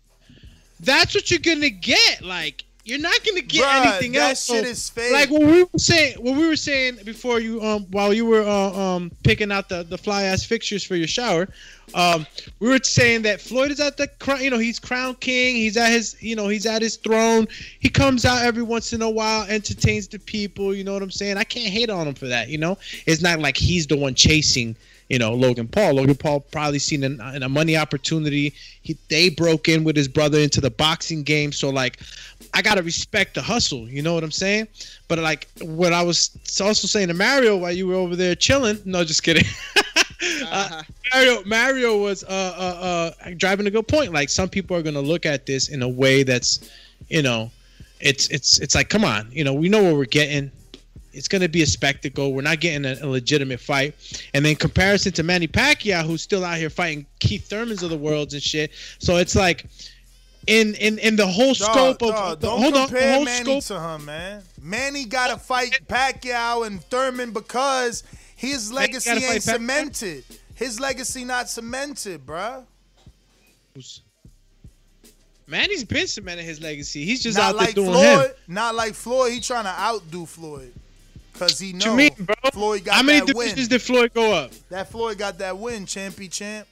[0.80, 2.20] That's what you're gonna get.
[2.22, 4.44] Like you're not gonna get Bruh, anything that else.
[4.46, 5.12] shit So, is fake.
[5.12, 8.42] Like what we were saying, what we were saying before you, um, while you were
[8.42, 11.48] uh, um picking out the the fly ass fixtures for your shower,
[11.94, 12.26] um,
[12.60, 14.42] we were saying that Floyd is at the crown.
[14.42, 15.56] You know, he's crown king.
[15.56, 17.48] He's at his, you know, he's at his throne.
[17.80, 20.74] He comes out every once in a while, entertains the people.
[20.74, 21.36] You know what I'm saying?
[21.38, 22.48] I can't hate on him for that.
[22.48, 24.76] You know, it's not like he's the one chasing
[25.08, 25.94] you know Logan Paul.
[25.94, 28.54] Logan Paul probably seen an, an, a money opportunity.
[28.82, 32.00] He they broke in with his brother into the boxing game, so like
[32.54, 33.88] I gotta respect the hustle.
[33.88, 34.68] You know what I'm saying?
[35.08, 36.30] But like what I was
[36.60, 38.78] also saying to Mario while you were over there chilling.
[38.84, 39.44] No, just kidding.
[40.50, 44.12] uh, Mario Mario was uh, uh, uh, driving a good point.
[44.12, 46.68] Like some people are gonna look at this in a way that's,
[47.08, 47.50] you know,
[48.00, 50.50] it's it's it's like come on, you know, we know what we're getting.
[51.16, 52.34] It's going to be a spectacle.
[52.34, 53.94] We're not getting a, a legitimate fight.
[54.34, 57.96] And then comparison to Manny Pacquiao, who's still out here fighting Keith Thurmans of the
[57.96, 58.70] world and shit.
[58.98, 59.64] So it's like,
[60.46, 63.24] in in in the whole scope of Dog, the, don't hold on, the compare whole
[63.24, 63.80] Manny scope.
[63.80, 64.42] to him, man.
[64.62, 68.04] Manny got to fight Pacquiao and Thurman because
[68.36, 69.42] his legacy ain't Pacquiao?
[69.42, 70.24] cemented.
[70.54, 72.64] His legacy not cemented, bruh.
[75.48, 77.04] Manny's been cementing his legacy.
[77.04, 78.26] He's just not out there like doing Floyd.
[78.26, 78.34] him.
[78.48, 79.32] Not like Floyd.
[79.32, 80.72] He trying to outdo Floyd
[81.38, 82.34] because he know you mean, bro?
[82.52, 83.68] Floyd got How many that divisions win.
[83.68, 84.52] did Floyd go up?
[84.70, 86.66] that Floyd got that win, champy champ.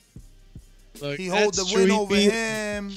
[1.00, 1.88] Look, He hold the win.
[1.88, 2.92] He over beat- him.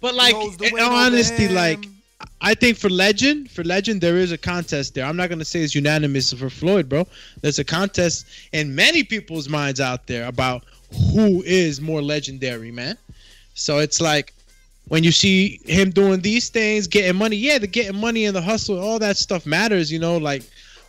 [0.00, 1.84] But like, holds in honesty, like,
[2.40, 5.04] I think for legend, for legend, there is a contest there.
[5.04, 7.06] I'm not gonna say it's unanimous for Floyd, bro.
[7.42, 10.64] There's a contest in many people's minds out there about
[11.12, 12.96] who is more legendary, man.
[13.54, 14.32] So it's like
[14.90, 18.42] when you see him doing these things, getting money, yeah, the getting money and the
[18.42, 20.42] hustle, all that stuff matters, you know, like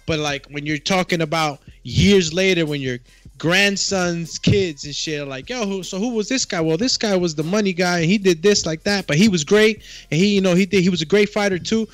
[0.07, 2.97] but like when you're talking about years later when your
[3.37, 6.59] grandson's kids and shit like, yo, who, so who was this guy?
[6.59, 9.29] Well, this guy was the money guy and he did this like that, but he
[9.29, 11.87] was great and he, you know, he did he was a great fighter too.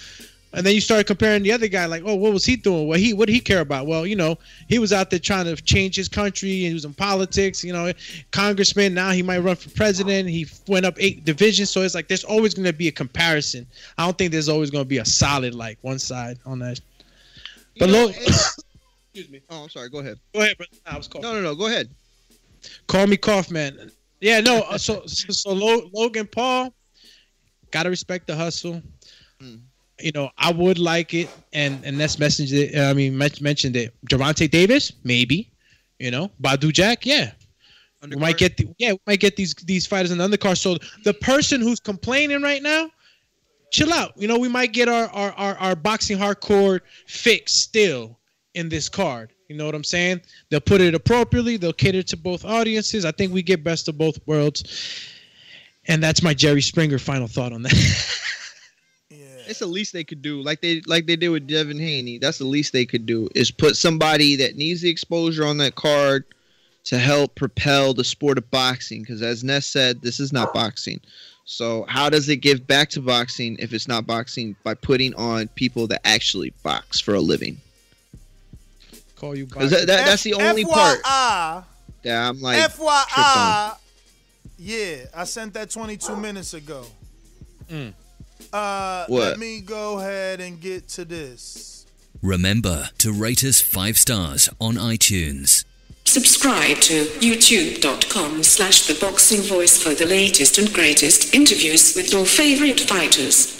[0.53, 2.87] And then you start comparing the other guy, like, oh, what was he doing?
[2.87, 3.85] What he what did he care about?
[3.85, 4.37] Well, you know,
[4.69, 7.73] he was out there trying to change his country and he was in politics, you
[7.73, 7.91] know,
[8.31, 8.93] congressman.
[8.93, 10.29] Now he might run for president.
[10.29, 13.67] He went up eight divisions, so it's like there's always going to be a comparison.
[13.97, 16.79] I don't think there's always going to be a solid like one side on that.
[17.77, 18.15] But You know, look,
[19.17, 19.41] Excuse me.
[19.49, 19.89] Oh, I'm sorry.
[19.89, 20.19] Go ahead.
[20.33, 20.65] Go ahead, bro.
[20.85, 21.55] Nah, I was No, no, no.
[21.55, 21.89] Go ahead.
[22.87, 23.91] Call me Kaufman.
[24.21, 24.59] Yeah, no.
[24.59, 26.73] uh, So, so, so Lo- Logan Paul,
[27.71, 28.81] gotta respect the hustle.
[29.99, 32.77] You know, I would like it, and and that's message it.
[32.77, 33.93] I mean, men- mentioned it.
[34.09, 35.51] Gervonta Davis, maybe.
[35.99, 37.31] You know, Badou Jack, yeah.
[38.07, 40.57] We might get the, yeah, we might get these these fighters in the undercard.
[40.57, 42.91] So the person who's complaining right now,
[43.71, 44.13] chill out.
[44.15, 48.19] You know, we might get our our our, our boxing hardcore fix still
[48.53, 49.33] in this card.
[49.49, 50.21] You know what I'm saying?
[50.49, 51.57] They'll put it appropriately.
[51.57, 53.05] They'll cater to both audiences.
[53.05, 55.09] I think we get best of both worlds.
[55.87, 58.21] And that's my Jerry Springer final thought on that.
[59.49, 62.17] It's the least they could do, like they like they did with Devin Haney.
[62.17, 65.75] That's the least they could do is put somebody that needs the exposure on that
[65.75, 66.25] card
[66.85, 69.01] to help propel the sport of boxing.
[69.01, 70.99] Because as Ness said, this is not boxing.
[71.45, 75.47] So how does it give back to boxing if it's not boxing by putting on
[75.49, 77.57] people that actually box for a living?
[79.15, 81.63] Call you 'Cause that, that, that's the only part FYI,
[82.03, 82.59] that I'm like.
[82.69, 83.77] FYI,
[84.59, 86.85] yeah, I sent that 22 minutes ago.
[87.71, 87.93] Mm.
[88.53, 89.21] Uh, What?
[89.21, 91.85] let me go ahead and get to this.
[92.21, 95.65] Remember to rate us five stars on iTunes.
[96.05, 102.25] Subscribe to youtube.com slash the boxing voice for the latest and greatest interviews with your
[102.25, 103.53] favorite fighters.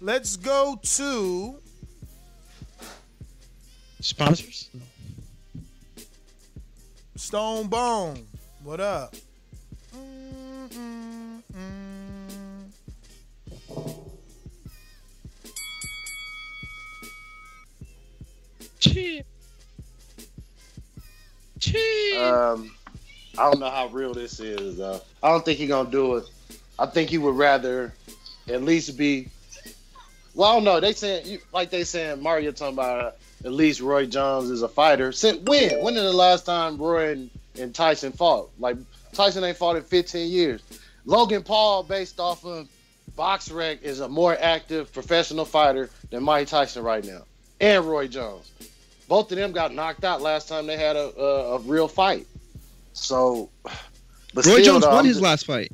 [0.00, 1.54] Let's go to
[4.00, 4.68] sponsors?
[7.22, 8.26] Stone Bone,
[8.64, 9.14] what up?
[18.80, 19.22] Cheer.
[22.18, 22.72] Um,
[23.38, 24.78] I don't know how real this is.
[24.78, 25.00] though.
[25.22, 26.24] I don't think he gonna do it.
[26.76, 27.94] I think he would rather
[28.48, 29.28] at least be.
[30.34, 30.80] Well, I don't know.
[30.80, 33.10] They saying like they saying Mario talking about uh,
[33.44, 35.12] at least Roy Jones is a fighter.
[35.12, 35.80] Since when?
[35.82, 38.50] When is the last time Roy and, and Tyson fought?
[38.58, 38.76] Like
[39.12, 40.62] Tyson ain't fought in 15 years.
[41.04, 42.68] Logan Paul, based off of
[43.16, 47.22] BoxRec, is a more active professional fighter than Mike Tyson right now,
[47.60, 48.50] and Roy Jones.
[49.08, 52.26] Both of them got knocked out last time they had a a, a real fight.
[52.92, 53.74] So, but
[54.36, 55.72] Roy still, Jones though, won I'm his just- last fight.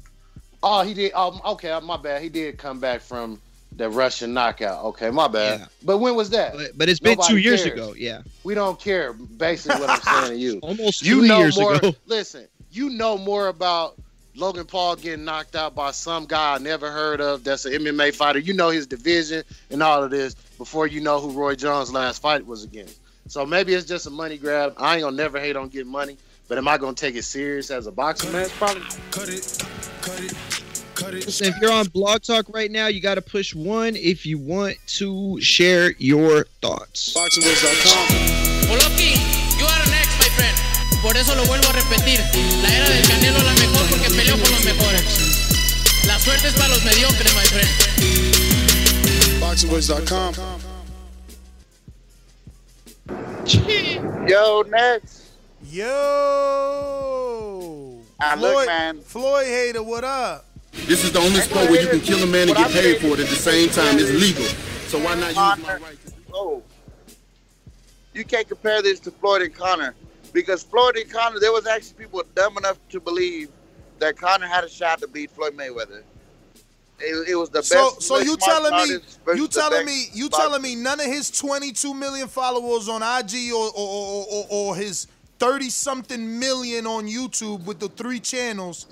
[0.61, 1.12] Oh, he did.
[1.12, 2.20] Um, okay, my bad.
[2.20, 3.40] He did come back from
[3.78, 4.84] the Russian knockout.
[4.86, 5.68] Okay, my bad.
[5.84, 6.52] But when was that?
[6.55, 7.72] But, but it's been Nobody two years cares.
[7.72, 7.94] ago.
[7.96, 8.22] Yeah.
[8.44, 9.12] We don't care.
[9.12, 10.59] Basically, what I'm saying to you.
[10.62, 11.74] Almost you two know years more.
[11.76, 11.94] ago.
[12.06, 13.96] Listen, you know more about
[14.34, 17.44] Logan Paul getting knocked out by some guy I never heard of.
[17.44, 18.40] That's an MMA fighter.
[18.40, 22.20] You know his division and all of this before you know who Roy Jones' last
[22.20, 22.98] fight was against.
[23.28, 24.74] So maybe it's just a money grab.
[24.76, 26.16] I ain't gonna never hate on getting money,
[26.48, 28.50] but am I gonna take it serious as a boxing match?
[28.52, 28.82] Probably.
[29.10, 29.64] Cut it,
[30.00, 30.32] cut it,
[30.98, 31.24] cut it.
[31.26, 34.36] Listen, if you're on Blog Talk right now, you got to push one if you
[34.38, 37.14] want to share your thoughts.
[37.14, 38.08] BoxingWords.com.
[38.68, 39.14] Oloki,
[39.58, 40.56] you are next, my friend.
[41.00, 42.18] Por eso lo vuelvo a repetir.
[42.62, 45.04] La era del Canelo es la mejor porque peleó con los mejores.
[46.06, 47.70] La suerte es para los mediocres, my friend.
[49.40, 50.34] BoxingWords.com.
[54.26, 55.22] Yo, next.
[55.70, 55.86] Yo.
[58.20, 59.00] Ah, look, Floyd, man.
[59.00, 60.47] Floyd hater, what up?
[60.86, 63.09] This is the only sport where you can kill a man and get paid for
[63.09, 63.98] it at the same time.
[63.98, 64.44] It's legal.
[64.88, 65.92] So why not use my right Conor,
[66.32, 66.62] oh,
[68.14, 69.94] you can't compare this to Floyd and Conor
[70.32, 73.50] because Floyd and Conor, there was actually people dumb enough to believe
[73.98, 76.02] that Conor had a shot to beat Floyd Mayweather.
[77.00, 77.68] It, it was the best.
[77.68, 78.98] so so you telling me,
[79.36, 83.68] you telling me, you telling me none of his 22 million followers on IG or
[83.68, 85.06] or, or, or, or his
[85.38, 88.86] 30 something million on YouTube with the three channels,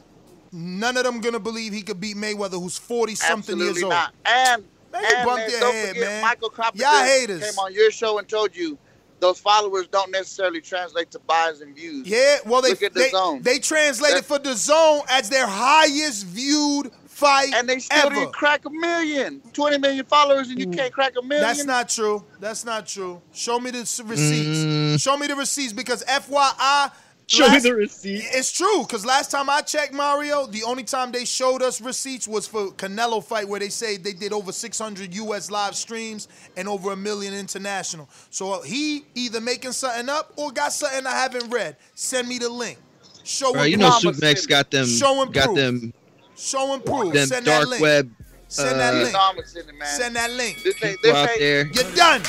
[0.56, 3.90] none of them gonna believe he could beat Mayweather, who's 40 something years Absolutely old.
[3.92, 4.14] not.
[4.24, 6.22] And, Man, you and bump man, your don't head, forget, man.
[6.22, 7.44] Michael Copper Y'all haters.
[7.44, 8.78] came on your show and told you
[9.20, 12.06] those followers don't necessarily translate to buys and views.
[12.06, 13.42] Yeah, well they Look at the they, zone.
[13.42, 18.14] they translated for DAZN as their highest viewed fight and they still ever.
[18.14, 19.40] didn't crack a million.
[19.54, 21.46] 20 million followers and you can't crack a million.
[21.46, 22.22] That's not true.
[22.40, 23.22] That's not true.
[23.32, 24.58] Show me the receipts.
[24.58, 25.02] Mm.
[25.02, 26.92] Show me the receipts because FYI.
[27.28, 28.24] Show me the receipts.
[28.32, 32.28] It's true because last time I checked Mario, the only time they showed us receipts
[32.28, 35.50] was for Canelo fight where they say they did over 600 U.S.
[35.50, 38.08] live streams and over a million international.
[38.30, 41.76] So he either making something up or got something I haven't read.
[41.94, 42.78] Send me the link.
[43.24, 44.16] Show Bro, and you know proof.
[44.16, 45.56] Supermax got them, Show and got proof.
[45.56, 45.92] them,
[46.36, 47.12] Show and proof.
[47.12, 47.82] them Send that link.
[47.82, 48.10] web.
[48.46, 49.78] Send that uh, link.
[49.78, 49.88] man.
[49.88, 50.62] Send that link.
[50.62, 51.66] This ain't, people out there.
[51.66, 52.22] You're done.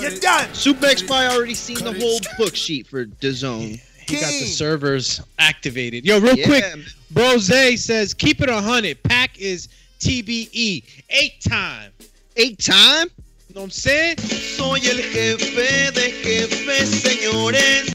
[0.00, 0.48] You're done.
[0.50, 3.78] Supermax probably already seen the whole book sheet for DAZN.
[4.08, 6.04] He got the servers activated.
[6.04, 6.84] Yo, real Yeah, quick, man.
[7.10, 7.46] Brose
[7.82, 9.02] says keep it a hundred.
[9.02, 9.68] Pack is
[10.00, 10.82] TBE.
[11.10, 11.92] Eight time.
[12.36, 13.08] Eight time?
[13.48, 14.18] You know what I'm saying?
[14.18, 17.94] Soy el jefe de jefes, señores.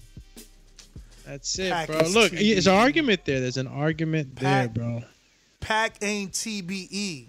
[1.26, 1.99] That's it, Pack bro.
[1.99, 2.53] is Look, TBE.
[2.53, 3.40] there's an argument there.
[3.40, 5.03] There's an argument there, bro.
[5.60, 7.26] Pack ain't TBE.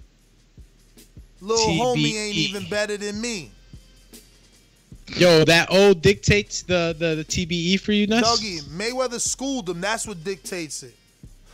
[1.40, 1.78] Little TBE.
[1.78, 3.50] homie ain't even better than me.
[5.08, 8.40] Yo, that old dictates the the, the TBE for you, nuts.
[8.40, 9.80] Dougie, Mayweather schooled him.
[9.80, 10.94] That's what dictates it.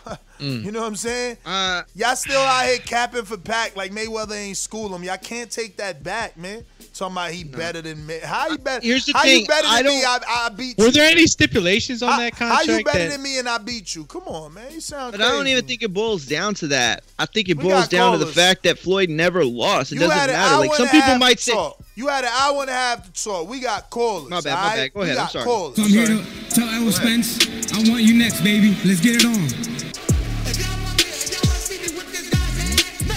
[0.40, 0.64] Mm.
[0.64, 1.36] You know what I'm saying?
[1.44, 5.04] Uh, Y'all still out here capping for Pack like Mayweather ain't school him.
[5.04, 6.64] Y'all can't take that back, man.
[7.00, 8.18] Talking about he better than me.
[8.22, 8.84] How you better?
[8.84, 10.04] Here's the how thing, you better than I me?
[10.04, 10.84] I, don't- I beat you.
[10.84, 12.68] Were there any stipulations on how, that how contract?
[12.78, 14.04] you better that- than me and I beat you?
[14.04, 14.70] Come on, man.
[14.70, 15.32] You sound But crazy.
[15.32, 17.04] I don't even think it boils down to that.
[17.18, 19.92] I think it We boils got down to the fact that Floyd never lost.
[19.92, 20.58] It You doesn't matter.
[20.58, 21.82] Like some people might say, talk.
[21.94, 23.48] You had an hour and a half to talk.
[23.48, 24.28] We got callers.
[24.28, 24.92] My bad, my all bad.
[24.92, 25.44] Go ahead, I'm got sorry.
[25.46, 25.76] Callers.
[25.76, 28.76] So I'm here to tell Errol Spence, I want you next, baby.
[28.84, 29.48] Let's get it on.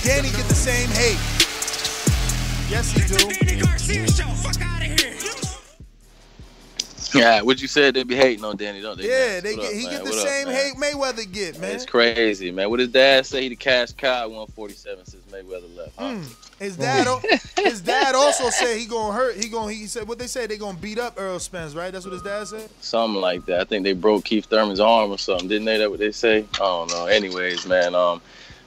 [0.06, 1.33] Danny get the same hate.
[2.74, 3.44] Yes, he do.
[7.14, 9.08] Yeah, what you said they be hating on Danny, don't they?
[9.08, 9.92] Yeah, they get, up, he man?
[9.92, 10.56] get the What same man?
[10.56, 11.76] hate Mayweather get, man.
[11.76, 12.72] It's crazy, man.
[12.72, 13.44] What his dad say?
[13.44, 15.92] He the cash cow 147 since Mayweather left.
[15.96, 16.06] Huh?
[16.06, 16.60] Mm.
[16.60, 17.08] His dad,
[17.58, 19.36] his dad also said he gonna hurt.
[19.36, 19.72] He gonna.
[19.72, 20.50] He said what they said.
[20.50, 21.92] They gonna beat up Errol Spence, right?
[21.94, 22.70] That's what his dad said.
[22.82, 23.60] Something like that.
[23.60, 25.78] I think they broke Keith Thurman's arm or something, didn't they?
[25.78, 26.46] That what they say?
[26.56, 27.06] I don't know.
[27.06, 27.94] Anyways, man.
[27.94, 28.22] Um,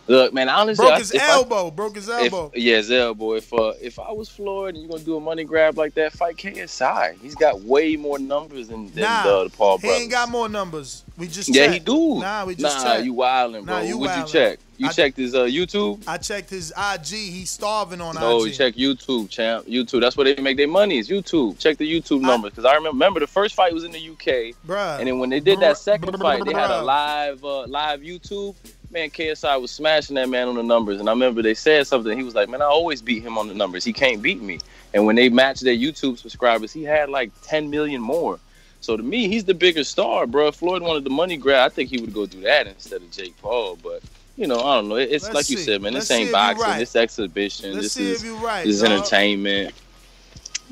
[0.08, 1.70] Look, man, honestly, Broke I- his if I- elbow.
[1.70, 2.52] broke his if- elbow.
[2.54, 3.34] yeah, his elbow.
[3.34, 6.12] If uh, if I was Floyd and you're gonna do a money grab like that,
[6.12, 7.16] fight KSI.
[7.20, 10.02] He's got way more numbers than, than nah, the, the Paul he brothers.
[10.02, 11.02] ain't got more numbers.
[11.18, 11.72] We just yeah, checked.
[11.74, 12.20] he do.
[12.20, 13.04] Nah, we just nah, checked.
[13.04, 13.76] you wildin', bro.
[13.76, 14.26] Nah, you what wildin'.
[14.26, 14.58] you check?
[14.78, 16.02] You I- checked his uh, YouTube?
[16.06, 17.06] I checked his IG.
[17.08, 18.46] He's starving on No, IG.
[18.48, 19.66] you check YouTube, champ.
[19.66, 20.02] YouTube.
[20.02, 20.98] That's where they make their money.
[20.98, 21.58] Is YouTube.
[21.58, 22.96] Check the YouTube numbers because I remember.
[22.96, 24.98] Remember the first fight was in the UK, Bruh.
[24.98, 28.54] and then when they did that second fight, they had a live uh, live YouTube.
[28.90, 32.16] Man, KSI was smashing that man on the numbers, and I remember they said something.
[32.16, 33.84] He was like, "Man, I always beat him on the numbers.
[33.84, 34.58] He can't beat me."
[34.94, 38.38] And when they matched their YouTube subscribers, he had like 10 million more.
[38.80, 40.48] So to me, he's the bigger star, bro.
[40.48, 43.10] If Floyd wanted the money grab, I think he would go do that instead of
[43.10, 43.76] Jake Paul.
[43.82, 44.02] But
[44.36, 44.94] you know, I don't know.
[44.96, 45.64] It's Let's like you see.
[45.64, 45.92] said, man.
[45.94, 46.62] Let's This ain't boxing.
[46.62, 46.78] right.
[46.78, 47.74] This exhibition.
[47.74, 49.74] Let's this is right, this is entertainment.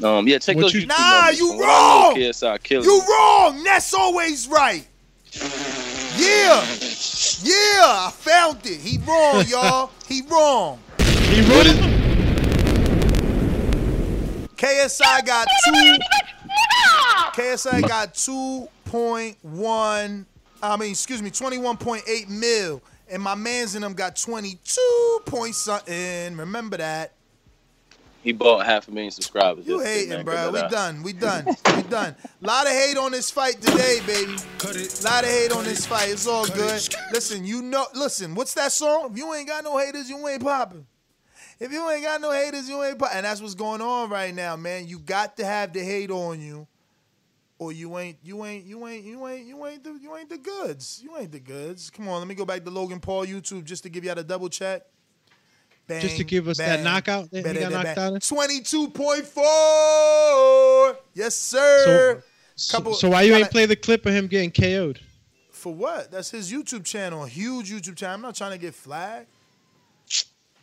[0.03, 1.39] Um, yeah, check What those you- YouTube Nah, numbers.
[1.39, 2.17] you From what I know, wrong.
[2.17, 2.85] KSI killing.
[2.89, 3.65] You wrong.
[3.65, 4.87] That's always right.
[6.17, 6.65] Yeah.
[7.43, 8.81] Yeah, I found it.
[8.81, 9.91] He wrong, y'all.
[10.07, 10.81] He wrong.
[10.99, 11.93] He wrong.
[14.57, 15.97] KSI got two.
[17.43, 20.27] KSI got two point one.
[20.63, 24.17] I mean, excuse me, twenty one point eight mil, and my man's in them got
[24.17, 26.37] twenty two point something.
[26.37, 27.13] Remember that.
[28.25, 29.67] He bought half a million subscribers.
[29.67, 30.25] You yesterday, hating, man.
[30.25, 30.47] bro.
[30.47, 30.71] We that out.
[30.71, 31.03] done.
[31.03, 31.47] We done.
[31.77, 32.17] We done.
[32.43, 34.35] A lot of hate on this fight today, baby.
[34.57, 35.01] Cut it.
[35.01, 36.09] A lot of hate on this fight.
[36.09, 36.89] It's all good.
[37.13, 37.85] Listen, you know.
[37.95, 39.11] Listen, what's that song?
[39.13, 40.87] If you ain't got no haters, you ain't popping.
[41.61, 43.19] If you ain't got no haters, you ain't popping.
[43.19, 44.87] And that's what's going on right now, man.
[44.89, 46.67] You got to have the hate on you,
[47.59, 48.17] or you ain't.
[48.23, 48.65] You ain't.
[48.65, 49.05] You ain't.
[49.05, 49.47] You ain't.
[49.47, 49.99] You ain't the.
[50.01, 51.03] You ain't the goods.
[51.05, 51.91] You ain't the goods.
[51.91, 54.25] Come on, let me go back to Logan Paul YouTube just to give you the
[54.25, 54.83] double check.
[55.87, 57.99] Bang, Just to give us that knockout that he got bang, knocked bang.
[57.99, 58.21] out in?
[58.21, 60.97] 22.4.
[61.15, 62.23] Yes, sir.
[62.57, 65.01] So, Couple- so why you ain't play the clip of him getting KO'd?
[65.51, 66.11] For what?
[66.11, 67.25] That's his YouTube channel.
[67.25, 68.15] Huge YouTube channel.
[68.15, 69.27] I'm not trying to get flagged.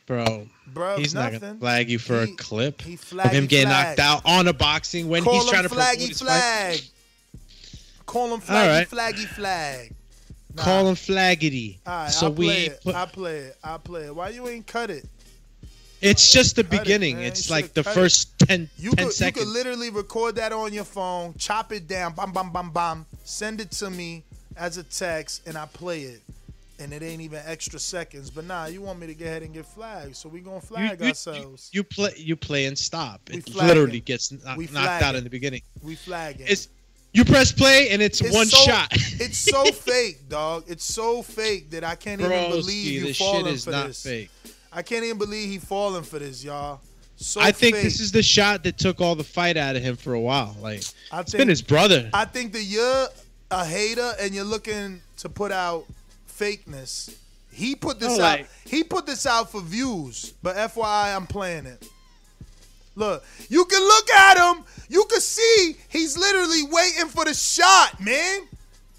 [0.07, 3.67] Bro, Bro, he's not gonna flag you for He- a clip he of him getting
[3.69, 3.97] flag.
[3.97, 6.17] knocked out on a boxing when Call he's trying to promote flaggy fight.
[6.17, 6.81] flag.
[8.07, 8.89] Call him flaggy right.
[8.89, 9.93] flaggy flag.
[10.55, 10.63] Nah.
[10.63, 11.79] Call him flaggity.
[11.85, 12.81] All right, so I'll we play it.
[12.83, 13.57] put- I play it.
[13.63, 14.15] I play it.
[14.15, 15.05] Why you ain't cut it?
[16.01, 17.19] It's just the Cut it, beginning.
[17.19, 17.95] it's like the cut it.
[17.95, 19.45] first 10, You 10 could, seconds.
[19.45, 23.05] you could literally record that on your phone, chop it down, bam, bam, bam, bam,
[23.23, 24.23] send it to me
[24.57, 26.21] as a text, and I play it.
[26.79, 28.31] And it ain't even extra seconds.
[28.31, 30.99] But nah, you want me to go ahead and get flagged, so we gonna flag
[30.99, 31.69] you- ourselves.
[31.71, 33.21] you play you play and stop.
[33.31, 35.61] It literally gets knock- knocked out in the beginning.
[35.83, 36.47] we flagging.
[36.49, 36.69] It's
[37.13, 38.87] you press play and it's, It's one so- shot.
[38.93, 40.63] it's so fake, dog.
[40.67, 43.87] It's so fake that I can't even believe you this falling shit is for not
[43.87, 44.01] this.
[44.01, 44.29] fake.
[44.71, 46.79] I can't even believe he falling for this, y'all.
[47.17, 47.83] So I think fake.
[47.83, 50.55] this is the shot that took all the fight out of him for a while.
[50.59, 52.09] Like I it's think- been his brother.
[52.13, 53.07] I think that you're
[53.51, 55.85] a hater and you're looking to put out
[56.27, 57.13] fakeness.
[57.51, 58.39] He put this No, out.
[58.39, 61.85] like- he put this out for views, but FYI, I'm playing it.
[62.95, 64.63] Look, you can look at him.
[64.89, 68.47] You can see he's literally waiting for the shot, man.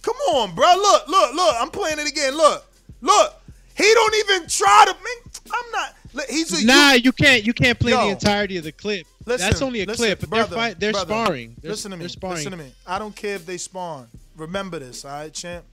[0.03, 0.67] Come on, bro.
[0.77, 1.55] Look, look, look.
[1.59, 2.35] I'm playing it again.
[2.37, 2.65] Look,
[3.01, 3.35] look.
[3.77, 4.93] He don't even try to.
[4.95, 5.95] Man, I'm not.
[6.29, 8.07] He's a Nah, you can't you can't play Yo.
[8.07, 9.07] the entirety of the clip.
[9.25, 11.57] Listen, That's only a listen, clip, but brother, they're fight, they're brother, sparring.
[11.61, 12.03] They're, listen to me.
[12.03, 12.37] They're sparring.
[12.37, 12.73] Listen to me.
[12.87, 14.09] I don't care if they spawn.
[14.37, 15.65] Remember this, all right, champ?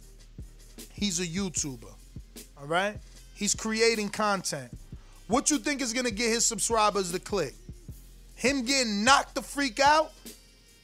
[0.94, 1.92] He's a YouTuber.
[2.60, 2.98] All right?
[3.36, 4.70] He's creating content.
[5.28, 7.54] What you think is gonna get his subscribers to click?
[8.36, 10.12] Him getting knocked the freak out?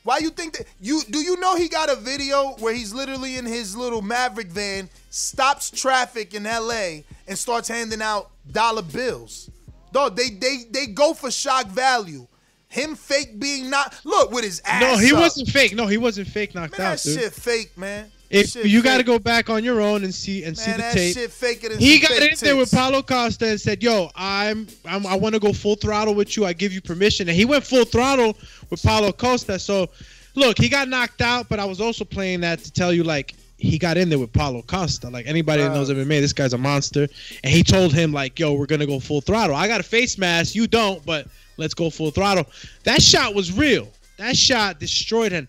[0.05, 3.37] Why you think that you do you know he got a video where he's literally
[3.37, 9.49] in his little Maverick van, stops traffic in LA and starts handing out dollar bills.
[9.91, 12.27] Dog, they they they go for shock value.
[12.67, 14.79] Him fake being not look with his ass.
[14.79, 15.21] No, he up.
[15.21, 15.73] wasn't fake.
[15.73, 17.19] No, he wasn't fake knocked Man, out, that dude.
[17.19, 18.11] shit fake, man.
[18.29, 20.77] If Shit you got to go back on your own and see and see the
[20.79, 21.15] that tape.
[21.15, 22.71] shit faker than he got in there with.
[22.71, 26.45] Paulo Costa and said, "Yo, I'm, I'm I want to go full throttle with you.
[26.45, 28.37] I give you permission." And he went full throttle
[28.69, 29.59] with Paulo Costa.
[29.59, 29.89] So,
[30.33, 33.35] look, he got knocked out, but I was also playing that to tell you like
[33.57, 35.09] he got in there with Paulo Costa.
[35.09, 37.07] Like anybody that knows MMA, this guy's a monster.
[37.43, 39.55] And he told him like, "Yo, we're gonna go full throttle.
[39.55, 41.27] I got a face mask, you don't, but
[41.57, 42.47] let's go full throttle."
[42.83, 43.87] That shot was real.
[44.17, 45.47] That shot destroyed him.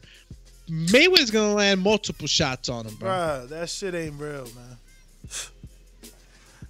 [0.69, 3.09] Mayweather's gonna land multiple shots on him, bro.
[3.09, 4.79] Bruh, that shit ain't real, man.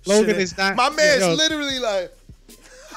[0.05, 1.35] Logan is not- My man's yo.
[1.35, 2.13] literally like.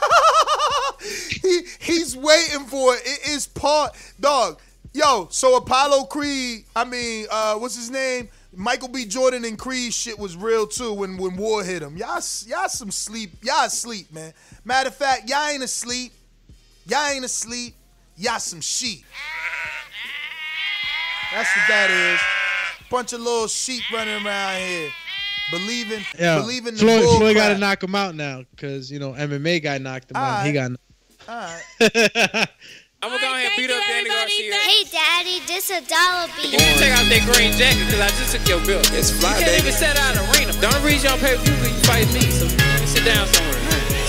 [1.41, 3.01] he he's waiting for it.
[3.05, 4.59] It is part dog.
[4.93, 8.27] Yo, so Apollo Creed, I mean, uh, what's his name?
[8.55, 9.05] Michael B.
[9.05, 11.95] Jordan and Creed shit was real too when when war hit him.
[11.97, 13.31] Y'all y'all some sleep.
[13.43, 14.33] Y'all asleep, man.
[14.65, 16.11] Matter of fact, y'all ain't asleep.
[16.87, 17.75] Y'all ain't asleep.
[18.17, 19.05] Y'all some sheep.
[21.31, 22.19] That's what that is.
[22.89, 24.89] Bunch of little sheep running around here.
[25.51, 28.99] believing, Yeah, believing the Floyd, bull Floyd got to knock him out now because you
[28.99, 30.45] know MMA guy knocked him out.
[30.45, 30.71] He got.
[31.29, 32.47] All right.
[33.01, 34.53] I'm gonna go ahead and beat up Danny Garcia.
[34.59, 36.59] Hey, Daddy, this a dollar You bill.
[36.59, 38.81] need to take out that green jacket because I just took your bill.
[38.91, 39.71] It's fly, You can't baby.
[39.71, 40.51] even set out an arena.
[40.59, 42.25] The only reason y'all pay per view because you fight me.
[42.27, 42.43] So
[42.89, 43.61] sit down somewhere.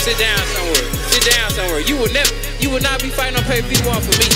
[0.03, 0.87] Sit down somewhere.
[1.13, 1.81] Sit down somewhere.
[1.87, 2.35] You will never.
[2.59, 4.27] You will not be fighting on pay per view one for me.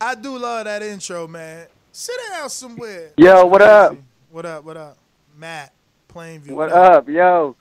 [0.00, 1.66] I do love that intro, man.
[1.90, 3.10] Sit down somewhere.
[3.16, 3.96] Yo, what up?
[4.30, 4.64] What up?
[4.64, 4.96] What up?
[5.36, 5.72] Matt,
[6.12, 6.52] Plainview.
[6.52, 7.56] What up, yo?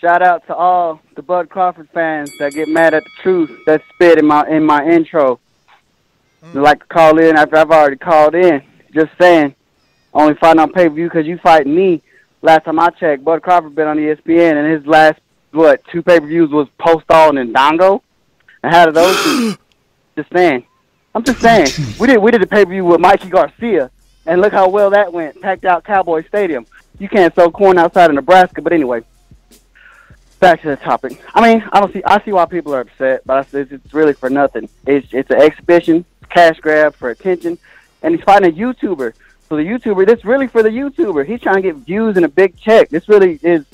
[0.00, 3.82] Shout out to all the Bud Crawford fans that get mad at the truth that
[3.94, 5.40] spit in my in my intro.
[6.42, 6.52] Mm.
[6.52, 8.62] They like to call in after I've already called in.
[8.92, 9.54] Just saying,
[10.12, 12.02] only fighting on pay per view because you fighting me.
[12.42, 15.20] Last time I checked, Bud Crawford been on ESPN, and his last
[15.52, 18.02] what two pay per views was Postol and Dongo.
[18.62, 19.56] And how did those two?
[20.16, 20.66] Just saying.
[21.14, 21.68] I'm just saying.
[21.98, 23.90] We did we did the pay per view with Mikey Garcia,
[24.26, 25.40] and look how well that went.
[25.40, 26.66] Packed out Cowboy Stadium.
[26.98, 29.02] You can't sow corn outside of Nebraska, but anyway.
[30.38, 31.20] Back to the topic.
[31.34, 32.02] I mean, I don't see.
[32.04, 34.68] I see why people are upset, but I it's, it's really for nothing.
[34.86, 37.58] It's it's an exhibition, cash grab for attention,
[38.02, 39.12] and he's fighting a YouTuber.
[39.48, 41.26] So the YouTuber, this really for the YouTuber.
[41.26, 42.88] He's trying to get views and a big check.
[42.88, 43.66] This really is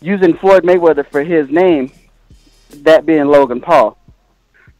[0.00, 1.90] using Floyd Mayweather for his name,
[2.70, 3.96] that being Logan Paul.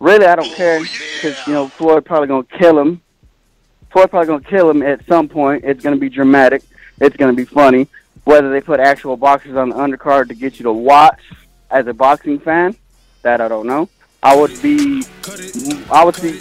[0.03, 3.01] Really, I don't oh, care because you know Floyd probably gonna kill him.
[3.93, 5.63] Floyd probably gonna kill him at some point.
[5.65, 6.65] It's gonna be dramatic.
[7.01, 7.87] It's gonna be funny.
[8.25, 11.21] Whether they put actual boxers on the undercard to get you to watch
[11.71, 12.75] as a boxing fan,
[13.23, 13.89] that I don't know.
[14.25, 15.05] I would be,
[15.89, 16.41] I would see.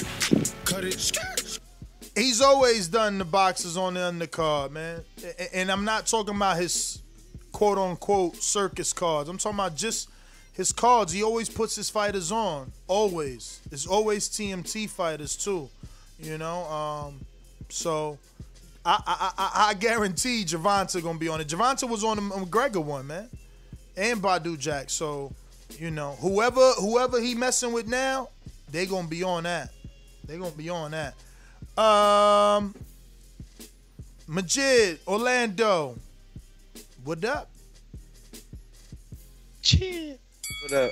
[2.16, 5.02] He's always done the boxes on the undercard, man.
[5.54, 7.00] And I'm not talking about his
[7.52, 9.30] quote unquote circus cards.
[9.30, 10.10] I'm talking about just
[10.53, 11.11] his cards.
[11.14, 12.72] He always puts his fighters on.
[12.88, 13.60] Always.
[13.72, 15.69] It's always TMT fighters too.
[16.19, 16.64] You know?
[16.65, 17.26] Um,
[17.69, 18.18] so
[18.86, 21.48] I I, I, I guarantee Gervonta gonna be on it.
[21.48, 23.30] Gervonta was on the McGregor one, man.
[23.98, 24.90] And Badou Jack.
[24.90, 25.34] So,
[25.78, 28.30] you know, whoever whoever he messing with now,
[28.72, 29.69] they gonna be on that.
[30.26, 31.15] They gonna be on that.
[31.82, 32.76] Um,
[34.28, 35.98] Majid, Orlando,
[37.03, 37.49] what up?
[40.60, 40.91] What up?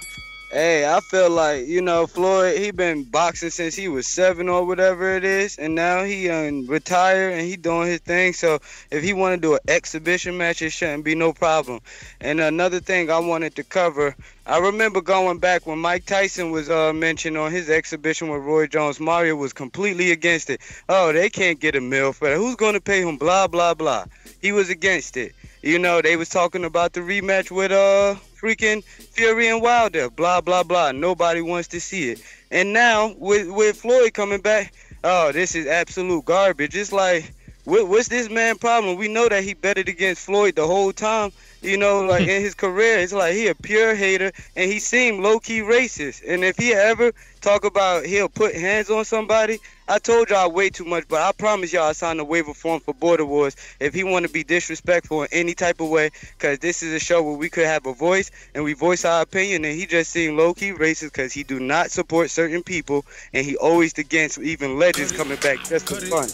[0.52, 2.57] Hey, I feel like you know Floyd.
[2.57, 6.65] He been boxing since he was seven or whatever it is, and now he um,
[6.65, 8.34] retired and he doing his thing.
[8.34, 8.60] So
[8.90, 11.81] if he want to do an exhibition match, it shouldn't be no problem.
[12.19, 14.15] And another thing I wanted to cover,
[14.48, 18.65] I remember going back when Mike Tyson was uh, mentioned on his exhibition with Roy
[18.65, 18.99] Jones.
[18.99, 20.61] Mario was completely against it.
[20.90, 22.38] Oh, they can't get a mill for that.
[22.38, 23.18] Who's going to pay him?
[23.18, 24.06] Blah blah blah.
[24.41, 25.36] He was against it.
[25.61, 30.10] You know, they was talking about the rematch with uh freaking Fury and Wilder.
[30.10, 30.91] Blah blah blah.
[30.91, 32.24] Nobody wants to see it.
[32.52, 36.76] And now with with Floyd coming back, oh, this is absolute garbage.
[36.76, 37.32] It's like,
[37.66, 38.98] what, what's this man problem?
[38.98, 41.32] We know that he betted against Floyd the whole time.
[41.61, 45.22] You know, like in his career, it's like he a pure hater, and he seemed
[45.22, 46.22] low key racist.
[46.27, 47.11] And if he ever
[47.41, 51.31] talk about he'll put hands on somebody, I told y'all way too much, but I
[51.31, 54.44] promise y'all I signed a waiver form for Border Wars if he want to be
[54.44, 57.86] disrespectful in any type of way, because this is a show where we could have
[57.86, 61.34] a voice and we voice our opinion, and he just seemed low key racist because
[61.34, 65.90] he do not support certain people, and he always against even legends coming back just
[65.90, 66.30] for fun.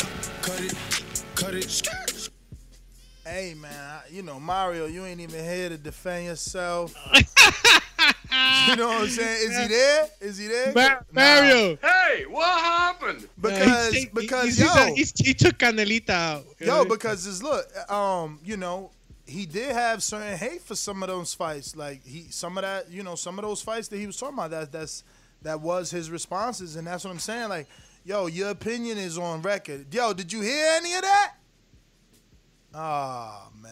[3.25, 6.93] Hey man, I- you know Mario, you ain't even here to defend yourself.
[7.15, 9.49] you know what I'm saying?
[9.51, 10.07] Is he there?
[10.21, 10.73] Is he there?
[10.75, 11.77] Ma- Mario.
[11.81, 13.27] Hey, what happened?
[13.41, 16.45] Because He- he- because he- yo, he, he took Canelita out.
[16.59, 18.91] Yo, because it's look, um, you know,
[19.25, 21.75] he did have certain hate for some of those fights.
[21.75, 24.35] Like he, some of that, you know, some of those fights that he was talking
[24.37, 24.51] about.
[24.51, 25.03] That that's
[25.41, 27.49] that was his responses, and that's what I'm saying.
[27.49, 27.67] Like,
[28.03, 29.91] yo, your opinion is on record.
[29.91, 31.33] Yo, did you hear any of that?
[32.77, 33.71] Oh man,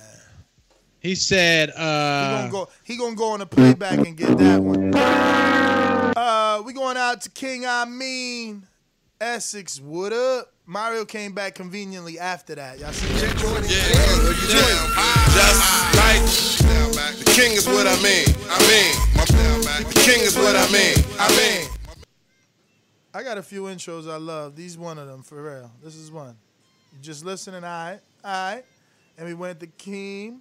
[1.02, 2.70] he said, he uh, gonna go.
[2.86, 4.96] He gonna go on the playback and get that one.
[4.96, 8.66] Uh, we going out to King I mean
[9.20, 9.82] Essex.
[9.82, 10.54] What up?
[10.66, 12.80] Mario came back conveniently after that.
[12.80, 13.36] Y'all see that?
[15.34, 16.64] Just
[16.96, 18.26] like the king is what I mean.
[18.50, 18.96] I mean,
[19.84, 20.96] the king is what I mean.
[21.20, 21.68] I mean.
[23.14, 24.56] I got a few intros I love.
[24.56, 25.72] These one of them for real.
[25.84, 26.38] This is one.
[26.94, 28.64] You just listening, all right, all right.
[29.18, 30.40] And we went to Keem.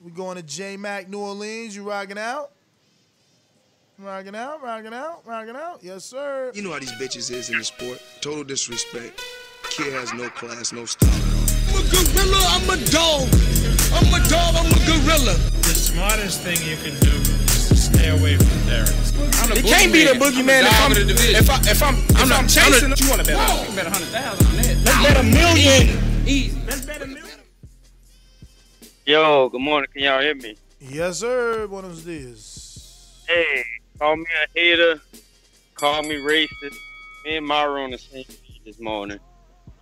[0.00, 1.74] We going to J Mac New Orleans.
[1.74, 2.50] You rocking out?
[3.98, 5.80] Rocking out, rocking out, rocking out.
[5.82, 6.52] Yes, sir.
[6.54, 8.00] You know how these bitches is in the sport.
[8.20, 9.20] Total disrespect.
[9.70, 11.10] Kid has no class, no style.
[11.10, 13.26] I'm a gorilla, I'm a dog.
[13.90, 15.34] I'm a dog, I'm a gorilla.
[15.66, 18.94] The smartest thing you can do is to stay away from Derek.
[19.42, 22.94] I'm can't be the boogeyman if I'm, if, I, if I'm, if I'm, chasing.
[22.94, 23.36] You want to bet?
[23.36, 23.68] Whoa.
[23.68, 24.76] You bet a hundred thousand on that.
[24.84, 26.24] Let's bet a million.
[26.24, 26.56] Easy.
[26.66, 27.37] Let's bet a million.
[29.08, 29.88] Yo, good morning.
[29.90, 30.54] Can y'all hear me?
[30.80, 31.66] Yes, sir.
[31.66, 33.24] Buenos dias.
[33.26, 33.64] Hey,
[33.98, 35.00] call me a hater.
[35.76, 36.76] Call me racist.
[37.24, 39.18] Me and Myra on the same page this morning.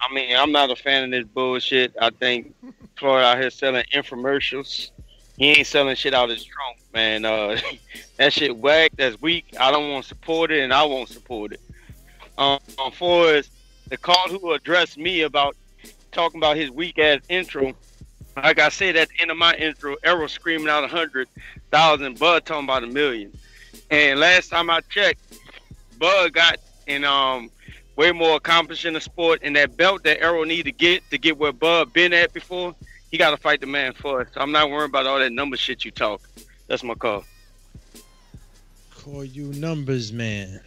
[0.00, 1.92] I mean, I'm not a fan of this bullshit.
[2.00, 2.54] I think
[2.96, 4.92] Floyd out here selling infomercials.
[5.36, 7.24] He ain't selling shit out his trunk, man.
[7.24, 7.58] Uh,
[8.18, 8.92] that shit whack.
[8.94, 9.56] That's weak.
[9.58, 11.60] I don't want to support it, and I won't support it.
[12.38, 12.60] Um,
[12.92, 13.50] for as
[13.88, 15.56] the call who addressed me about
[16.12, 17.74] talking about his weak ass intro,
[18.36, 21.28] like I said at the end of my intro, Errol screaming out a hundred
[21.70, 23.32] thousand, Bud talking about a million.
[23.90, 25.38] And last time I checked,
[25.98, 27.50] Bud got in um
[27.96, 31.18] way more accomplished in the sport, and that belt that Errol need to get to
[31.18, 32.74] get where Bud been at before,
[33.10, 34.28] he got to fight the man for it.
[34.34, 36.20] So I'm not worried about all that number shit you talk.
[36.68, 37.24] That's my call.
[38.94, 40.60] Call you numbers, man.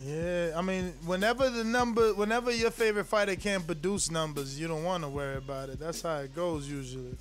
[0.00, 4.84] Yeah, I mean, whenever the number, whenever your favorite fighter can't produce numbers, you don't
[4.84, 5.80] want to worry about it.
[5.80, 7.16] That's how it goes usually.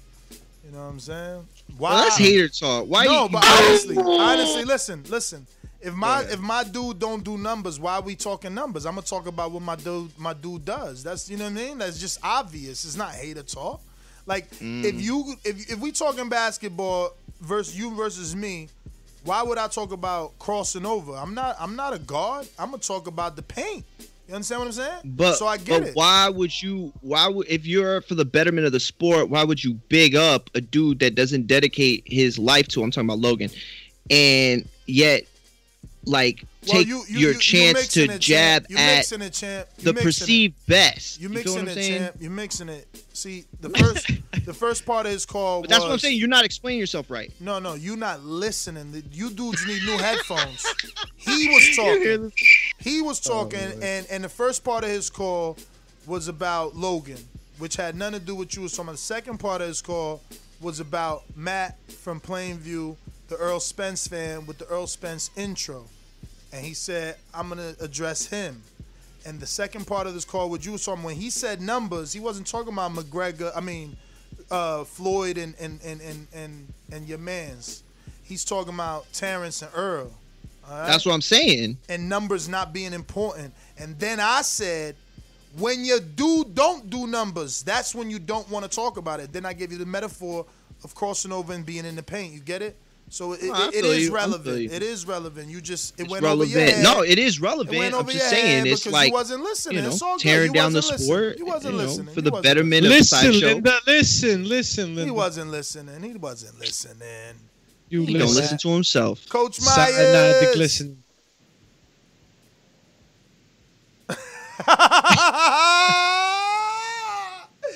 [0.64, 1.48] You know what I'm saying?
[1.78, 1.94] Why?
[1.94, 2.86] Well, that's hater talk.
[2.86, 3.06] Why?
[3.06, 5.48] no, you, but honestly, honestly, listen, listen.
[5.80, 8.86] If my if my dude don't do numbers, why are we talking numbers?
[8.86, 11.04] I'm gonna talk about what my dude my dude does.
[11.04, 11.78] That's you know what I mean.
[11.80, 12.84] That's just obvious.
[12.86, 13.82] It's not hater talk.
[14.26, 14.84] Like Mm.
[14.84, 18.68] if you if if we talking basketball versus you versus me,
[19.28, 21.14] why would I talk about crossing over?
[21.14, 22.48] I'm not I'm not a guard.
[22.58, 23.86] I'm gonna talk about the paint.
[24.28, 25.00] You understand what I'm saying?
[25.06, 25.96] But so I get but it.
[25.96, 26.92] why would you?
[27.02, 29.30] Why would if you're for the betterment of the sport?
[29.30, 32.84] Why would you big up a dude that doesn't dedicate his life to?
[32.84, 33.50] I'm talking about Logan,
[34.10, 35.24] and yet
[36.04, 38.72] like Well, take you- you- your you- you chance mixing to jab champ.
[38.72, 39.22] You at mixing.
[39.22, 39.28] You
[39.84, 40.04] the mixing it.
[40.04, 41.22] perceived best.
[41.22, 42.16] You You, feel what mixing it, champ.
[42.20, 42.88] You're mixing it.
[43.18, 44.12] See, the first
[44.46, 46.20] the first part of his call But that's what I'm saying.
[46.20, 47.32] You're not explaining yourself right.
[47.40, 49.04] No, no, you're not listening.
[49.12, 50.64] You dudes need new headphones.
[51.16, 52.32] He was talking.
[52.78, 55.58] He was oh, talking, and and the first part of his call
[56.06, 57.18] was about Logan,
[57.58, 58.62] which had nothing to do with you.
[58.62, 60.22] Was talking the second part of his call
[60.62, 62.96] was about Matt from Plainview,
[63.30, 65.86] the Errol Spence fan with the Errol Spence intro,
[66.54, 68.62] and he said I'm gonna address him.
[69.26, 72.14] And the second part of this call with you was talking when he said numbers,
[72.14, 73.52] he wasn't talking about McGregor.
[73.56, 73.98] I mean,
[74.50, 77.84] uh, Floyd and and and and and, and your man's.
[78.24, 80.14] He's talking about Terrence and Errol.
[80.70, 80.88] all right?
[80.88, 81.78] That's what I'm saying.
[81.90, 83.54] And numbers not being important.
[83.78, 84.96] And then I said,
[85.58, 89.32] when you do don't do numbers, that's when you don't want to talk about it.
[89.34, 90.46] Then I gave you the metaphor
[90.84, 92.34] of crossing over and being in the paint.
[92.34, 92.76] You get it?
[93.10, 94.14] So it, No, it, it feel is you.
[94.14, 94.72] Relevant.
[94.72, 95.50] It is relevant.
[95.50, 96.84] You just it It's went over your head.
[96.84, 97.78] No, it is It relevant.
[97.78, 99.78] went I'm just your saying head it's like you wasn't listening.
[99.78, 100.24] you know It's all good.
[100.24, 101.00] tearing You down the listening.
[101.00, 101.38] sport.
[101.38, 102.14] You wasn't you know, listening.
[102.14, 103.48] for the wasn't betterment Listen, of the show.
[103.48, 103.80] Linda.
[103.88, 105.06] Listen, listen, Linda.
[105.06, 106.04] He wasn't listening.
[106.04, 107.36] He wasn't listening.
[107.90, 109.28] You He don't listen to himself.
[109.30, 110.56] Coach Cyanide Myers.
[110.56, 111.02] glisten.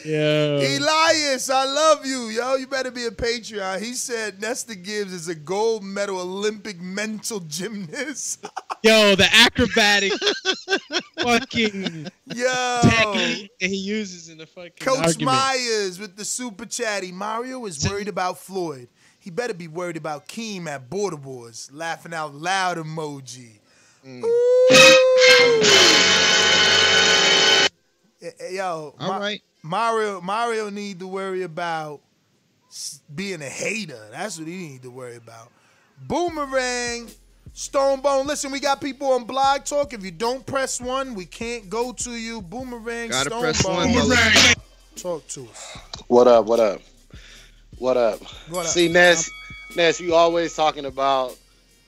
[0.05, 0.77] Yeah.
[0.77, 2.55] Elias, I love you, yo.
[2.55, 3.81] You better be a Patreon.
[3.81, 8.45] He said Nesta Gibbs is a gold medal Olympic mental gymnast.
[8.83, 10.11] Yo, the acrobatic
[11.19, 12.79] fucking Yo.
[12.81, 15.37] technique that he uses in the fucking Coach argument.
[15.37, 17.11] Myers with the super chatty.
[17.11, 18.87] Mario is worried about Floyd.
[19.19, 21.69] He better be worried about Keem at Border Wars.
[21.71, 23.59] Laughing out loud emoji.
[24.05, 24.23] Mm.
[24.23, 25.61] Ooh.
[28.23, 29.41] Eh, eh, Yo, All right.
[29.63, 32.01] Mario Mario need to worry about
[33.13, 33.99] being a hater.
[34.11, 35.51] That's what he need to worry about.
[36.07, 37.09] Boomerang,
[37.53, 38.25] Stonebone.
[38.25, 39.93] Listen, we got people on Blog Talk.
[39.93, 42.41] If you don't press one, we can't go to you.
[42.41, 43.41] Boomerang, Gotta Stonebone.
[43.41, 44.15] press one, brother.
[44.95, 45.77] Talk to us.
[46.07, 46.45] What up?
[46.45, 46.81] What up?
[47.77, 48.19] What up?
[48.49, 48.71] What up?
[48.71, 49.29] See, Ness,
[49.75, 51.35] Ness, you always talking about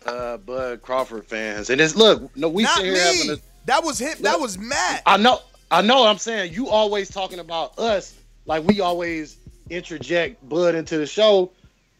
[0.06, 3.00] uh, Bud Crawford fans, and it's look, no, we Not sit here me.
[3.00, 3.38] having a.
[3.66, 4.18] That was him.
[4.22, 5.04] That was Matt.
[5.06, 5.40] I know,
[5.74, 6.02] I know.
[6.02, 9.38] what I'm saying you always talking about us, like we always
[9.70, 11.52] interject Bud into the show.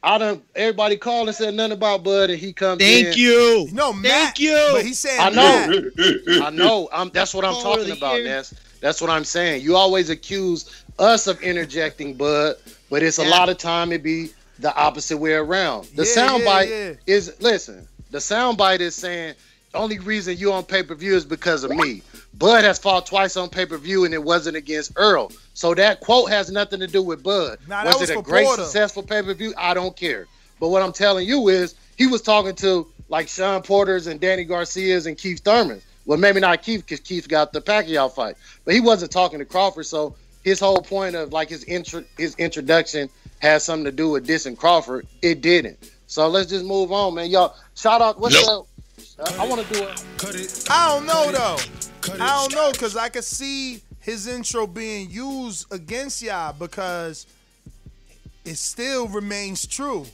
[0.04, 0.44] I don't.
[0.56, 2.82] Everybody called and said nothing about Bud, and he comes.
[2.82, 3.14] Thank in.
[3.18, 3.70] you.
[3.72, 4.36] No, Matt.
[4.36, 4.70] Thank you.
[4.74, 5.90] But he's saying I know.
[6.46, 6.90] I know.
[6.92, 8.26] I'm, that's what I'm Caller talking the about, year.
[8.26, 8.54] Ness.
[8.82, 9.62] That's what I'm saying.
[9.62, 12.56] You always accuse us of interjecting, Bud,
[12.90, 14.30] but it's a lot of time it be
[14.60, 15.86] the opposite way around.
[15.96, 16.94] The Yeah, soundbite yeah, yeah.
[17.08, 17.88] is listen.
[18.12, 19.36] The soundbite is saying
[19.72, 22.04] the only reason you on pay per view is because of me.
[22.36, 25.32] Bud has fought twice on pay per view and it wasn't against Errol.
[25.54, 27.60] So that quote has nothing to do with Bud.
[27.68, 28.64] Nah, that was, was it a great Porter.
[28.64, 29.54] successful pay per view?
[29.58, 30.28] I don't care.
[30.60, 34.44] But what I'm telling you is he was talking to like Shawn Porter's and Danny
[34.44, 35.84] Garcia's and Keith Thurman's.
[36.06, 38.36] Well, maybe not Keith because Keith got the Pacquiao fight,
[38.66, 39.86] but he wasn't talking to Crawford.
[39.86, 44.28] So his whole point of like his intro, his introduction has something to do with
[44.28, 45.08] dissing Crawford.
[45.22, 45.92] It didn't.
[46.08, 47.30] So let's just move on, man.
[47.30, 48.20] Y'all, shout out.
[48.20, 48.68] What's up?
[49.20, 50.66] Uh, I want to do it.
[50.70, 51.58] I don't know though.
[52.10, 57.26] I don't know because I could see his intro being used against y'all because
[58.46, 60.06] it still remains true.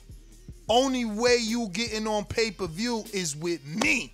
[0.68, 4.14] Only way you getting on pay per view is with me.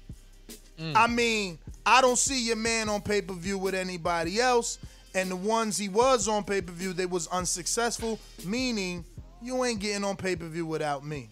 [0.79, 0.95] Mm.
[0.95, 4.79] I mean, I don't see your man on pay per view with anybody else,
[5.13, 8.19] and the ones he was on pay per view, they was unsuccessful.
[8.45, 9.03] Meaning,
[9.41, 11.29] you ain't getting on pay per view without me.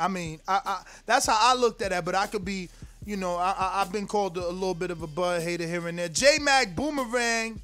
[0.00, 2.04] I mean, I, I that's how I looked at that.
[2.04, 2.68] But I could be,
[3.08, 5.66] you know, I, I I've been called a, a little bit of a bud hater
[5.66, 6.10] here and there.
[6.10, 7.58] J Mac Boomerang.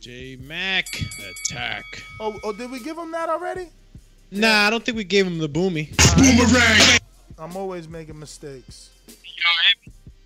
[0.00, 0.86] J Mac
[1.50, 1.84] attack.
[2.20, 3.66] Oh, oh, did we give him that already?
[4.30, 5.90] Nah, I don't think we gave him the boomy.
[6.16, 7.00] Boomerang.
[7.36, 8.90] I'm always making mistakes.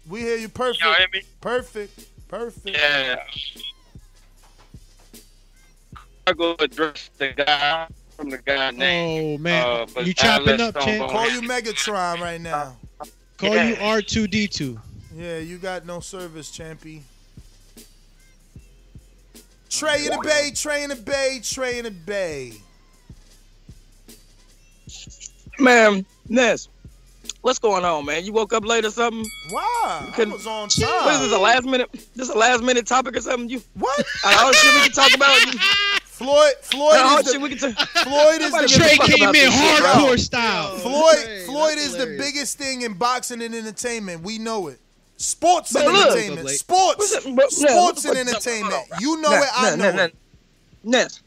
[0.07, 0.85] We hear you perfect.
[0.85, 1.23] Y'all hear me?
[1.41, 2.29] Perfect.
[2.29, 2.77] Perfect.
[2.77, 3.23] Yeah.
[6.27, 7.89] I go address the guy
[8.19, 9.37] from the guy name.
[9.37, 10.99] Oh man, uh, you I'll chopping up, Stone champ?
[11.01, 12.77] Cold- Call you Megatron right now.
[13.39, 14.79] Call you R2D2.
[15.17, 17.03] Yeah, you got no service, Champy.
[19.71, 22.53] Trey in the Bay, Trey in the Bay, Trey in the Bay.
[25.61, 26.69] Man, Ness,
[27.43, 28.25] what's going on, man?
[28.25, 29.25] You woke up late or something?
[29.53, 29.63] Wow,
[30.09, 31.91] I couldn't- was on What is this a last minute?
[32.17, 33.49] This a last minute topic or something?
[33.49, 34.05] You what?
[34.25, 35.39] all the shit we can talk about.
[36.19, 37.89] Floyd, Floyd all is the the, we can talk.
[37.89, 39.89] Floyd is the Trey came in this bro.
[39.91, 40.77] hardcore style.
[40.79, 41.45] Floyd.
[41.47, 44.23] Floyd is the biggest thing in boxing and entertainment.
[44.23, 44.79] We know it.
[45.17, 46.49] Sports But and look- entertainment.
[46.51, 47.13] Sports.
[47.13, 48.85] It- but- Sports what- and what- entertainment.
[49.01, 49.49] You know Nah, it.
[49.57, 50.15] I nah, know nah, it.
[50.85, 50.99] nah.
[50.99, 51.21] Ness,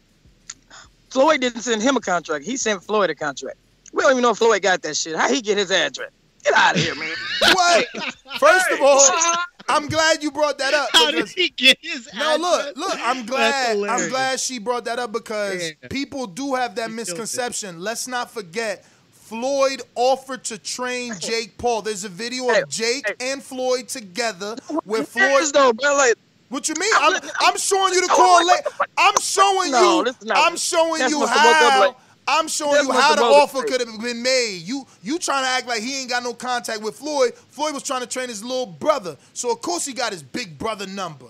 [1.10, 2.46] Floyd didn't send him a contract.
[2.46, 3.58] He sent Floyd a contract.
[3.94, 5.16] We don't even know if Floyd got that shit.
[5.16, 6.10] How he get his address?
[6.44, 7.14] Get out of here, man.
[7.54, 7.86] What?
[8.40, 9.10] First of all,
[9.72, 10.90] I'm glad you brought that up.
[10.94, 12.98] How did he get his No, look, look.
[13.00, 13.78] I'm glad.
[13.78, 15.88] I'm glad she brought that up because Yeah.
[15.90, 17.80] people do have that killed misconception.
[17.82, 18.86] Let's not forget.
[19.12, 21.82] Floyd offered to train Jake Paul.
[21.82, 25.54] There's a video of Jake and Floyd together where Floyd.
[25.54, 25.96] Though, bro.
[25.96, 26.16] Like,
[26.50, 26.92] What you mean?
[26.98, 28.60] I'm, I'm showing you the correlate.
[28.98, 30.04] I'm showing No, you.
[30.04, 31.38] this is not- I'm showing you must up
[31.72, 31.96] how.
[32.32, 34.62] I'm showing you how have the offer could have been made.
[34.64, 37.34] You you trying to act like he ain't got no contact with Floyd.
[37.34, 40.58] Floyd was trying to train his little brother, so of course he got his big
[40.58, 41.26] brother number,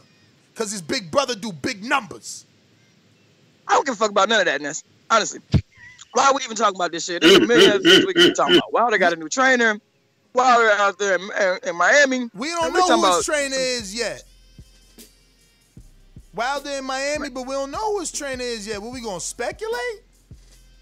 [0.54, 2.46] cause his big brother do big numbers.
[3.68, 4.84] I don't give a fuck about none of that, Ness.
[5.10, 5.40] Honestly.
[6.14, 7.22] Why are we even talking about this shit?
[7.22, 8.92] There's a million other things we can talking about.
[8.92, 9.80] They got a new trainer?
[10.34, 12.30] They're out there in, in, in Miami?
[12.34, 14.24] We don't know who his trainer is yet.
[16.34, 18.82] Wilder in Miami, but we don't know who his trainer is yet.
[18.82, 20.04] What we gonna speculate?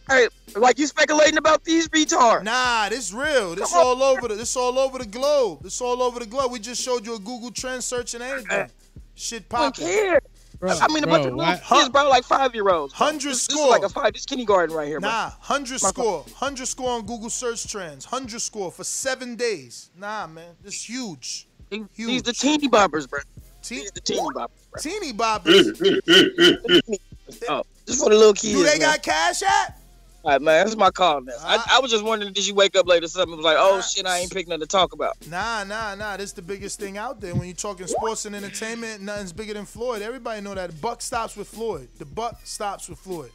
[0.09, 2.43] Hey, like you speculating about these retards.
[2.43, 3.55] Nah, this real.
[3.55, 5.61] This all over the this all over the globe.
[5.63, 6.51] This all over the globe.
[6.51, 8.69] We just showed you a Google trend search and anything.
[9.15, 9.85] Shit I don't popping.
[9.87, 10.21] care.
[10.61, 12.93] I mean, a bunch of little kids, bro, like five year olds.
[12.93, 14.11] Hundred This is like a five.
[14.13, 15.09] This kindergarten right here, bro.
[15.09, 16.25] Nah, hundred score.
[16.35, 18.03] Hundred score on Google search trends.
[18.03, 19.89] Hundred score for seven days.
[19.97, 21.47] Nah, man, this is huge.
[21.69, 22.23] These Huge.
[22.23, 23.19] the teeny boppers, bro.
[23.61, 24.81] Te- These the teeny boppers, bro.
[24.81, 26.99] Teeny boppers.
[27.47, 28.53] Oh, just for the little kids.
[28.55, 28.89] Do they man.
[28.89, 29.78] got cash at?
[30.23, 30.65] All right, man.
[30.65, 31.33] That's my call now.
[31.41, 33.33] I, I was just wondering, did you wake up late or something?
[33.33, 35.15] It was like, oh shit, I ain't picked nothing to talk about.
[35.29, 36.17] Nah, nah, nah.
[36.17, 37.33] This is the biggest thing out there.
[37.33, 40.01] When you're talking sports and entertainment, nothing's bigger than Floyd.
[40.01, 40.71] Everybody know that.
[40.71, 41.87] The buck stops with Floyd.
[41.99, 43.31] The buck stops with Floyd.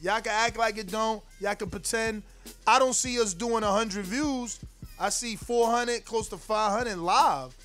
[0.00, 1.22] Y'all can act like it don't.
[1.40, 2.22] Y'all can pretend.
[2.66, 4.60] I don't see us doing 100 views.
[5.00, 7.56] I see 400, close to 500 live.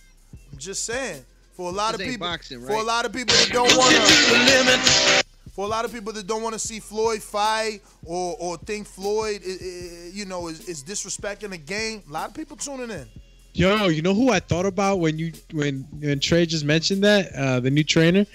[0.51, 1.23] I'm just saying.
[1.53, 3.93] For a lot This of people, boxing, for a lot of people that don't want
[3.93, 5.22] to,
[5.53, 8.87] for a lot of people that don't want to see Floyd fight or or think
[8.87, 12.01] Floyd, i- i- you know, is, is disrespecting the game.
[12.09, 13.07] A lot of people tuning in.
[13.55, 17.31] Yo, you know who I thought about when you when when Trey just mentioned that
[17.35, 18.25] uh, the new trainer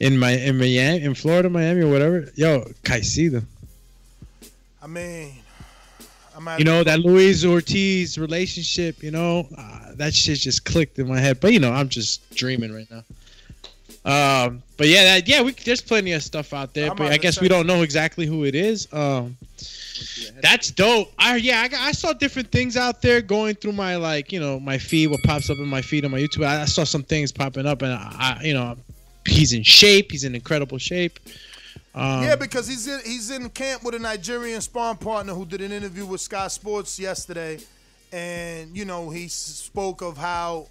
[0.00, 2.30] in my in Miami in Florida, Miami or whatever.
[2.36, 3.44] Yo, Caicedo.
[4.82, 5.34] I mean,
[6.34, 9.02] I'm You know that Luis Ortiz relationship.
[9.02, 11.38] You know uh, that shit just clicked in my head.
[11.40, 13.04] But you know I'm just dreaming right now.
[14.04, 16.90] Um, but yeah, that, yeah, we there's plenty of stuff out there.
[16.90, 18.88] I'm but I guess we don't know exactly who it is.
[18.92, 19.36] Um,
[20.42, 21.12] that's dope.
[21.18, 24.58] I yeah, I, I saw different things out there going through my like you know
[24.58, 26.44] my feed, what pops up in my feed on my YouTube.
[26.44, 28.76] I, I saw some things popping up, and I, I you know
[29.24, 30.10] he's in shape.
[30.10, 31.20] He's in incredible shape.
[31.94, 35.60] Um, yeah, because he's in he's in camp with a Nigerian spawn partner who did
[35.60, 37.60] an interview with Sky Sports yesterday,
[38.10, 40.66] and you know he spoke of how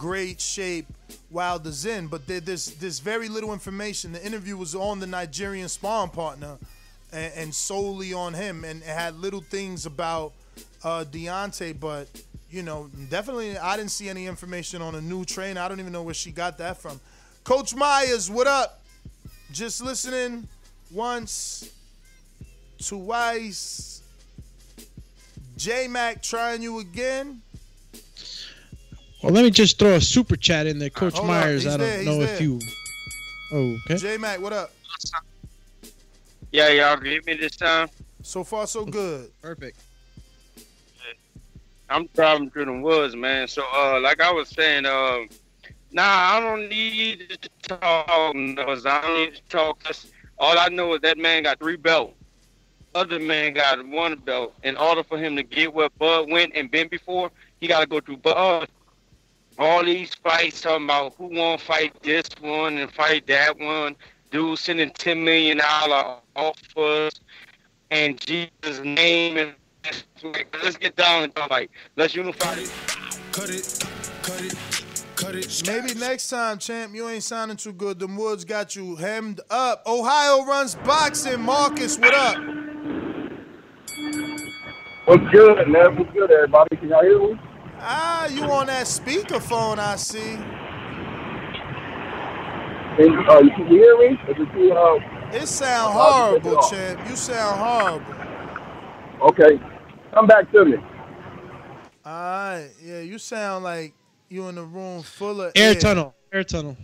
[0.00, 0.86] great shape
[1.30, 4.12] Wilder's in, but there, there's there's very little information.
[4.12, 6.56] The interview was on the Nigerian sparring partner,
[7.12, 10.32] and, and solely on him, and had little things about
[10.82, 12.08] uh, Deontay, but
[12.50, 15.60] you know definitely I didn't see any information on a new trainer.
[15.60, 16.98] I don't even know where she got that from.
[17.44, 18.80] Coach Myers, what up?
[19.52, 20.48] Just listening
[20.90, 21.70] once,
[22.82, 24.02] twice.
[25.58, 27.42] J Mac trying you again.
[29.22, 31.66] Well, let me just throw a super chat in there, Coach Hold up, Myers.
[31.66, 32.42] I don't there, he's know if there.
[32.42, 32.58] you.
[33.52, 33.96] Oh, okay.
[33.96, 34.72] J Mac, what up?
[36.52, 37.88] Yeah, y'all can hear me this time.
[38.22, 39.30] So far, so good.
[39.40, 39.78] Perfect.
[41.88, 43.48] I'm driving through the woods, man.
[43.48, 45.18] So, uh, like I was saying, uh,
[45.90, 48.34] nah, I don't need to talk.
[48.34, 48.86] numbers.
[48.86, 49.82] I don't need to talk.
[50.38, 52.14] All I know is that man got three belts.
[52.94, 54.54] Other man got one belt.
[54.62, 57.30] In order for him to get where Bud went and been before,
[57.60, 58.68] he got to go through Bud.
[59.58, 63.96] All these fights talking about who won't fight this one and fight that one.
[64.30, 67.20] Dude sending ten million dollar offers
[67.90, 69.54] and Jesus' name and
[70.22, 72.52] like, let's get down and talk like let's unify.
[72.54, 72.72] It.
[73.32, 73.84] Cut it,
[74.22, 74.54] cut it,
[75.16, 75.62] cut it.
[75.66, 77.98] Maybe next time, champ, you ain't sounding too good.
[77.98, 79.82] The Woods got you hemmed up.
[79.86, 81.40] Ohio runs boxing.
[81.40, 82.36] Marcus, what up?
[85.06, 85.96] What's good, man?
[85.96, 86.76] What's good, everybody?
[86.76, 87.40] Can y'all hear me?
[87.82, 90.36] Ah, you on that speakerphone, I see.
[92.96, 94.06] Can you, uh, you can hear me?
[94.28, 96.70] Is it uh, It sound I'll it horrible, off.
[96.70, 97.00] champ.
[97.08, 98.14] You sound horrible.
[99.30, 99.60] Okay,
[100.12, 100.76] come back to me.
[102.04, 103.94] All right, yeah, you sound like
[104.28, 105.80] you in a room full of Air air.
[105.80, 106.14] tunnel.
[106.32, 106.76] Air tunnel.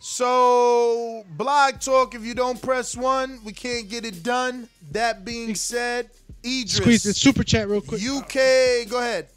[0.00, 4.68] So, blog talk, if you don't press one, we can't get it done.
[4.90, 6.10] That being said,
[6.44, 6.76] Idris.
[6.76, 8.02] Squeeze the super chat real quick.
[8.02, 9.28] UK, go ahead.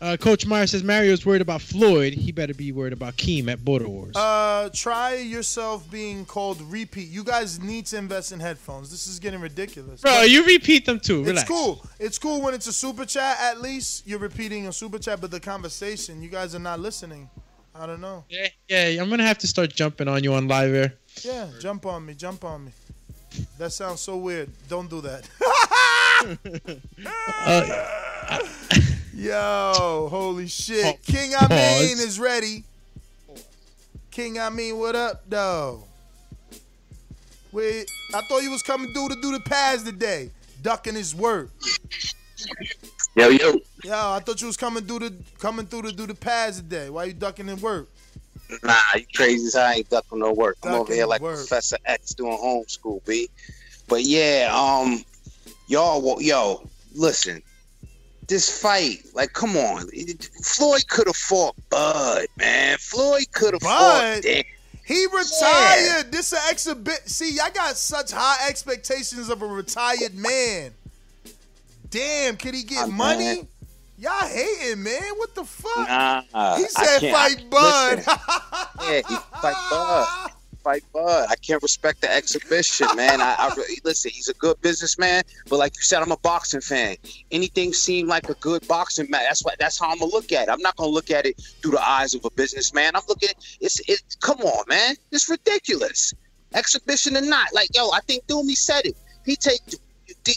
[0.00, 2.12] Uh, Coach Meyer says Mario's worried about Floyd.
[2.12, 4.14] He better be worried about Keem at Border Wars.
[4.14, 7.08] Uh, try yourself being called repeat.
[7.08, 8.90] You guys need to invest in headphones.
[8.90, 10.00] This is getting ridiculous.
[10.00, 11.24] Bro, you repeat them too.
[11.26, 11.84] It's cool.
[11.98, 13.38] It's cool when it's a super chat.
[13.40, 17.28] At least you're repeating a super chat, but the conversation, you guys are not listening.
[17.74, 18.24] I don't know.
[18.28, 20.94] Yeah, yeah, I'm gonna have to start jumping on you on live air.
[21.22, 22.72] Yeah, jump on me, jump on me.
[23.58, 24.50] That sounds so weird.
[24.68, 25.28] Don't do that.
[27.46, 27.62] Uh,
[29.18, 30.84] Yo, holy shit.
[30.84, 32.00] Pa- King Amin pause.
[32.00, 32.62] is ready.
[34.12, 35.82] King Amin, what up, though?
[37.50, 40.30] Wait, I thought you was coming through to do the pads today.
[40.62, 41.50] Ducking his work.
[43.16, 43.54] Yo, yo.
[43.82, 46.88] Yo, I thought you was coming through the coming through to do the pads today.
[46.88, 47.88] Why you ducking his work?
[48.62, 50.58] Nah, you crazy as I ain't ducking no work.
[50.62, 51.38] I'm over here like work.
[51.38, 53.28] Professor X doing homeschool, B.
[53.88, 55.04] But yeah, um,
[55.66, 57.42] y'all, yo, listen.
[58.28, 59.88] This fight, like, come on.
[60.42, 62.76] Floyd could have fought Bud, man.
[62.78, 64.44] Floyd could have fought Bud?
[64.84, 66.12] He retired.
[66.12, 67.08] This an exhibit.
[67.08, 70.72] See, y'all got such high expectations of a retired man.
[71.90, 73.24] Damn, could he get money?
[73.24, 73.48] man.
[73.98, 75.02] Y'all hating, man.
[75.16, 75.88] What the fuck?
[75.88, 77.96] Nah, he said fight Bud.
[77.96, 78.14] listen.
[78.82, 80.30] Yeah, he fight Bud.
[80.62, 81.26] Fight Bud.
[81.30, 83.20] I can't respect the exhibition, man.
[83.20, 83.54] I, I
[83.84, 84.10] listen.
[84.10, 86.96] He's a good businessman, but like you said, I'm a boxing fan.
[87.30, 89.24] Anything seemed like a good boxing match.
[89.28, 89.58] That's what.
[89.58, 90.50] That's how I'm gonna look at it.
[90.50, 92.96] I'm not gonna look at it through the eyes of a businessman.
[92.96, 93.30] I'm looking.
[93.60, 93.80] It's.
[93.88, 94.00] It.
[94.20, 94.94] Come on, man.
[95.12, 96.14] It's ridiculous.
[96.54, 98.96] Exhibition or not, like yo, I think Doomy said it.
[99.26, 99.60] He take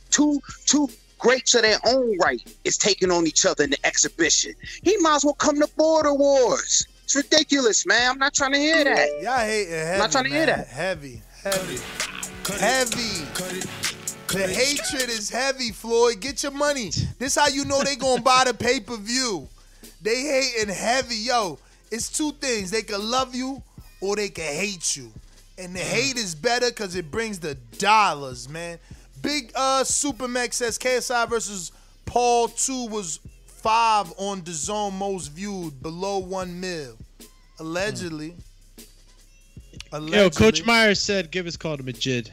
[0.09, 0.89] two two
[1.21, 4.53] greats of their own right is taking on each other in the exhibition.
[4.83, 6.85] He might as well come to Border Wars.
[7.13, 8.11] It's ridiculous, man.
[8.11, 9.09] I'm not trying to hear that.
[9.21, 9.91] Y'all hating heavy.
[9.91, 10.67] I'm not trying to hear that.
[10.67, 11.77] Heavy, heavy,
[12.57, 13.59] heavy.
[14.29, 16.21] The hatred is heavy, Floyd.
[16.21, 16.89] Get your money.
[17.19, 19.49] This how you know they gonna buy the pay per view.
[20.01, 21.59] They hating heavy, yo.
[21.91, 22.71] It's two things.
[22.71, 23.61] They can love you
[23.99, 25.11] or they can hate you,
[25.57, 28.79] and the hate is better because it brings the dollars, man.
[29.21, 31.73] Big uh Supermax says KSI versus
[32.05, 33.19] Paul two was
[33.61, 36.97] five on DAZN most viewed, below one mil,
[37.59, 38.35] allegedly.
[39.91, 40.17] Allegedly.
[40.17, 42.31] Yo, Coach Meyer said give his call to Majid.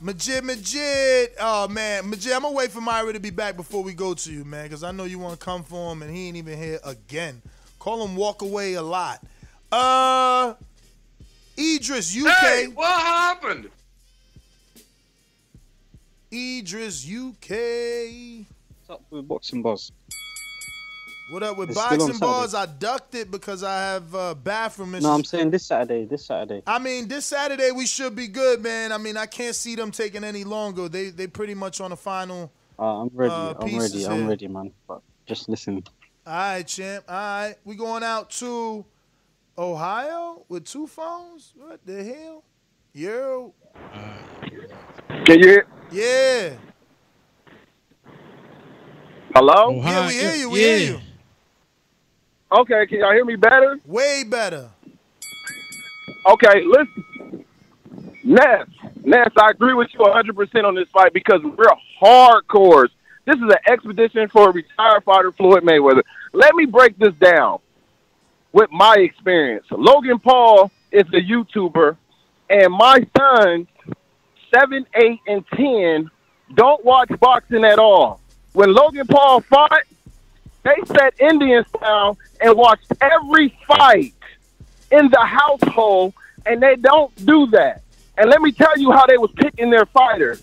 [0.00, 1.30] Majid, Majid.
[1.40, 4.32] Oh man, Majid, I'm gonna wait for Myra to be back before we go to
[4.32, 6.58] you, man, because I know you want to come for him, and he ain't even
[6.58, 7.42] here again.
[7.78, 9.22] Call him walk away a lot.
[9.70, 10.54] Uh,
[11.58, 12.36] Idris, UK.
[12.38, 13.70] Hey, what happened?
[16.32, 18.46] Idris, UK.
[18.86, 19.92] What's up with Boxing Buzz?
[21.30, 22.18] What up with It's boxing Saturday.
[22.18, 22.54] bars?
[22.54, 25.04] I ducked it because I have uh, bathroom issues.
[25.04, 26.04] No, I'm saying this Saturday.
[26.04, 26.62] This Saturday.
[26.66, 28.92] I mean, this Saturday we should be good, man.
[28.92, 30.88] I mean, I can't see them taking any longer.
[30.88, 32.52] They they pretty much on the final.
[32.78, 33.32] Uh, I'm ready.
[33.32, 34.06] Uh, I'm pieces ready.
[34.06, 34.70] I'm ready, man.
[34.86, 35.82] But just listen.
[36.26, 37.04] All right, champ.
[37.08, 38.84] All right, we going out to
[39.56, 41.54] Ohio with two phones.
[41.56, 42.44] What the hell?
[42.92, 43.54] Yo.
[45.24, 45.66] Can you hear?
[45.90, 46.50] Yeah.
[49.34, 49.80] Hello?
[49.82, 50.50] Yeah, we hear you.
[50.50, 51.00] We hear you.
[52.54, 53.80] Okay, can y'all hear me better?
[53.84, 54.70] Way better.
[56.26, 57.44] Okay, listen.
[58.22, 58.66] Ness,
[59.02, 61.66] Ness, I agree with you 100% on this fight because we're
[62.00, 62.88] hardcores.
[63.26, 66.02] This is an expedition for a retired fighter, Floyd Mayweather.
[66.32, 67.58] Let me break this down
[68.52, 69.66] with my experience.
[69.70, 71.96] Logan Paul is a YouTuber,
[72.50, 73.66] and my son's
[74.54, 76.10] seven, eight, and ten
[76.54, 78.20] don't watch boxing at all.
[78.52, 79.82] When Logan Paul fought,
[80.64, 84.14] they sat Indians down and watched every fight
[84.90, 86.14] in the household,
[86.46, 87.82] and they don't do that.
[88.16, 90.42] And let me tell you how they was picking their fighters.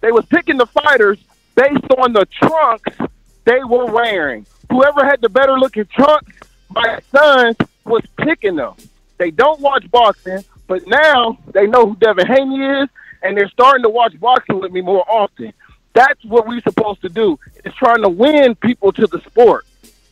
[0.00, 1.18] They was picking the fighters
[1.54, 2.96] based on the trunks
[3.44, 4.46] they were wearing.
[4.70, 6.32] Whoever had the better looking trunks,
[6.70, 8.74] my sons was picking them.
[9.18, 12.88] They don't watch boxing, but now they know who Devin Haney is,
[13.22, 15.52] and they're starting to watch boxing with me more often.
[15.94, 17.38] That's what we're supposed to do.
[17.64, 19.66] Is trying to win people to the sport.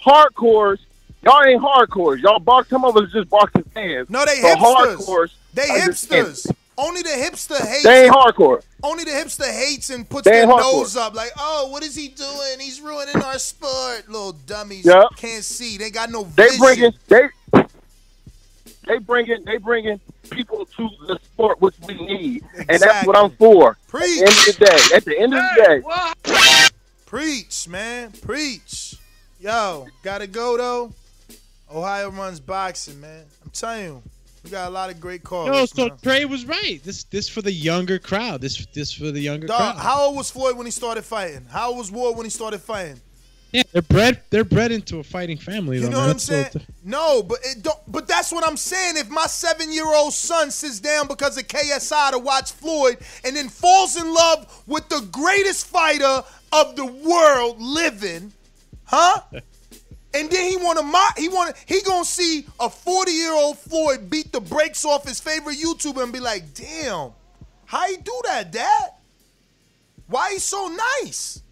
[0.05, 0.79] Hardcores,
[1.23, 2.21] y'all ain't hardcores.
[2.23, 2.69] Y'all box.
[2.69, 4.09] Some of us just boxing fans.
[4.11, 4.97] No, they But hipsters.
[4.97, 5.31] hardcores.
[5.55, 6.55] They hipsters.
[6.79, 7.83] Only the hipster hates.
[7.83, 8.63] They ain't hardcore.
[8.83, 10.81] Only the hipster hates and puts They their hardcore.
[10.81, 12.59] nose up like, oh, what is he doing?
[12.59, 14.09] He's ruining our sport.
[14.09, 14.87] Little dummies.
[14.87, 15.09] Yep.
[15.17, 15.77] Can't see.
[15.77, 16.59] They got no They vision.
[16.61, 17.29] bringing they
[18.87, 20.01] they bringing they bringing
[20.31, 23.77] people to the sport which we need, and that's what I'm for.
[23.93, 25.65] At the end of the day, at the end of the
[26.25, 26.71] day,
[27.11, 28.13] Preach, man.
[28.23, 28.95] Preach.
[29.41, 30.93] Yo, gotta go though.
[31.69, 33.25] Ohio runs boxing, man.
[33.43, 34.03] I'm telling you,
[34.45, 35.57] we got a lot of great callers.
[35.57, 35.99] Yo, so man.
[36.05, 36.79] Trey was right.
[36.85, 38.41] This this for the younger crowd.
[38.41, 39.77] This this for the younger Dog, crowd.
[39.77, 41.47] how old was Floyd when he started fighting?
[41.51, 43.01] How old was Ward when he started fighting?
[43.53, 45.79] Yeah, they're bred they're bred into a fighting family.
[45.79, 46.07] You though, know man.
[46.07, 46.47] what I'm That's saying?
[46.53, 47.79] so- No, but it don't.
[47.89, 48.97] But that's what I'm saying.
[48.97, 53.35] If my seven year old son sits down because of KSI to watch Floyd and
[53.37, 56.23] then falls in love with the greatest fighter
[56.53, 58.33] of the world living,
[58.85, 59.21] huh?
[60.13, 61.17] And then he want to mock.
[61.17, 61.55] He want.
[61.67, 66.03] He gonna see a 40 year old Floyd beat the brakes off his favorite YouTuber
[66.03, 67.11] and be like, "Damn,
[67.67, 68.91] how he do that, Dad?
[70.09, 70.67] Why he so
[71.03, 71.43] nice?"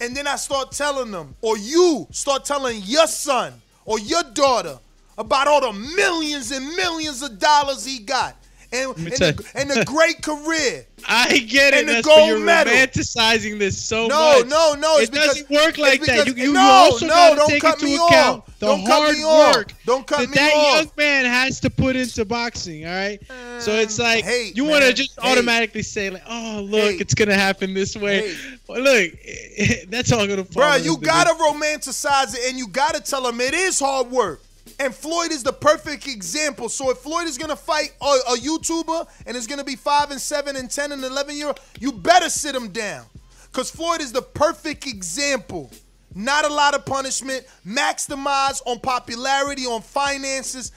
[0.00, 3.54] And then I start telling them, or you start telling your son
[3.84, 4.78] or your daughter
[5.16, 8.36] about all the millions and millions of dollars he got,
[8.72, 10.84] and and the, and the great career.
[11.08, 11.88] I get it.
[11.88, 12.72] And the gold you're medal.
[12.72, 14.46] romanticizing this so No, much.
[14.48, 16.26] no, no, it's It doesn't work like it's that.
[16.26, 18.58] You, because- you, no, you also no, gotta don't take cut into me account off.
[18.58, 20.76] the Don't cut hard work Don't cut that me that off.
[20.84, 22.84] young man has to put into boxing.
[22.84, 23.20] All right.
[23.60, 25.30] so it's um, like hate, you want to just Hate.
[25.30, 27.00] automatically say like, "Oh, look, Hate.
[27.00, 28.34] it's gonna happen this way."
[28.68, 29.12] Well, look,
[29.88, 33.78] that's all gonna into you gotta romanticize it and you gotta tell them it is
[33.78, 34.42] hard work.
[34.80, 36.68] And Floyd is the perfect example.
[36.68, 40.20] So if Floyd is gonna fight a, a YouTuber and it's gonna be five and
[40.20, 43.04] seven and ten and eleven year you better sit him down.
[43.52, 45.70] Cause Floyd is the perfect example.
[46.14, 50.72] Not a lot of punishment, maximize on popularity, on finances,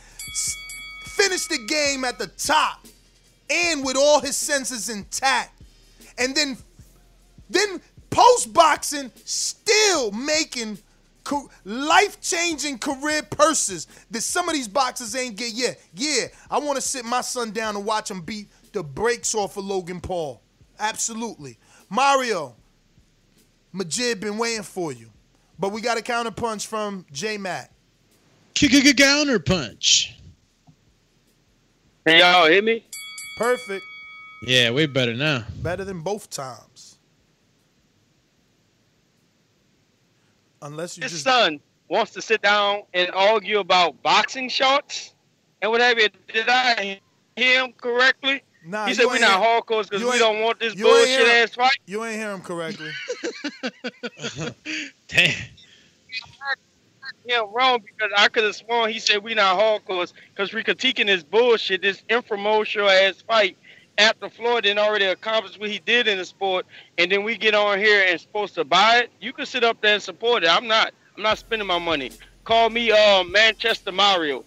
[1.05, 2.85] finish the game at the top,
[3.49, 5.61] and with all his senses intact.
[6.17, 6.57] And then
[7.49, 10.79] then post boxing, still making
[11.63, 15.79] life changing career purses that some of these boxers ain't get yet.
[15.93, 19.57] Yeah, I want to sit my son down and watch him beat the brakes off
[19.57, 20.41] of Logan Paul.
[20.79, 21.57] Absolutely.
[21.89, 22.55] Mario,
[23.71, 25.09] Majid been waiting for you.
[25.59, 27.71] But we got a counter punch from J Mac.
[28.93, 30.15] counter punch.
[32.05, 32.83] Can y'all hear me?
[33.37, 33.83] Perfect.
[34.47, 35.45] Yeah, way better now.
[35.61, 36.70] Better than both times.
[40.61, 41.59] Unless you His just son
[41.89, 45.13] wants to sit down and argue about boxing shorts
[45.61, 46.07] and what have you.
[46.31, 46.99] Did I
[47.35, 48.43] hear him correctly?
[48.63, 51.77] Nah, he said we're not hardcore because we don't want this bullshit hear- ass fight.
[51.85, 52.91] You ain't hear him correctly.
[55.07, 55.33] Damn.
[57.25, 61.07] Yeah, wrong because I could have sworn he said we not hardcore because we critiquing
[61.07, 63.57] this bullshit, this infomercial ass fight
[64.01, 66.65] after Floyd didn't already accomplish what he did in the sport,
[66.97, 69.11] and then we get on here and supposed to buy it.
[69.21, 70.49] You can sit up there and support it.
[70.49, 70.93] I'm not.
[71.15, 72.11] I'm not spending my money.
[72.43, 74.43] Call me uh, Manchester Mario.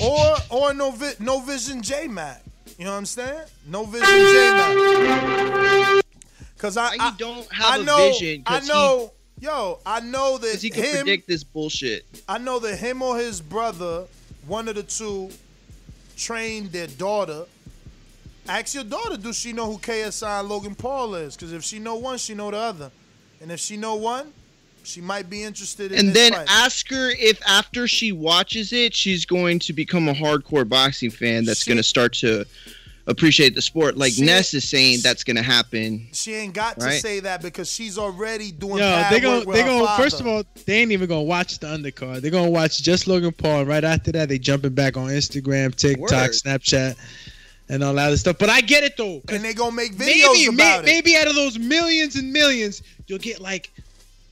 [0.00, 2.42] or or no vi- no vision J Mac.
[2.78, 3.44] You know what I'm saying?
[3.66, 6.04] No vision J Mac.
[6.58, 10.38] Cause I, I don't have I a know, vision, I 'cause know, yo, I know
[10.38, 12.04] that he can him, predict this bullshit.
[12.26, 14.06] I know that him or his brother,
[14.46, 15.30] one of the two,
[16.16, 17.44] trained their daughter.
[18.48, 21.34] Ask your daughter, do she know who KSI and Logan Paul is?
[21.34, 22.90] Because if she know one, she know the other,
[23.40, 24.32] and if she know one,
[24.84, 26.46] she might be interested in And this then fight.
[26.48, 31.44] ask her if after she watches it, she's going to become a hardcore boxing fan
[31.44, 32.44] that's going to start to
[33.08, 33.96] appreciate the sport.
[33.96, 36.06] Like She- Ness is saying that's going to happen.
[36.12, 39.46] she ain't got to say that because she's already doing Yo, bad they gonna work
[39.48, 40.02] with they her gonna father.
[40.04, 42.20] first of all they ain't even gonna watch the undercard.
[42.20, 43.60] They're gonna watch just Logan Paul.
[43.60, 46.30] And Right after that, they jumping back on Instagram, TikTok, Word.
[46.30, 46.94] Snapchat,
[47.68, 48.36] and all that other stuff.
[48.38, 49.20] But I get it though.
[49.28, 51.04] and they gonna make videos maybe, about may- it.
[51.04, 53.70] maybe out of those millions and millions, you'll get like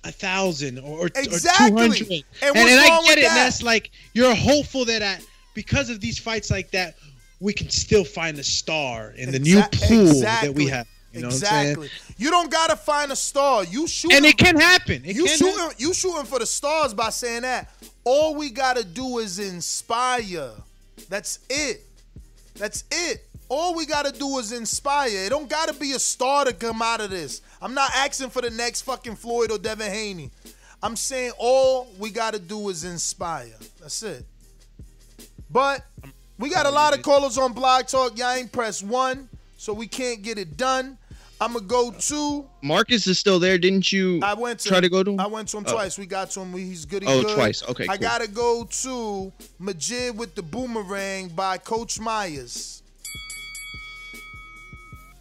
[0.04, 1.66] a thousand or, Exactly.
[1.66, 2.10] or two hundred.
[2.42, 3.24] And And, and I get it.
[3.24, 5.18] And that's like you're hopeful that I,
[5.54, 6.96] because of these fights like that,
[7.40, 10.50] we can still find a star in the new pool that exactly.
[10.50, 10.86] we have.
[11.12, 11.68] You know exactly.
[11.76, 12.14] what I'm saying?
[12.18, 13.64] You don't gotta find a star.
[13.64, 15.04] You shoot, And it can happen.
[15.04, 15.54] It you can shooting.
[15.58, 15.76] happen.
[15.78, 17.70] You shooting for the stars by saying that.
[18.04, 20.50] All we gotta do is inspire.
[21.08, 21.82] That's it.
[22.54, 23.26] That's it.
[23.48, 25.26] All we gotta do is inspire.
[25.26, 27.42] It don't gotta be a star to come out of this.
[27.60, 30.30] I'm not asking for the next fucking Floyd or Devin Haney.
[30.82, 33.54] I'm saying all we gotta do is inspire.
[33.80, 34.24] That's it.
[35.50, 35.84] But
[36.38, 38.18] we got a lot of callers on Blog Talk.
[38.18, 40.98] Y'all ain't press one, so we can't get it done.
[41.44, 42.46] I'ma go to.
[42.62, 43.58] Marcus is still there.
[43.58, 44.82] Didn't you I went to try him.
[44.84, 45.20] to go to him?
[45.20, 45.72] I went to him Oh.
[45.72, 45.98] twice.
[45.98, 46.54] We got to him.
[46.54, 47.02] He's good.
[47.02, 47.34] He's Oh, good.
[47.34, 47.62] twice.
[47.64, 47.98] Okay, I cool.
[47.98, 52.82] gotta go to Majid with the boomerang by Coach Myers.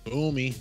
[0.06, 0.56] Boomy.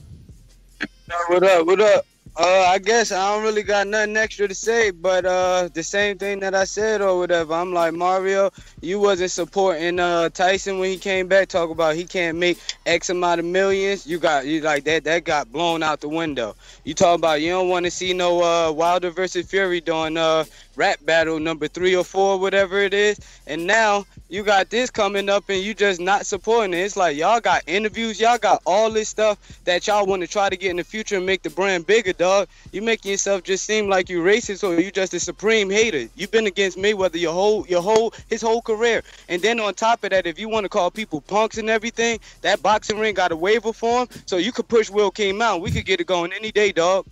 [1.29, 1.67] What up?
[1.67, 2.07] What up?
[2.35, 6.17] Uh, I guess I don't really got nothing extra to say, but uh, the same
[6.17, 7.53] thing that I said or whatever.
[7.53, 8.51] I'm like Mario,
[8.81, 11.49] you wasn't supporting uh Tyson when he came back.
[11.49, 14.07] Talk about he can't make X amount of millions.
[14.07, 15.05] You got you like that.
[15.05, 16.57] That got blown out the window.
[16.85, 20.45] You talk about you don't want to see no uh Wilder versus Fury doing uh
[20.77, 23.19] rap battle number three or four, whatever it is.
[23.47, 26.78] And now you got this coming up and you just not supporting it.
[26.78, 30.49] It's like y'all got interviews, y'all got all this stuff that y'all want to try
[30.49, 32.49] to get in the future and make the brand bigger, dog.
[32.73, 36.09] You making yourself just seem like you racist or you just a supreme hater.
[36.16, 39.03] You've been against Mayweather your whole your whole his whole career.
[39.28, 42.19] And then on top of that, if you want to call people punks and everything,
[42.40, 45.61] that boxing ring got a waiver for him, so you could push Will King out.
[45.61, 47.07] We could get it going any day, dog.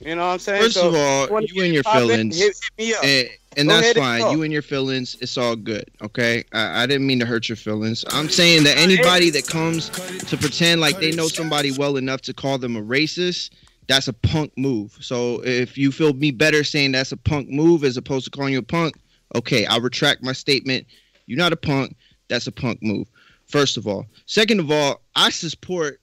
[0.00, 0.62] You know what I'm saying?
[0.62, 4.22] First So, of all, you and your feelings, hit- hit and, and that's ahead and
[4.22, 4.32] fine.
[4.32, 5.90] You and your feelings, it's all good.
[6.02, 8.04] Okay, I, I didn't mean to hurt your feelings.
[8.10, 12.34] I'm saying that anybody that comes to pretend like they know somebody well enough to
[12.34, 13.50] call them a racist,
[13.88, 14.96] that's a punk move.
[15.00, 18.52] So if you feel me better saying that's a punk move as opposed to calling
[18.52, 18.94] you a punk,
[19.34, 20.86] okay, I'll retract my statement.
[21.26, 21.96] You're not a punk.
[22.28, 23.08] That's a punk move.
[23.46, 24.06] First of all.
[24.26, 26.00] Second of all, I support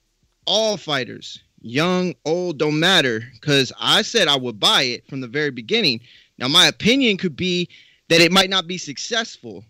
[0.48, 5.28] all fighters, young, old, don't matter, because I said I would buy it from the
[5.28, 6.00] very beginning.
[6.38, 7.68] Now, my opinion could be
[8.10, 9.64] that it might not be successful,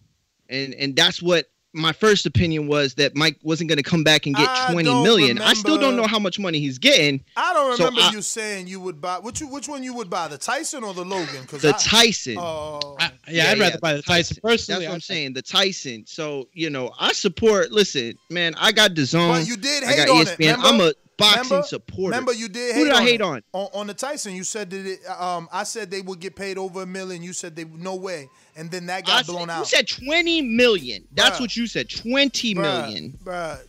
[0.50, 1.46] and and that's what
[1.78, 4.88] my first opinion was that Mike wasn't going to come back and get I twenty
[4.90, 5.42] don't.
[5.42, 7.22] I still don't know how much money he's getting.
[7.36, 10.10] I don't So remember I- you saying you would buy which which one you would
[10.10, 12.38] buy, the Tyson or the Logan because The I- Tyson.
[12.40, 12.98] Oh,
[13.30, 14.86] yeah, I'd rather buy the Tyson personally.
[14.86, 15.34] That's what I- I'm saying.
[15.34, 16.06] The Tyson.
[16.08, 17.72] So you know, I support.
[17.72, 19.40] Listen, man, I got the zone.
[19.40, 20.40] But you did I hate got E on it.
[20.40, 20.68] Remember?
[20.68, 22.12] I'm a boxing remember, supporter.
[22.12, 23.42] Remember, you did hate Who did I on hate on?
[23.54, 23.70] on?
[23.74, 26.82] On the Tyson, you said that it, um, I said they would get paid over
[26.84, 27.24] a million.
[27.24, 29.60] You said they no way, and then that got I blown said, out.
[29.60, 31.08] You said 20 million.
[31.14, 31.42] That's Bruh.
[31.42, 31.90] what you said.
[31.90, 33.18] 20 million.
[33.24, 33.60] Bruh,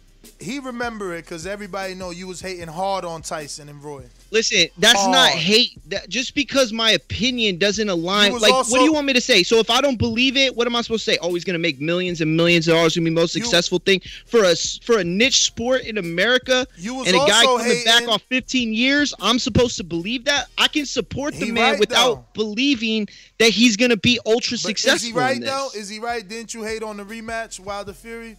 [0.40, 4.04] he remember it because everybody know you was hating hard on Tyson and Roy.
[4.30, 5.78] Listen, that's not hate.
[5.88, 8.32] That just because my opinion doesn't align.
[8.38, 9.42] Like, also- what do you want me to say?
[9.42, 11.18] So if I don't believe it, what am I supposed to say?
[11.22, 12.96] Oh, he's gonna make millions and millions of dollars.
[12.96, 16.66] Gonna be the most successful thing for us for a niche sport in America.
[16.76, 19.14] You was and a guy coming back hating- off 15 years.
[19.20, 20.48] I'm supposed to believe that.
[20.58, 23.08] I can support the He man right, without believing
[23.38, 24.94] that he's gonna be ultra But successful.
[24.96, 25.68] is he right though?
[25.74, 26.26] Is he right?
[26.26, 28.36] Didn't you hate on the rematch, Wilder Fury?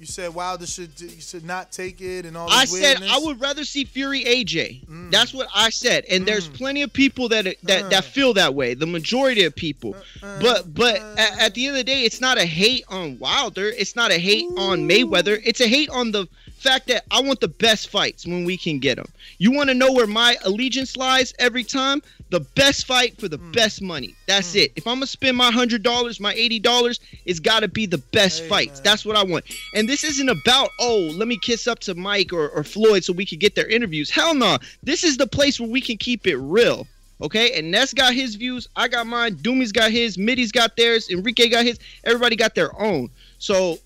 [0.00, 2.48] You said Wilder should you should not take it and all.
[2.48, 3.10] This I said weirdness.
[3.12, 4.86] I would rather see Fury AJ.
[4.86, 5.10] Mm.
[5.10, 8.72] That's what I said, and there's plenty of people that that, that feel that way.
[8.72, 12.38] The majority of people, but but at, at the end of the day, it's not
[12.38, 13.74] a hate on Wilder.
[13.76, 15.38] It's not a hate on Mayweather.
[15.44, 16.26] It's a hate on the
[16.60, 19.06] fact that I want the best fights when we can get them.
[19.36, 22.00] You want to know where my allegiance lies every time?
[22.30, 23.52] The best fight for the Mm.
[23.52, 24.14] best money.
[24.26, 24.72] That's it.
[24.76, 27.98] If I'm gonna spend my hundred dollars, my eighty dollars, it's got to be the
[27.98, 28.78] best fights.
[28.80, 29.44] That's what I want.
[29.74, 33.12] And this isn't about oh, let me kiss up to Mike or, or Floyd so
[33.12, 34.10] we can get their interviews.
[34.10, 34.58] Hell no.
[34.82, 36.86] This is the place where we can keep it real.
[37.22, 38.66] Okay, and Ness got his views.
[38.76, 39.34] I got mine.
[39.34, 40.16] Doomy's got his.
[40.16, 41.10] Mitty's got theirs.
[41.10, 41.78] Enrique got his.
[42.04, 43.10] Everybody got their own.
[43.38, 43.78] So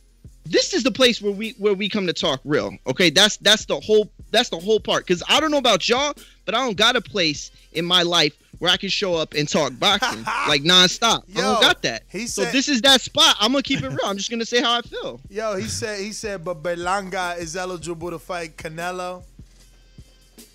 [0.46, 2.76] this is the place where we where we come to talk real.
[2.86, 5.06] Okay, that's that's the whole that's the whole part.
[5.06, 8.36] Cause I don't know about y'all, but I don't got a place in my life
[8.58, 11.24] where I can show up and talk boxing like nonstop.
[11.36, 12.02] I don't got that.
[12.10, 13.36] he so this is that spot.
[13.40, 13.98] I'm gonna keep it real.
[14.04, 15.20] I'm just gonna say how I feel.
[15.30, 19.22] Yo, he said he said, but Berlanga is eligible to fight Canelo.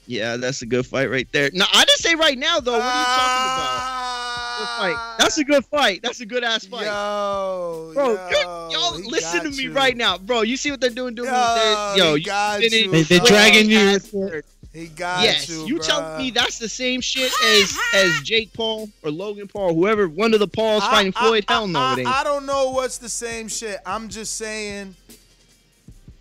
[0.07, 1.51] Yeah, that's a good fight right there.
[1.53, 2.72] No, I didn't say right now though.
[2.72, 3.80] What are you talking about?
[3.81, 4.48] Ah.
[4.60, 4.95] Good fight.
[4.98, 5.15] Ah.
[5.18, 6.02] That's a good fight.
[6.03, 6.86] That's a good ass fight.
[6.86, 9.72] Yo, bro, yo, you're- y'all listen to me you.
[9.73, 10.41] right now, bro.
[10.41, 11.15] You see what they're doing?
[11.15, 13.27] doing Yo, yo, he got you, They- they bro.
[13.27, 13.99] dragging you.
[14.72, 15.65] He got yes, you.
[15.65, 20.07] you, tell me that's the same shit as as Jake Paul or Logan Paul, whoever
[20.07, 21.45] one of the Pauls I- fighting I- Floyd.
[21.48, 22.07] I, Hell no, I, it ain't.
[22.07, 23.80] I don't know what's the same shit.
[23.86, 24.95] I'm just saying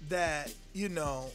[0.08, 1.26] that you know,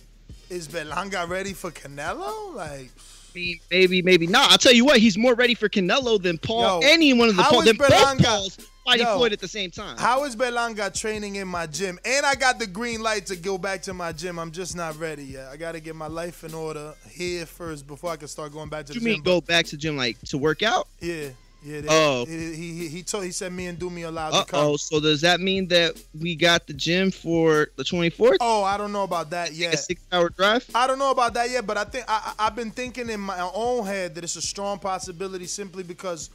[0.54, 2.54] is Berlanga ready for Canelo?
[2.54, 2.92] Like,
[3.34, 4.52] maybe, maybe, maybe not.
[4.52, 6.82] I'll tell you what, he's more ready for Canelo than Paul.
[6.82, 7.62] Yo, any one of the Paul.
[7.62, 8.58] is Than both Pauls.
[8.86, 9.98] fighting Yo, Floyd at the same time.
[9.98, 11.98] How is Berlanga training in my gym?
[12.06, 14.38] And I got the green light to go back to my gym.
[14.38, 15.48] I'm just not ready yet.
[15.48, 18.70] I got to get my life in order here first before I can start going
[18.70, 19.24] back to you the mean gym.
[19.24, 20.88] go back to gym like to work out?
[21.02, 21.30] Yeah,
[21.64, 21.82] yeah.
[21.82, 22.26] They, Oh.
[22.26, 24.60] He, he, he, he told he said me and Doomy allowed Uh to come.
[24.68, 24.78] oh.
[24.78, 28.38] So does that mean that we got the gym for the 24th?
[28.42, 29.74] Oh, I don't know about that yet.
[29.74, 30.66] A six-hour drive.
[30.76, 33.20] I don't know about that yet, but I think I, I- I've been thinking in
[33.20, 36.30] my own head that it's a strong possibility simply because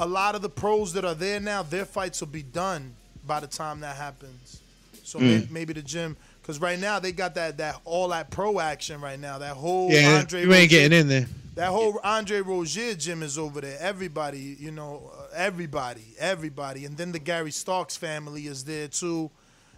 [0.00, 2.94] a lot of the pros that are there now, their fights will be done
[3.26, 4.60] by the time that happens.
[5.04, 5.22] So Mm.
[5.22, 9.00] may- maybe the gym, because right now they got that that all that pro action
[9.00, 9.38] right now.
[9.38, 11.26] That whole Yeah, Andre you ain't Rozier- getting in there.
[11.54, 13.76] That whole Andre Rozier gym is over there.
[13.78, 19.30] Everybody, you know, uh, everybody, everybody, and then the Gary Starks family is there too.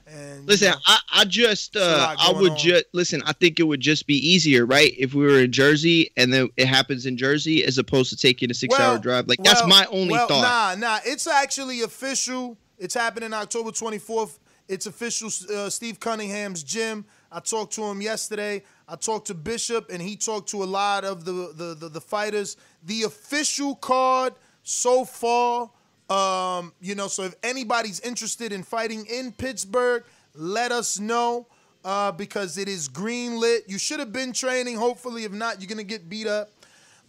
[0.07, 3.23] And you Listen, know, I, I just uh, I would just listen.
[3.27, 6.51] I think it would just be easier, right, if we were in Jersey and then
[6.57, 9.27] it happens in Jersey as opposed to taking a six-hour Well- drive.
[9.29, 10.79] Like that's my only well, thought.
[10.79, 10.99] Nah, nah.
[11.05, 12.57] It's actually official.
[12.79, 14.39] It's happening October 24th.
[14.69, 15.29] It's official.
[15.55, 17.05] Uh, Steve Cunningham's gym.
[17.31, 18.63] I talked to him yesterday.
[18.89, 22.01] I talked to Bishop, and he talked to a lot of the the, the, the
[22.01, 22.57] fighters.
[22.85, 25.71] The official card so far,
[26.09, 27.09] um, you know.
[27.09, 30.05] So if anybody's interested in fighting in Pittsburgh,
[30.35, 31.47] let us know
[31.85, 33.65] uh, because it is green lit.
[33.69, 34.77] You should have been training.
[34.77, 36.49] Hopefully, if not, you're gonna get beat up.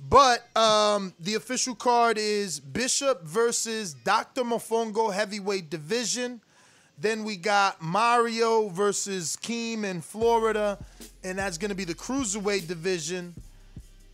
[0.09, 4.43] But um, the official card is Bishop versus Dr.
[4.43, 6.41] Mofongo heavyweight division.
[6.97, 10.77] Then we got Mario versus Keem in Florida,
[11.23, 13.33] and that's going to be the cruiserweight division.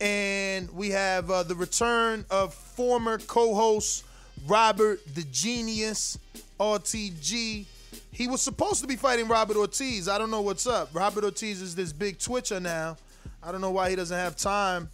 [0.00, 4.04] And we have uh, the return of former co-host
[4.46, 6.18] Robert the Genius
[6.58, 7.66] RTG.
[8.10, 10.08] He was supposed to be fighting Robert Ortiz.
[10.08, 10.90] I don't know what's up.
[10.92, 12.96] Robert Ortiz is this big Twitcher now.
[13.42, 14.88] I don't know why he doesn't have time,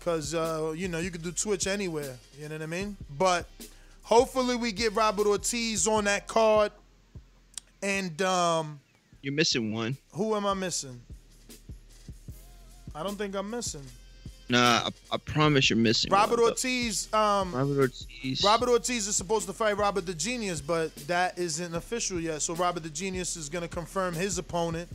[0.00, 2.16] cause uh, you know you could do Twitch anywhere.
[2.38, 2.96] You know what I mean?
[3.18, 3.46] But
[4.02, 6.72] hopefully we get Robert Ortiz on that card.
[7.84, 8.80] And um,
[9.20, 9.96] You're missing one.
[10.12, 10.98] who am I missing?
[12.94, 13.82] I don't think I'm missing.
[14.48, 16.10] Nah, I, I promise you're missing.
[16.10, 17.12] Robert one, Ortiz.
[17.12, 18.42] Um, Robert Ortiz.
[18.42, 22.40] Robert Ortiz is supposed to fight Robert the Genius, but that isn't official yet.
[22.42, 24.88] So Robert the Genius is gonna confirm his opponent.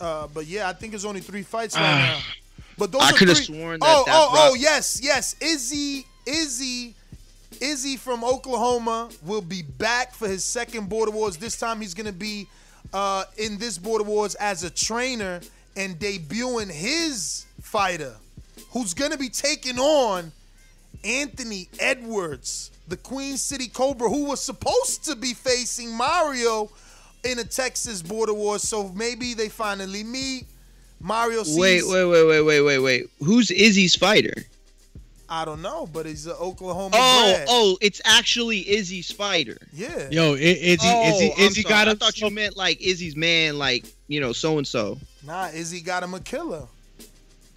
[0.00, 2.20] Uh, but yeah, I think it's only three fights right now.
[2.78, 5.34] But those I are coulda three- sworn that Oh, that oh, oh, yes, yes.
[5.40, 6.94] Izzy, Izzy,
[7.60, 11.36] Izzy from Oklahoma will be back for his second Border Wars.
[11.36, 12.46] This time he's gonna be
[12.92, 15.40] uh, in this Border Wars as a trainer
[15.76, 18.14] and debuting his fighter,
[18.70, 20.32] who's gonna be taking on
[21.04, 26.70] Anthony Edwards, the Queen City Cobra, who was supposed to be facing Mario
[27.24, 28.62] in a Texas Border Wars.
[28.62, 30.46] So maybe they finally meet.
[31.00, 31.58] Mario sees.
[31.58, 33.10] Wait, wait, wait, wait, wait, wait, wait.
[33.18, 34.34] Who's Izzy's fighter?
[35.28, 36.94] I don't know, but he's an Oklahoma.
[36.96, 37.46] Oh, bred.
[37.48, 39.56] oh, it's actually Izzy's fighter.
[39.72, 40.08] Yeah.
[40.10, 41.72] Yo, I- Izzy, oh, Izzy, I'm Izzy sorry.
[41.72, 41.96] got I him.
[41.98, 44.98] thought you meant like Izzy's man, like you know, so and so.
[45.24, 46.62] Nah, Izzy got him a killer.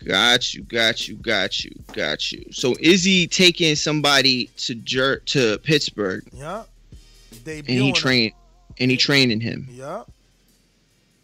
[0.04, 2.46] Got you, got you, got you, got you.
[2.52, 6.64] So Izzy taking somebody to Jer- to Pittsburgh, Yeah.
[7.44, 7.60] Debuting.
[7.70, 8.34] and he trained,
[8.80, 9.68] and he training him.
[9.72, 10.04] Yeah.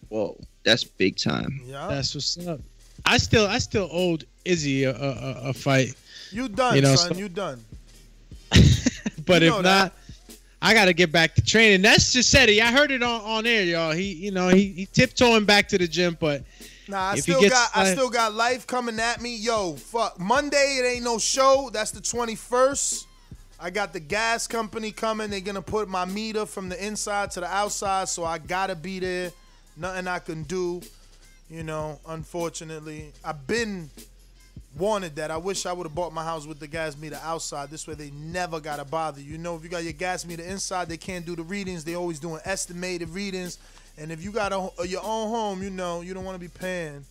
[0.10, 1.62] Whoa, that's big time.
[1.66, 1.88] Yeah.
[1.88, 2.60] That's what's up.
[3.06, 5.96] I still, I still owed Izzy a, a, a- a fight.
[6.36, 7.14] You done, You know, son.
[7.14, 7.64] so- you done.
[9.26, 9.94] But You if not,
[10.62, 11.82] I got to get back to training.
[11.82, 12.62] That's just said it.
[12.62, 13.92] I heard it on, on air, y'all.
[13.92, 16.44] He, you know, he, he tiptoeing back to the gym, but
[16.88, 19.36] Nah, I still gets got I still got life coming at me.
[19.38, 20.20] Yo, fuck.
[20.20, 21.70] Monday it ain't no show.
[21.74, 23.06] That's the 21st.
[23.60, 25.30] I got the gas company coming.
[25.32, 29.00] They're gonna put my meter from the inside to the outside, so I gotta be
[29.00, 29.32] there.
[29.78, 30.82] Nothing I can do,
[31.50, 33.12] you know, unfortunately.
[33.24, 33.90] I've been
[34.78, 35.32] wanted that.
[35.32, 37.70] I wish I would have bought my house with the gas meter outside.
[37.70, 39.34] This way they never gotta bother you.
[39.34, 41.84] You know, if you got your gas meter inside, they can't do the readings.
[41.84, 43.58] They always doing estimated readings.
[43.98, 46.50] And if you got a, your own home, you know, you don't want to be
[46.50, 47.06] paying.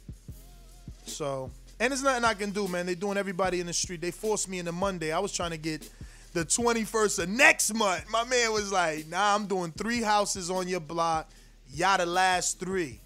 [1.06, 1.50] So,
[1.80, 2.86] and there's nothing I can do, man.
[2.86, 4.00] They doing everybody in the street.
[4.00, 5.12] They forced me into Monday.
[5.12, 5.88] I was trying to get
[6.34, 8.04] the 21st of next month.
[8.10, 11.30] My man was like, nah, I'm doing three houses on your block.
[11.72, 13.00] Y'all the last three.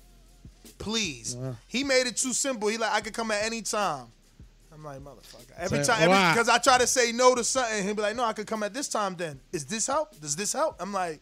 [0.79, 1.37] Please.
[1.67, 2.69] He made it too simple.
[2.69, 4.07] He like, I could come at any time.
[4.79, 5.53] I'm like, motherfucker.
[5.59, 6.33] Every Say, time, why?
[6.33, 8.63] because I try to say no to something, he'll be like, no, I could come
[8.63, 9.41] at this time then.
[9.53, 10.19] Is this help?
[10.21, 10.77] Does this help?
[10.81, 11.21] I'm like,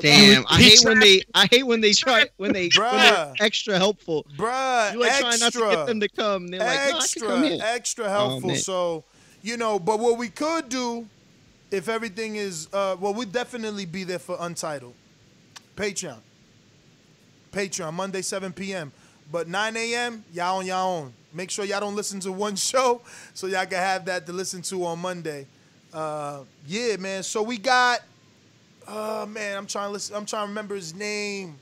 [0.00, 0.52] Damn, dog.
[0.52, 4.24] I hate when they, I hate when they try, when they, when they're extra helpful.
[4.36, 6.48] Bruh, You like trying not to get them to come.
[6.48, 7.60] They're like, no, I can extra, come in.
[7.60, 8.48] extra Oh, helpful.
[8.50, 8.56] man.
[8.58, 9.04] so,
[9.42, 11.06] you know, but what we could do,
[11.72, 14.94] if everything is, uh, well, we'd definitely be there for Untitled.
[15.76, 16.18] Patreon.
[17.52, 18.92] Patreon, Monday, 7 p.m.
[19.30, 21.12] But 9 a.m., y'all on y'all own.
[21.32, 23.02] Make sure y'all don't listen to one show
[23.34, 25.46] so y'all can have that to listen to on Monday.
[25.92, 27.22] Uh, yeah, man.
[27.22, 28.00] So we got
[28.88, 30.16] Oh man, I'm trying to listen.
[30.16, 31.56] I'm trying to remember his name.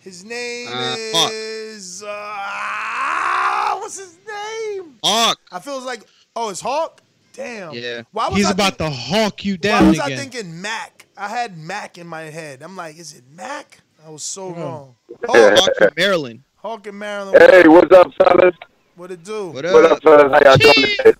[0.00, 4.94] His name Uh, is uh, what's his name?
[5.02, 5.38] Hawk.
[5.52, 7.02] I feel like oh, it's Hawk.
[7.34, 7.74] Damn.
[7.74, 8.02] Yeah.
[8.12, 9.72] Why was He's I about to hawk you down.
[9.72, 11.06] Why down was I thinking Mac?
[11.16, 12.62] I had Mac in my head.
[12.62, 13.80] I'm like, is it Mac?
[14.04, 14.52] I was so Oh.
[14.54, 14.94] wrong.
[15.26, 16.42] Hawk from Maryland.
[16.56, 17.36] Hawk in Maryland.
[17.38, 18.54] Hey, what's up, fellas?
[18.96, 19.48] What it do?
[19.48, 20.32] What What up, fellas?
[20.32, 21.12] How y'all doing today?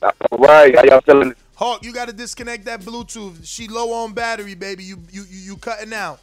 [0.00, 1.34] All right, how y'all feeling?
[1.56, 3.40] Hawk, you got to disconnect that Bluetooth.
[3.42, 4.84] She low on battery, baby.
[4.84, 6.20] You you you, you cutting out.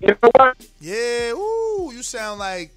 [0.00, 0.56] You know what?
[0.80, 1.32] Yeah.
[1.32, 2.74] Ooh, you sound like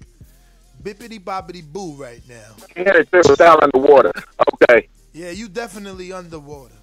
[0.82, 2.50] bippity boppity boo right now.
[2.76, 4.12] You had a triple down underwater.
[4.52, 4.86] Okay.
[5.14, 6.74] Yeah, you definitely underwater.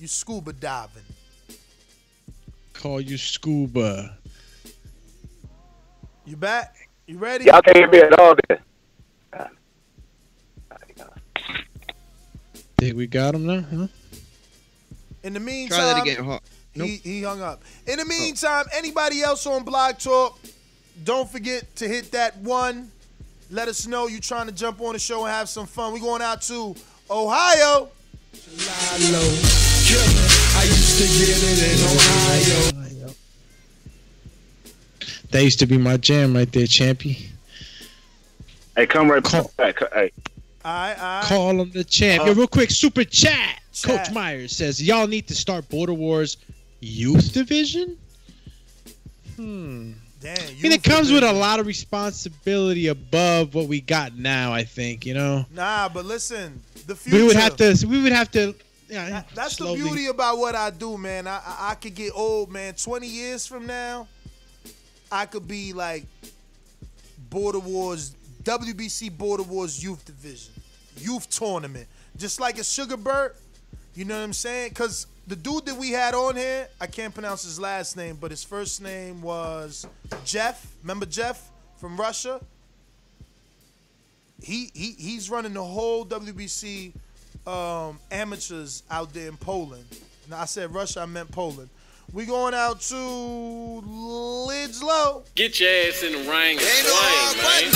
[0.00, 1.02] You scuba diving.
[2.72, 4.16] Call you scuba.
[6.24, 6.74] You back?
[7.06, 7.44] You ready?
[7.44, 8.58] Y'all can't hear me at all then.
[12.78, 13.60] Think we got him now?
[13.60, 13.86] Huh?
[15.24, 16.44] In the meantime, Try that again, Hawk.
[16.74, 17.62] He, he hung up.
[17.88, 18.08] In the oh.
[18.08, 20.38] meantime, anybody else on Blog Talk,
[21.04, 22.92] don't forget to hit that one.
[23.50, 25.92] Let us know you're trying to jump on the show and have some fun.
[25.92, 26.76] We're going out to
[27.10, 27.88] Ohio.
[28.30, 28.96] I
[30.64, 33.14] used to get it in Ohio.
[35.30, 37.16] That used to be my jam right there, champion.
[38.76, 39.22] Hey, come right
[39.56, 39.80] back.
[39.92, 40.12] Hey.
[41.28, 42.22] Call him the champ.
[42.22, 43.60] Uh, Yo, real quick, super chat.
[43.72, 44.06] Chat.
[44.06, 46.36] Coach Myers says, Y'all need to start Border Wars
[46.80, 47.96] Youth Division?
[49.36, 49.92] Hmm.
[50.20, 54.52] Damn, I mean, it comes with a lot of responsibility above what we got now,
[54.52, 55.46] I think, you know?
[55.52, 57.18] Nah, but listen, the future.
[57.18, 58.52] We would have to, we would have to,
[58.88, 61.28] yeah, That- That's slowly- the beauty about what I do, man.
[61.28, 62.74] I, I I could get old, man.
[62.74, 64.08] Twenty years from now,
[65.12, 66.04] I could be like
[67.30, 70.52] Border Wars, WBC Border Wars Youth Division,
[71.00, 73.36] Youth Tournament, just like a Sugar Burt.
[73.94, 74.74] You know what I'm saying?
[74.74, 78.30] Cause the dude that we had on here, I can't pronounce his last name, but
[78.30, 79.86] his first name was
[80.24, 80.66] Jeff.
[80.82, 82.40] Remember Jeff from Russia?
[84.42, 86.92] He he he's running the whole WBC
[87.46, 89.84] um, amateurs out there in Poland.
[90.30, 91.68] Now I said Russia, I meant Poland.
[92.12, 95.24] We going out to Lids Low.
[95.34, 97.70] Get your ass in the ring and swing, man.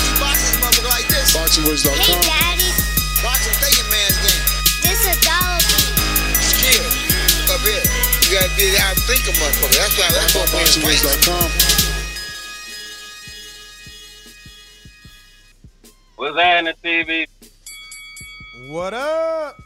[1.34, 1.94] BoxingWords.com.
[1.96, 2.81] Hey, Daddy.
[3.22, 4.44] Boxing thinking man's game.
[4.82, 5.94] This a dollar beat.
[6.42, 6.86] Skill.
[7.54, 7.78] Up here.
[8.26, 9.78] You gotta be out think a motherfucker.
[9.78, 10.82] That's why that's what we're fighting.
[10.82, 11.48] BoxingWords.com.
[16.16, 17.26] What's happening, TV?
[18.70, 19.56] What up?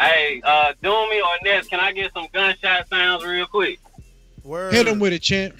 [0.00, 3.78] Hey, uh, Doomy or Ness, can I get some gunshot sounds real quick?
[4.44, 4.72] Word.
[4.72, 5.54] Hit him with it, champ.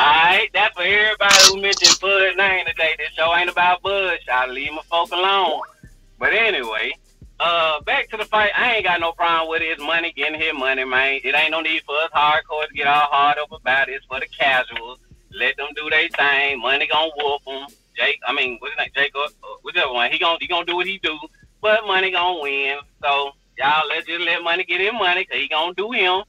[0.00, 2.94] Alright, that's for everybody who mentioned Bud name today.
[2.96, 4.18] This show ain't about Bud.
[4.32, 5.60] I'll leave my folk alone.
[6.18, 6.94] But anyway,
[7.38, 8.50] uh, back to the fight.
[8.56, 9.66] I ain't got no problem with it.
[9.66, 11.20] It's money getting his money, man.
[11.22, 13.96] It ain't no need for us hardcore to get all hard up about it.
[13.96, 15.00] It's for the casuals.
[15.34, 16.62] Let them do their thing.
[16.62, 17.66] Money gonna whoop them.
[17.94, 18.88] Jake, I mean, what's his name?
[18.96, 19.28] Jake, uh,
[19.62, 20.10] whichever one.
[20.10, 21.18] He gonna he gonna do what he do,
[21.60, 22.78] but money gonna win.
[23.02, 26.22] So y'all let's just let money get his money, cause he gonna do him.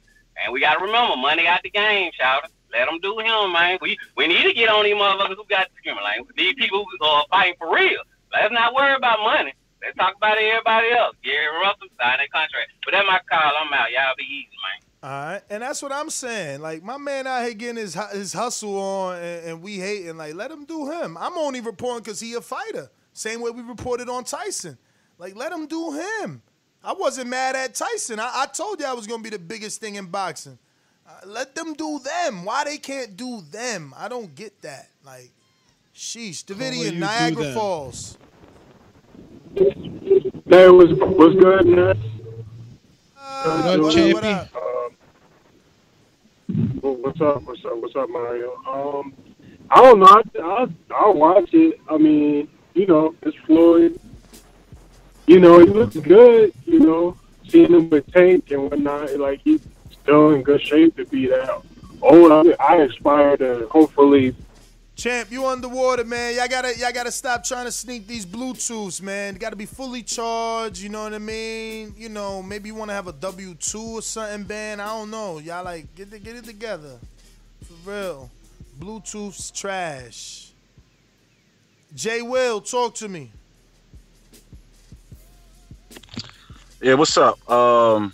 [0.43, 3.77] And we gotta remember, money got the game, shout Let them do him, man.
[3.81, 6.27] We we need to get on these motherfuckers who got discriminate.
[6.35, 8.02] These people who are fighting for real.
[8.34, 9.53] Let's not worry about money.
[9.81, 11.15] Let's talk about everybody else.
[11.23, 12.72] Gary Russell signed that contract.
[12.85, 13.52] But that's my call.
[13.60, 13.91] I'm out.
[13.91, 14.88] Y'all be easy, man.
[15.03, 16.61] All right, and that's what I'm saying.
[16.61, 20.18] Like my man out here getting his his hustle on, and, and we hating.
[20.18, 21.18] Like let him do him.
[21.18, 22.89] I'm only reporting because he a fighter.
[23.14, 24.77] Same way we reported on Tyson.
[25.18, 26.43] Like let him do him.
[26.84, 28.19] I wasn't mad at Tyson.
[28.19, 30.60] I, I told you I was gonna be the biggest thing in boxing.
[31.11, 32.45] Uh, let them do them.
[32.45, 33.93] Why they can't do them?
[33.97, 34.88] I don't get that.
[35.05, 35.31] Like,
[35.95, 36.47] sheesh.
[36.49, 37.53] you Davidian, do Niagara.
[37.53, 38.17] Falls.
[39.55, 41.97] Hey, was what's good, man?
[43.17, 44.13] Uh, What up, what champion?
[44.13, 44.51] what up?
[46.81, 47.43] What's up?
[47.43, 47.77] What's up?
[47.77, 48.55] What's up, Mario?
[48.67, 49.13] Um,
[49.69, 50.05] I don't know.
[50.05, 51.79] I, I, I'll watch it.
[51.89, 53.99] I mean, you know, it's Floyd.
[55.27, 56.53] You know, he looks good.
[56.65, 57.17] You know,
[57.47, 59.61] seeing him with Tank and whatnot, like he's
[60.02, 61.61] still in good shape to be that
[62.02, 62.32] old.
[62.32, 64.36] I, I aspire to hopefully.
[64.95, 66.36] Champ, you underwater, man.
[66.36, 69.36] Y'all gotta y'all gotta stop trying to sneak these Bluetooths, man.
[69.36, 71.95] gotta be fully charged, you know what I mean?
[71.98, 74.82] You know, maybe you wanna have a W two or something band.
[74.82, 75.40] I don't know.
[75.40, 76.99] Y'all like get it get it together.
[77.64, 78.30] For real.
[78.80, 80.52] Bluetooth's trash.
[81.94, 83.32] Jay Will, talk to me.
[86.82, 87.38] Yeah, what's up?
[87.49, 88.11] Um,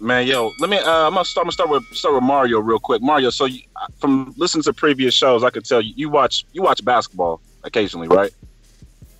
[0.00, 0.78] man, yo, let me.
[0.78, 1.44] Uh, I'm gonna start.
[1.44, 3.02] I'm gonna start with start with Mario real quick.
[3.02, 3.60] Mario, so you,
[3.98, 8.08] from listening to previous shows, I could tell you you watch you watch basketball occasionally,
[8.08, 8.32] right?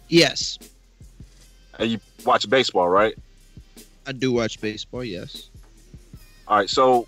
[0.08, 0.58] Yes.
[1.78, 3.14] And you watch baseball, right?
[4.06, 5.04] I do watch baseball.
[5.04, 5.50] Yes.
[6.48, 6.70] All right.
[6.70, 7.06] So,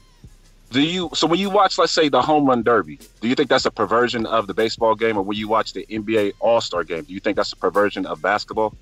[0.70, 1.10] do you?
[1.14, 3.70] So when you watch, let's say, the home run derby, do you think that's a
[3.70, 7.12] perversion of the baseball game, or when you watch the NBA All Star game, do
[7.12, 8.74] you think that's a perversion of basketball?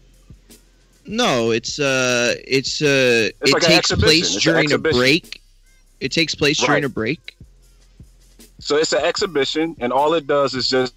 [1.09, 5.41] No, it's uh, it's uh, It's it like takes place It's during a break.
[6.01, 7.37] It takes place during a break.
[8.59, 10.95] So it's an exhibition, and all it does is just,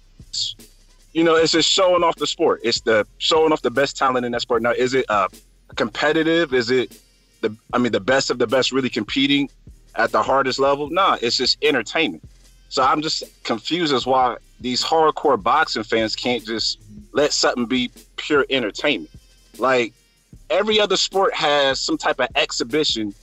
[1.12, 2.60] you know, it's just showing off the sport.
[2.62, 4.62] It's the showing off the best talent in that sport.
[4.62, 5.28] Now, is it uh,
[5.76, 6.52] competitive?
[6.52, 7.00] Is it
[7.40, 7.56] the?
[7.72, 9.48] I mean, the best of the best really competing
[9.94, 10.90] at the hardest level?
[10.90, 12.22] Nah, it's just entertainment.
[12.68, 16.78] So I'm just confused as why these hardcore boxing fans can't just
[17.12, 19.10] let something be pure entertainment.
[19.58, 19.92] Like
[20.52, 23.14] every other sport has some type of exhibition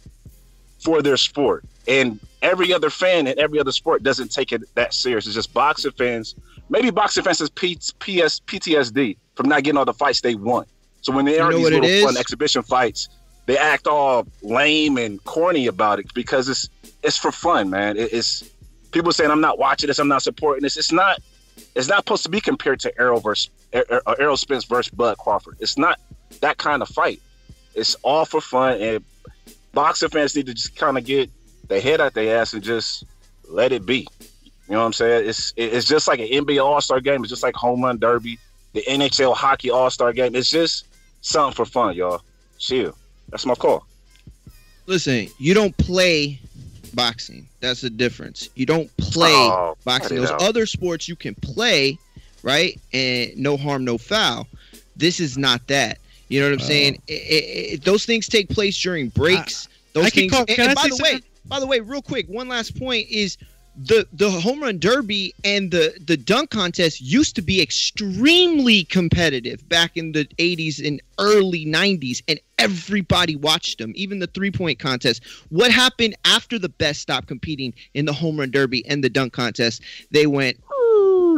[0.79, 1.63] for their sport.
[1.87, 5.25] And every other fan in every other sport doesn't take it that serious.
[5.25, 6.35] It's just boxing fans.
[6.69, 10.67] Maybe boxing fans has P- PS, PTSD from not getting all the fights they want.
[11.01, 13.09] So when they are these little fun exhibition fights,
[13.45, 16.69] they act all lame and corny about it because it's
[17.01, 17.97] it's for fun, man.
[17.97, 18.43] It- it's
[18.91, 20.77] people saying I'm not watching this, I'm not supporting this.
[20.77, 21.19] It's not
[21.75, 25.57] it's not supposed to be compared to Errol versus Er- Er- Spence versus Bud Crawford.
[25.59, 25.99] It's not
[26.41, 27.21] that kind of fight.
[27.75, 29.03] It's all for fun, and
[29.73, 31.29] boxing fans need to just kind of get
[31.67, 33.03] their head out their ass and just
[33.47, 34.07] let it be.
[34.67, 35.27] You know what I'm saying?
[35.29, 37.21] It's it's just like an NBA All Star game.
[37.23, 38.37] It's just like home run derby,
[38.73, 40.35] the NHL hockey All Star game.
[40.35, 40.85] It's just
[41.21, 42.21] something for fun, y'all.
[42.57, 42.95] Chill.
[43.29, 43.85] That's my call.
[44.85, 46.39] Listen, you don't play
[46.93, 47.47] boxing.
[47.61, 48.49] That's the difference.
[48.55, 50.17] You don't play Oh, boxing.
[50.17, 50.41] Those out.
[50.41, 51.97] other sports you can play,
[52.43, 52.79] right?
[52.93, 54.47] And no harm, no foul.
[54.95, 55.99] This is not that.
[56.29, 57.01] You know what I'm saying?
[57.09, 59.67] I- I- I- those things take place during breaks.
[59.93, 60.31] those I can things.
[60.31, 61.23] call- and- and by the way, something?
[61.47, 63.37] by the way, real quick, one last point is
[63.85, 69.67] the the home run derby and the the dunk contest used to be extremely competitive
[69.69, 74.79] back in the 80s and early 90s and everybody watched them even the three point
[74.79, 79.09] contest what happened after the best stopped competing in the home run derby and the
[79.09, 79.81] dunk contest
[80.11, 80.57] they went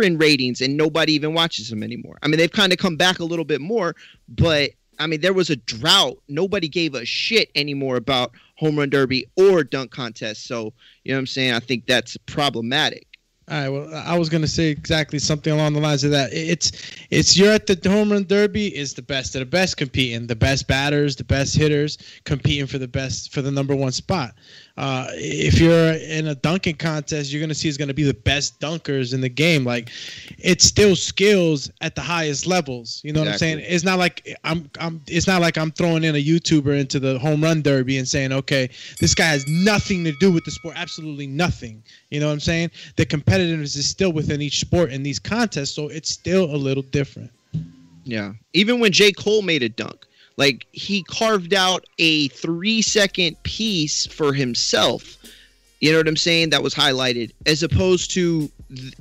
[0.02, 3.20] in ratings and nobody even watches them anymore i mean they've kind of come back
[3.20, 3.96] a little bit more
[4.30, 6.18] but I mean, there was a drought.
[6.28, 10.46] Nobody gave a shit anymore about home run derby or dunk contest.
[10.46, 10.74] So,
[11.04, 11.54] you know what I'm saying?
[11.54, 13.08] I think that's problematic.
[13.50, 13.70] All right.
[13.70, 16.32] Well, I was gonna say exactly something along the lines of that.
[16.32, 16.72] It's
[17.10, 20.36] it's you're at the home run derby is the best of the best competing, the
[20.36, 24.36] best batters, the best hitters competing for the best for the number one spot.
[24.78, 28.60] Uh, if you're in a dunking contest, you're gonna see it's gonna be the best
[28.60, 29.64] dunkers in the game.
[29.64, 29.90] Like
[30.40, 33.02] it's still skills at the highest levels.
[33.04, 33.60] You know what I'm saying?
[33.60, 35.02] It's not like I'm I'm.
[35.08, 38.32] It's not like I'm throwing in a YouTuber into the home run derby and saying,
[38.32, 38.70] okay,
[39.00, 41.84] this guy has nothing to do with the sport, absolutely nothing.
[42.10, 42.72] You know what I'm saying?
[42.96, 46.84] The competitiveness is still within each sport in these contests, so it's still a little
[46.84, 47.32] different.
[48.04, 48.34] Yeah.
[48.54, 49.12] Even when J.
[49.12, 50.06] Cole made a dunk,
[50.38, 55.18] like he carved out a three second piece for himself.
[55.80, 56.52] You know what I'm saying?
[56.52, 58.52] That was highlighted as opposed to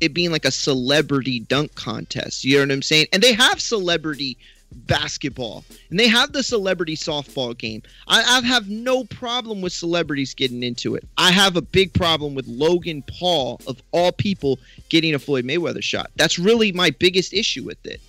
[0.01, 2.45] it being like a celebrity dunk contest.
[2.45, 3.07] You know what I'm saying?
[3.13, 4.39] And they have celebrity
[4.73, 7.83] basketball and they have the celebrity softball game.
[8.09, 11.07] I, I have no problem with celebrities getting into it.
[11.19, 15.83] I have a big problem with Logan Paul, of all people, getting a Floyd Mayweather
[15.83, 16.11] shot.
[16.17, 18.01] That's really my biggest issue with it.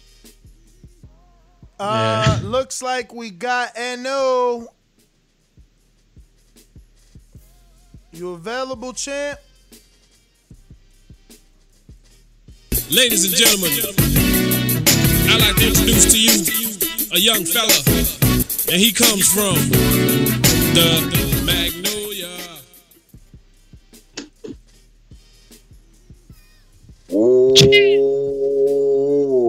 [1.84, 4.68] Uh, looks like we got No.
[8.11, 9.40] You available, champ?
[12.92, 13.72] Ladies and gentlemen,
[15.27, 16.45] I'd like to introduce to you
[17.14, 17.74] a young fella,
[18.72, 19.56] and he comes from
[20.76, 21.01] the
[21.43, 22.30] Magnolia.
[27.11, 27.56] Oh,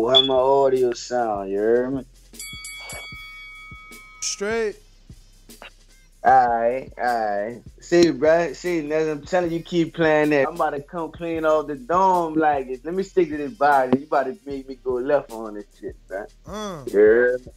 [0.09, 1.51] how my audio sound?
[1.51, 2.07] You heard me?
[4.43, 4.75] Straight.
[6.27, 7.63] Alright, alright.
[7.79, 10.49] See, bruh, see, Ness, I'm telling you, keep playing that.
[10.49, 12.85] I'm about to come clean off the dome like it.
[12.85, 14.01] Let me stick to this body.
[14.01, 16.27] You about to make me go left on this shit, bruh.
[16.45, 16.83] Uh.
[16.89, 17.53] You heard me?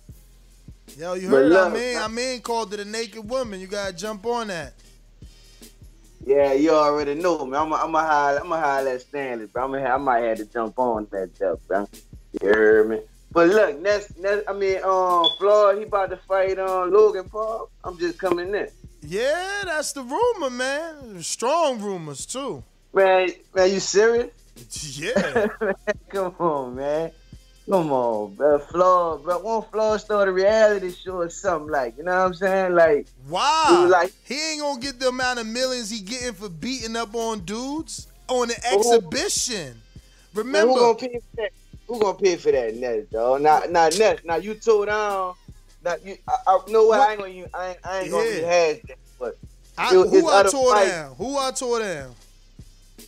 [0.99, 3.59] Yo, you But heard I look, mean I mean called it a naked woman.
[3.59, 4.75] You gotta jump on that.
[6.23, 7.57] Yeah, you already know me.
[7.57, 9.65] I'm a, I'm a high, I'm a high at Stanley, bro.
[9.65, 11.89] I'm a, I might have to jump on that stuff, bro.
[12.43, 12.99] You heard me?
[13.35, 17.69] But look, next, next, I mean, um, Floyd, he about to fight on Logan Paul.
[17.83, 18.69] I'm just coming in.
[19.01, 21.21] Yeah, that's the rumor, man.
[21.21, 22.63] Strong rumors too.
[22.93, 24.31] Man, man, you serious?
[24.97, 25.49] Yeah.
[25.59, 25.73] man,
[26.09, 27.11] come on, man.
[27.69, 28.57] Come on, bro.
[28.59, 29.39] Floyd, bro.
[29.39, 32.73] Won't Floyd start a reality show or something like, you know what I'm saying?
[32.73, 33.85] Like, Wow.
[33.89, 37.41] Like- he ain't gonna get the amount of millions he getting for beating up on
[37.41, 39.81] dudes on an exhibition.
[40.33, 40.95] Remember,
[41.87, 42.73] who gonna pay for that?
[42.73, 43.41] Who gonna pay for that, Ness, dog?
[43.41, 45.35] Now, now, Ness, now you told down
[45.83, 46.99] Now, you, I, I you know what?
[46.99, 48.39] I ain't gonna, use- I ain't, I ain't gonna Yeah.
[48.39, 48.97] rehash that.
[49.19, 49.37] But
[49.77, 50.91] I, it who I tore fights.
[50.91, 51.15] down?
[51.15, 52.15] Who I tore down?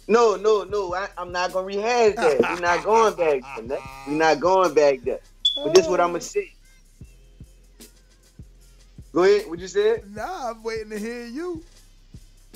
[0.07, 0.93] No, no, no.
[0.93, 2.39] I, I'm not gonna rehash that.
[2.49, 3.79] We're not going back there.
[4.07, 5.19] We're not going back there.
[5.63, 6.49] But this is what I'm gonna say.
[9.13, 9.49] Go ahead.
[9.49, 10.03] What you said?
[10.13, 11.63] Nah, I'm waiting to hear you.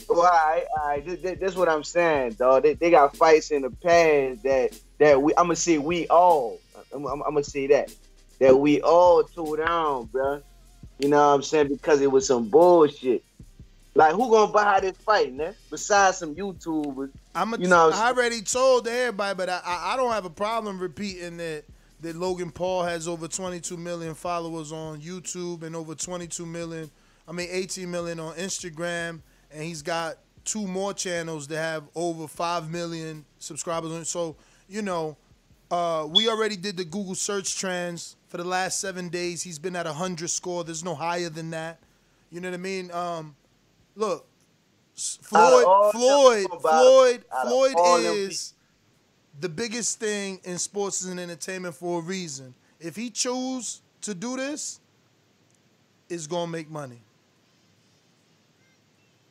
[0.10, 1.06] Oh, all right, all right.
[1.06, 2.64] This, this, this what I'm saying, dog.
[2.64, 5.34] They, they got fights in the past that that we.
[5.36, 6.60] I'm gonna say we all.
[6.94, 7.94] I'm, I'm, I'm gonna say that
[8.40, 10.42] that we all tore down, bruh.
[11.00, 11.68] You know what I'm saying?
[11.70, 13.24] Because it was some bullshit.
[13.94, 15.54] Like who gonna buy this fight, man?
[15.70, 17.10] Besides some YouTubers.
[17.36, 17.90] I'm a, you know.
[17.94, 21.66] I already told everybody, but I, I don't have a problem repeating that
[22.02, 26.90] that Logan Paul has over 22 million followers on YouTube and over 22 million,
[27.28, 29.20] I mean 18 million on Instagram,
[29.52, 33.92] and he's got two more channels that have over five million subscribers.
[33.92, 34.06] on.
[34.06, 34.36] So
[34.72, 35.18] you know,
[35.70, 39.44] uh, we already did the Google search trends for the last seven days.
[39.44, 40.64] He's been at a hundred score.
[40.64, 41.80] There's no higher than that.
[42.32, 42.92] You know what I mean?
[42.92, 43.36] Um,
[43.96, 44.26] look,
[44.96, 47.74] Floyd, Floyd, Floyd, Floyd
[48.06, 48.54] is
[49.40, 52.54] the biggest thing in sports and entertainment for a reason.
[52.80, 54.80] If he choose to do this,
[56.10, 57.02] it's gonna make money.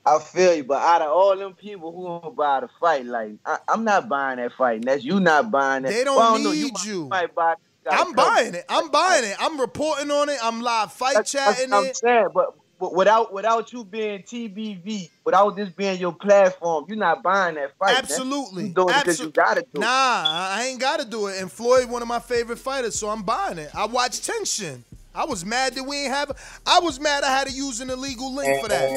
[0.07, 3.33] I feel you, but out of all them people who gonna buy the fight, like
[3.45, 4.77] I, I'm not buying that fight.
[4.77, 5.91] And that's you not buying that.
[5.91, 7.07] They don't Well, I know, need might- you.
[7.09, 7.55] might buy-
[7.85, 8.65] gotta I'm buying it.
[8.69, 9.37] I'm buying it.
[9.39, 10.39] I'm reporting on it.
[10.43, 11.97] I'm live fight That's, that's chatting what I'm it.
[11.97, 17.23] saying, but, but without without you being TBV, without this being your platform, you're not
[17.23, 17.97] buying that fight.
[17.99, 18.69] Absolutely.
[18.69, 19.89] You doing it because you gotta do Nah, it.
[19.89, 21.41] I I ain't gotta do it.
[21.43, 23.71] And Floyd, one of my favorite fighters, so I'm buying it.
[23.75, 24.81] I watch Tenshin.
[25.15, 26.33] I was mad that we ain't have.
[26.67, 28.91] I was mad I had to use an illegal link for that.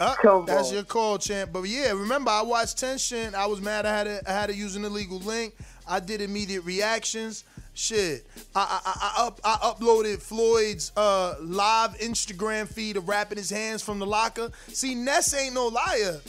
[0.00, 1.50] Uh, that's your call, champ.
[1.52, 3.34] But yeah, remember I watched Tenshin.
[3.34, 5.54] I was mad I had to I had to use an illegal link.
[5.88, 7.44] I did immediate reactions.
[7.74, 13.50] Shit, I I, I, up I uploaded Floyd's uh, live Instagram feed of rapping his
[13.50, 14.50] hands from the locker.
[14.68, 16.20] See, Ness ain't no liar.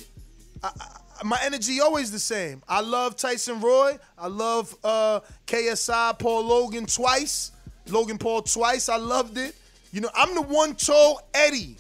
[0.64, 2.61] I, I, my energy always the same.
[2.67, 3.98] I love Tyson Roy.
[4.17, 7.51] I love uh, KSI Paul Logan twice.
[7.90, 8.90] Logan Paul twice.
[8.90, 9.56] I loved it.
[9.92, 11.77] You know, I'm the one told Eddie.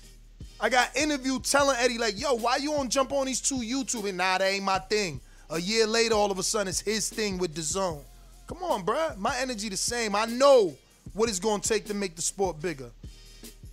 [0.63, 4.07] I got interviewed telling Eddie like, "Yo, why you don't jump on these two YouTube?"
[4.07, 5.19] And nah, that ain't my thing.
[5.49, 8.01] A year later, all of a sudden, it's his thing with the zone.
[8.47, 9.17] Come on, bruh.
[9.17, 10.15] My energy the same.
[10.15, 10.73] I know
[11.11, 12.89] what it's gonna take to make the sport bigger.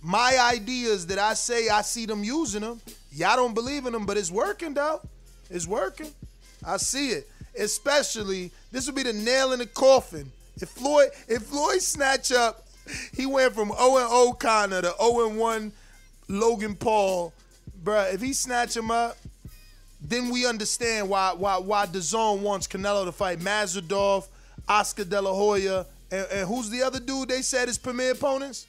[0.01, 2.81] My ideas that I say I see them using them.
[3.13, 4.99] Y'all don't believe in them, but it's working though.
[5.49, 6.11] It's working.
[6.61, 7.29] I see it.
[7.57, 10.29] Especially this would be the nail in the coffin.
[10.57, 12.65] If Floyd, if Floyd snatch up,
[13.13, 15.71] he went from 0 and 0 Conor to 0 and 1
[16.31, 17.33] Logan Paul,
[17.83, 18.13] bruh.
[18.13, 19.17] If he snatch him up,
[20.01, 24.27] then we understand why why why the zone wants Canelo to fight Mazadov,
[24.67, 28.67] Oscar De La Hoya, and, and who's the other dude they said is premier opponents?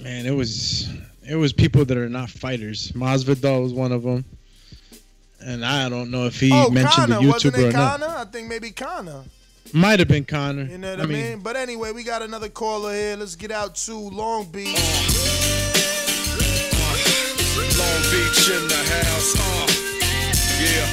[0.00, 0.88] Man, it was
[1.28, 2.92] it was people that are not fighters.
[2.92, 4.24] Masvidal was one of them,
[5.40, 8.00] and I don't know if he oh, mentioned the wasn't YouTuber or it not.
[8.00, 8.14] Conor?
[8.18, 9.24] I think maybe Conor.
[9.72, 10.64] Might have been Conor.
[10.64, 11.40] You know what I, mean?
[11.40, 13.16] But anyway, we got another caller here.
[13.16, 14.66] Let's get out to Long Beach.
[17.78, 19.34] Long Beach in the house.
[19.38, 19.66] Uh,
[20.60, 20.86] yeah.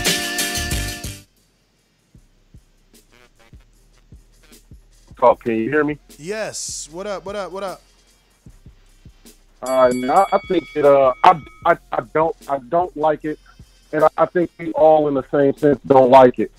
[5.19, 5.43] Talk.
[5.43, 5.97] Can you hear me?
[6.19, 6.87] Yes.
[6.91, 7.25] What up?
[7.25, 7.51] What up?
[7.51, 7.81] What up?
[9.63, 10.85] Uh, I, I think it.
[10.85, 13.39] Uh, I, I, I don't, I don't like it,
[13.91, 16.51] and I, I think we all, in the same sense, don't like it.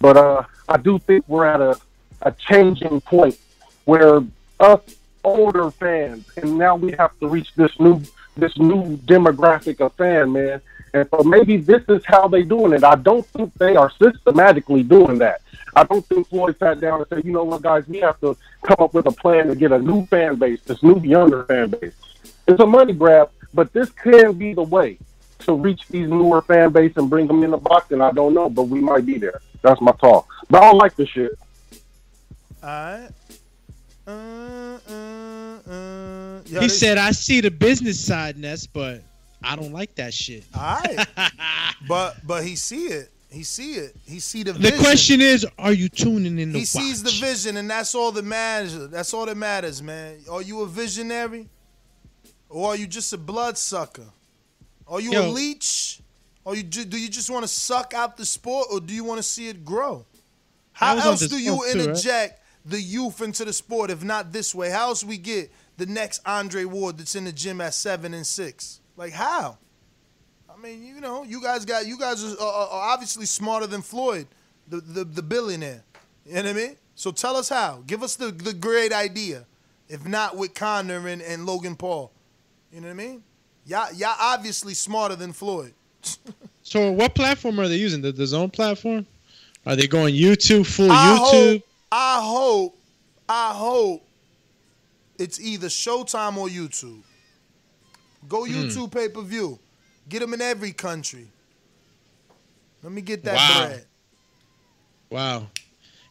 [0.00, 1.78] But uh, I do think we're at a,
[2.22, 3.38] a changing point
[3.84, 4.22] where
[4.58, 4.80] us
[5.22, 8.00] older fans, and now we have to reach this new,
[8.36, 10.60] this new demographic of fan, man.
[10.94, 12.84] And so maybe this is how they doing it.
[12.84, 15.42] I don't think they are systematically doing that.
[15.74, 18.36] I don't think Floyd sat down and said, you know what, guys, we have to
[18.62, 21.70] come up with a plan to get a new fan base, this new younger fan
[21.70, 21.94] base.
[22.48, 24.98] It's a money grab, but this can be the way
[25.46, 27.90] to reach these newer fan base and bring them in the box.
[27.90, 29.40] And I don't know, but we might be there.
[29.62, 30.28] That's my talk.
[30.50, 31.32] But I don't like this shit.
[32.62, 33.08] All right.
[34.06, 34.10] Uh,
[34.88, 36.40] uh, uh.
[36.46, 39.02] Yo, he this- said, "I see the business side, Ness, but
[39.42, 41.06] I don't like that shit." All right.
[41.88, 43.10] but but he see it.
[43.30, 43.96] He see it.
[44.06, 44.78] He see the The vision.
[44.78, 48.24] question is, are you tuning in to he sees the vision, and that's all that
[48.24, 48.88] matters.
[48.88, 50.18] That's all that matters, man.
[50.30, 51.48] Are you a visionary,
[52.48, 54.06] or are you just a bloodsucker?
[54.88, 56.00] Are you a leech,
[56.44, 59.18] or you do you just want to suck out the sport, or do you want
[59.18, 60.06] to see it grow?
[60.72, 62.32] How else do you talk too, right?
[62.64, 64.70] the youth into the sport if not this way?
[64.70, 68.26] How else we get the next Andre Ward that's in the gym at seven and
[68.26, 68.80] six?
[68.96, 69.58] Like how?
[70.48, 73.82] I mean, you know, you guys got you guys are, are, are obviously smarter than
[73.82, 74.26] Floyd,
[74.68, 75.84] the, the the billionaire.
[76.24, 76.76] You know what I mean?
[76.94, 77.82] So tell us how.
[77.86, 79.46] Give us the the great idea.
[79.88, 82.10] if not with Conor and, and Logan Paul.
[82.72, 83.22] You know what I mean?
[83.66, 85.72] Y'all, y'all obviously smarter than Floyd.
[86.62, 88.02] So what platform are they using?
[88.02, 89.06] The DAZN platform?
[89.64, 91.52] Are they going YouTube full I YouTube?
[91.52, 91.62] hope,
[91.92, 92.78] I hope,
[93.28, 94.02] I hope
[95.16, 97.02] it's either Showtime or YouTube.
[98.28, 98.52] Go Hmm.
[98.52, 99.60] YouTube pay per view.
[100.08, 101.28] Get them in every country.
[102.82, 103.66] Let me get that Wow.
[103.68, 103.86] bread.
[105.08, 105.46] Wow.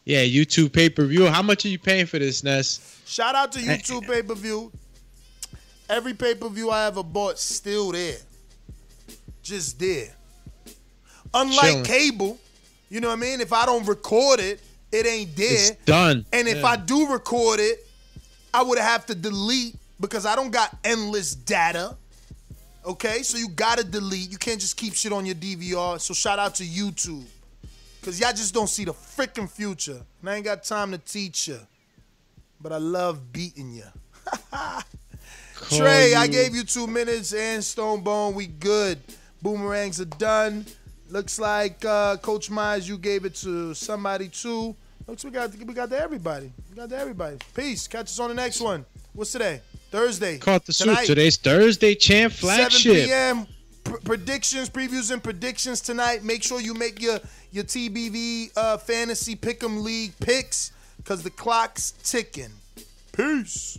[0.06, 1.26] Yeah, YouTube pay per view.
[1.26, 2.98] How much are you paying for this, Ness?
[3.04, 4.72] Shout out to YouTube pay per view.
[5.88, 8.16] Every pay per view I ever bought still there.
[9.42, 10.14] Just there.
[11.32, 11.84] Unlike Chilling.
[11.84, 12.38] cable,
[12.88, 13.40] you know what I mean?
[13.40, 15.72] If I don't record it, it ain't there.
[15.72, 16.24] It's done.
[16.32, 16.66] And if Yeah.
[16.66, 17.86] I do record it,
[18.54, 21.96] I would have to delete because I don't got endless data.
[22.84, 24.30] Okay, so you gotta delete.
[24.30, 26.00] You can't just keep shit on your DVR.
[26.00, 27.24] So shout out to YouTube.
[28.02, 30.00] Cause y'all just don't see the freaking future.
[30.20, 31.58] And I ain't got time to teach you.
[32.60, 33.84] But I love beating you.
[35.70, 38.34] Trey, I gave you two minutes and Stone Bone.
[38.34, 38.98] We good.
[39.42, 40.66] Boomerangs are done.
[41.08, 44.74] Looks like uh, Coach Myers, you gave it to somebody too.
[45.06, 46.52] Looks we got we got to everybody.
[46.70, 47.38] We got to everybody.
[47.54, 47.86] Peace.
[47.86, 48.84] Catch us on the next one.
[49.12, 49.60] What's today?
[49.90, 50.38] Thursday.
[50.38, 50.98] Caught the suit.
[51.06, 53.06] Today's Thursday champ flagship.
[53.06, 53.46] 7 p.m.
[53.84, 56.24] Pr- predictions, previews, and predictions tonight.
[56.24, 57.20] Make sure you make your
[57.52, 62.50] your TBV uh, fantasy pick'em league picks because the clock's ticking.
[63.12, 63.78] Peace.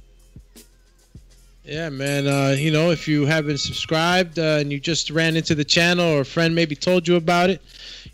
[1.67, 2.27] Yeah, man.
[2.27, 6.05] Uh, you know, if you haven't subscribed uh, and you just ran into the channel
[6.05, 7.61] or a friend maybe told you about it,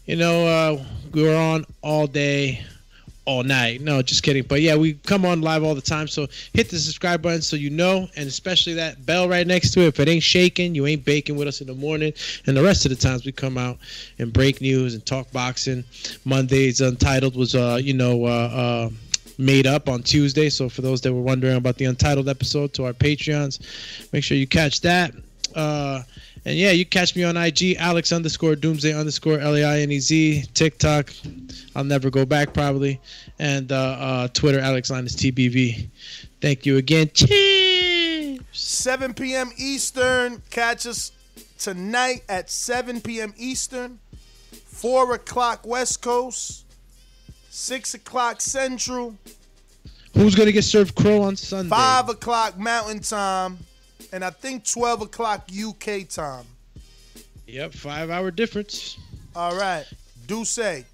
[0.07, 2.65] you know, uh, we were on all day,
[3.25, 3.79] all night.
[3.81, 4.41] No, just kidding.
[4.41, 6.07] But yeah, we come on live all the time.
[6.07, 9.81] So hit the subscribe button so you know, and especially that bell right next to
[9.81, 9.87] it.
[9.89, 12.11] If it ain't shaking, you ain't baking with us in the morning.
[12.47, 13.77] And the rest of the times we come out
[14.17, 15.83] and break news and talk boxing.
[16.25, 18.89] Mondays Untitled was, uh, you know, uh, uh,
[19.37, 20.49] made up on Tuesday.
[20.49, 23.59] So for those that were wondering about the Untitled episode to our Patreons,
[24.13, 25.13] make sure you catch that.
[25.55, 26.01] Uh,
[26.45, 29.91] and yeah, you catch me on IG, Alex underscore Doomsday underscore L A I N
[29.91, 31.13] E Z, TikTok.
[31.75, 32.99] I'll never go back probably,
[33.39, 35.87] and uh, uh, Twitter, Alex Lainez TBV.
[36.41, 37.09] Thank you again.
[37.13, 38.39] Cheers.
[38.51, 39.51] 7 p.m.
[39.57, 40.41] Eastern.
[40.49, 41.11] Catch us
[41.57, 43.33] tonight at 7 p.m.
[43.37, 43.99] Eastern.
[44.51, 46.62] 4 o'clock West Coast.
[47.53, 49.15] 6 o'clock Central.
[50.15, 51.69] Who's gonna get served crow on Sunday?
[51.69, 53.59] 5 o'clock Mountain Time.
[54.11, 56.45] And I think 12 o'clock UK time.
[57.45, 58.97] Yep, five hour difference.
[59.35, 59.85] All right.
[60.25, 60.85] Do say.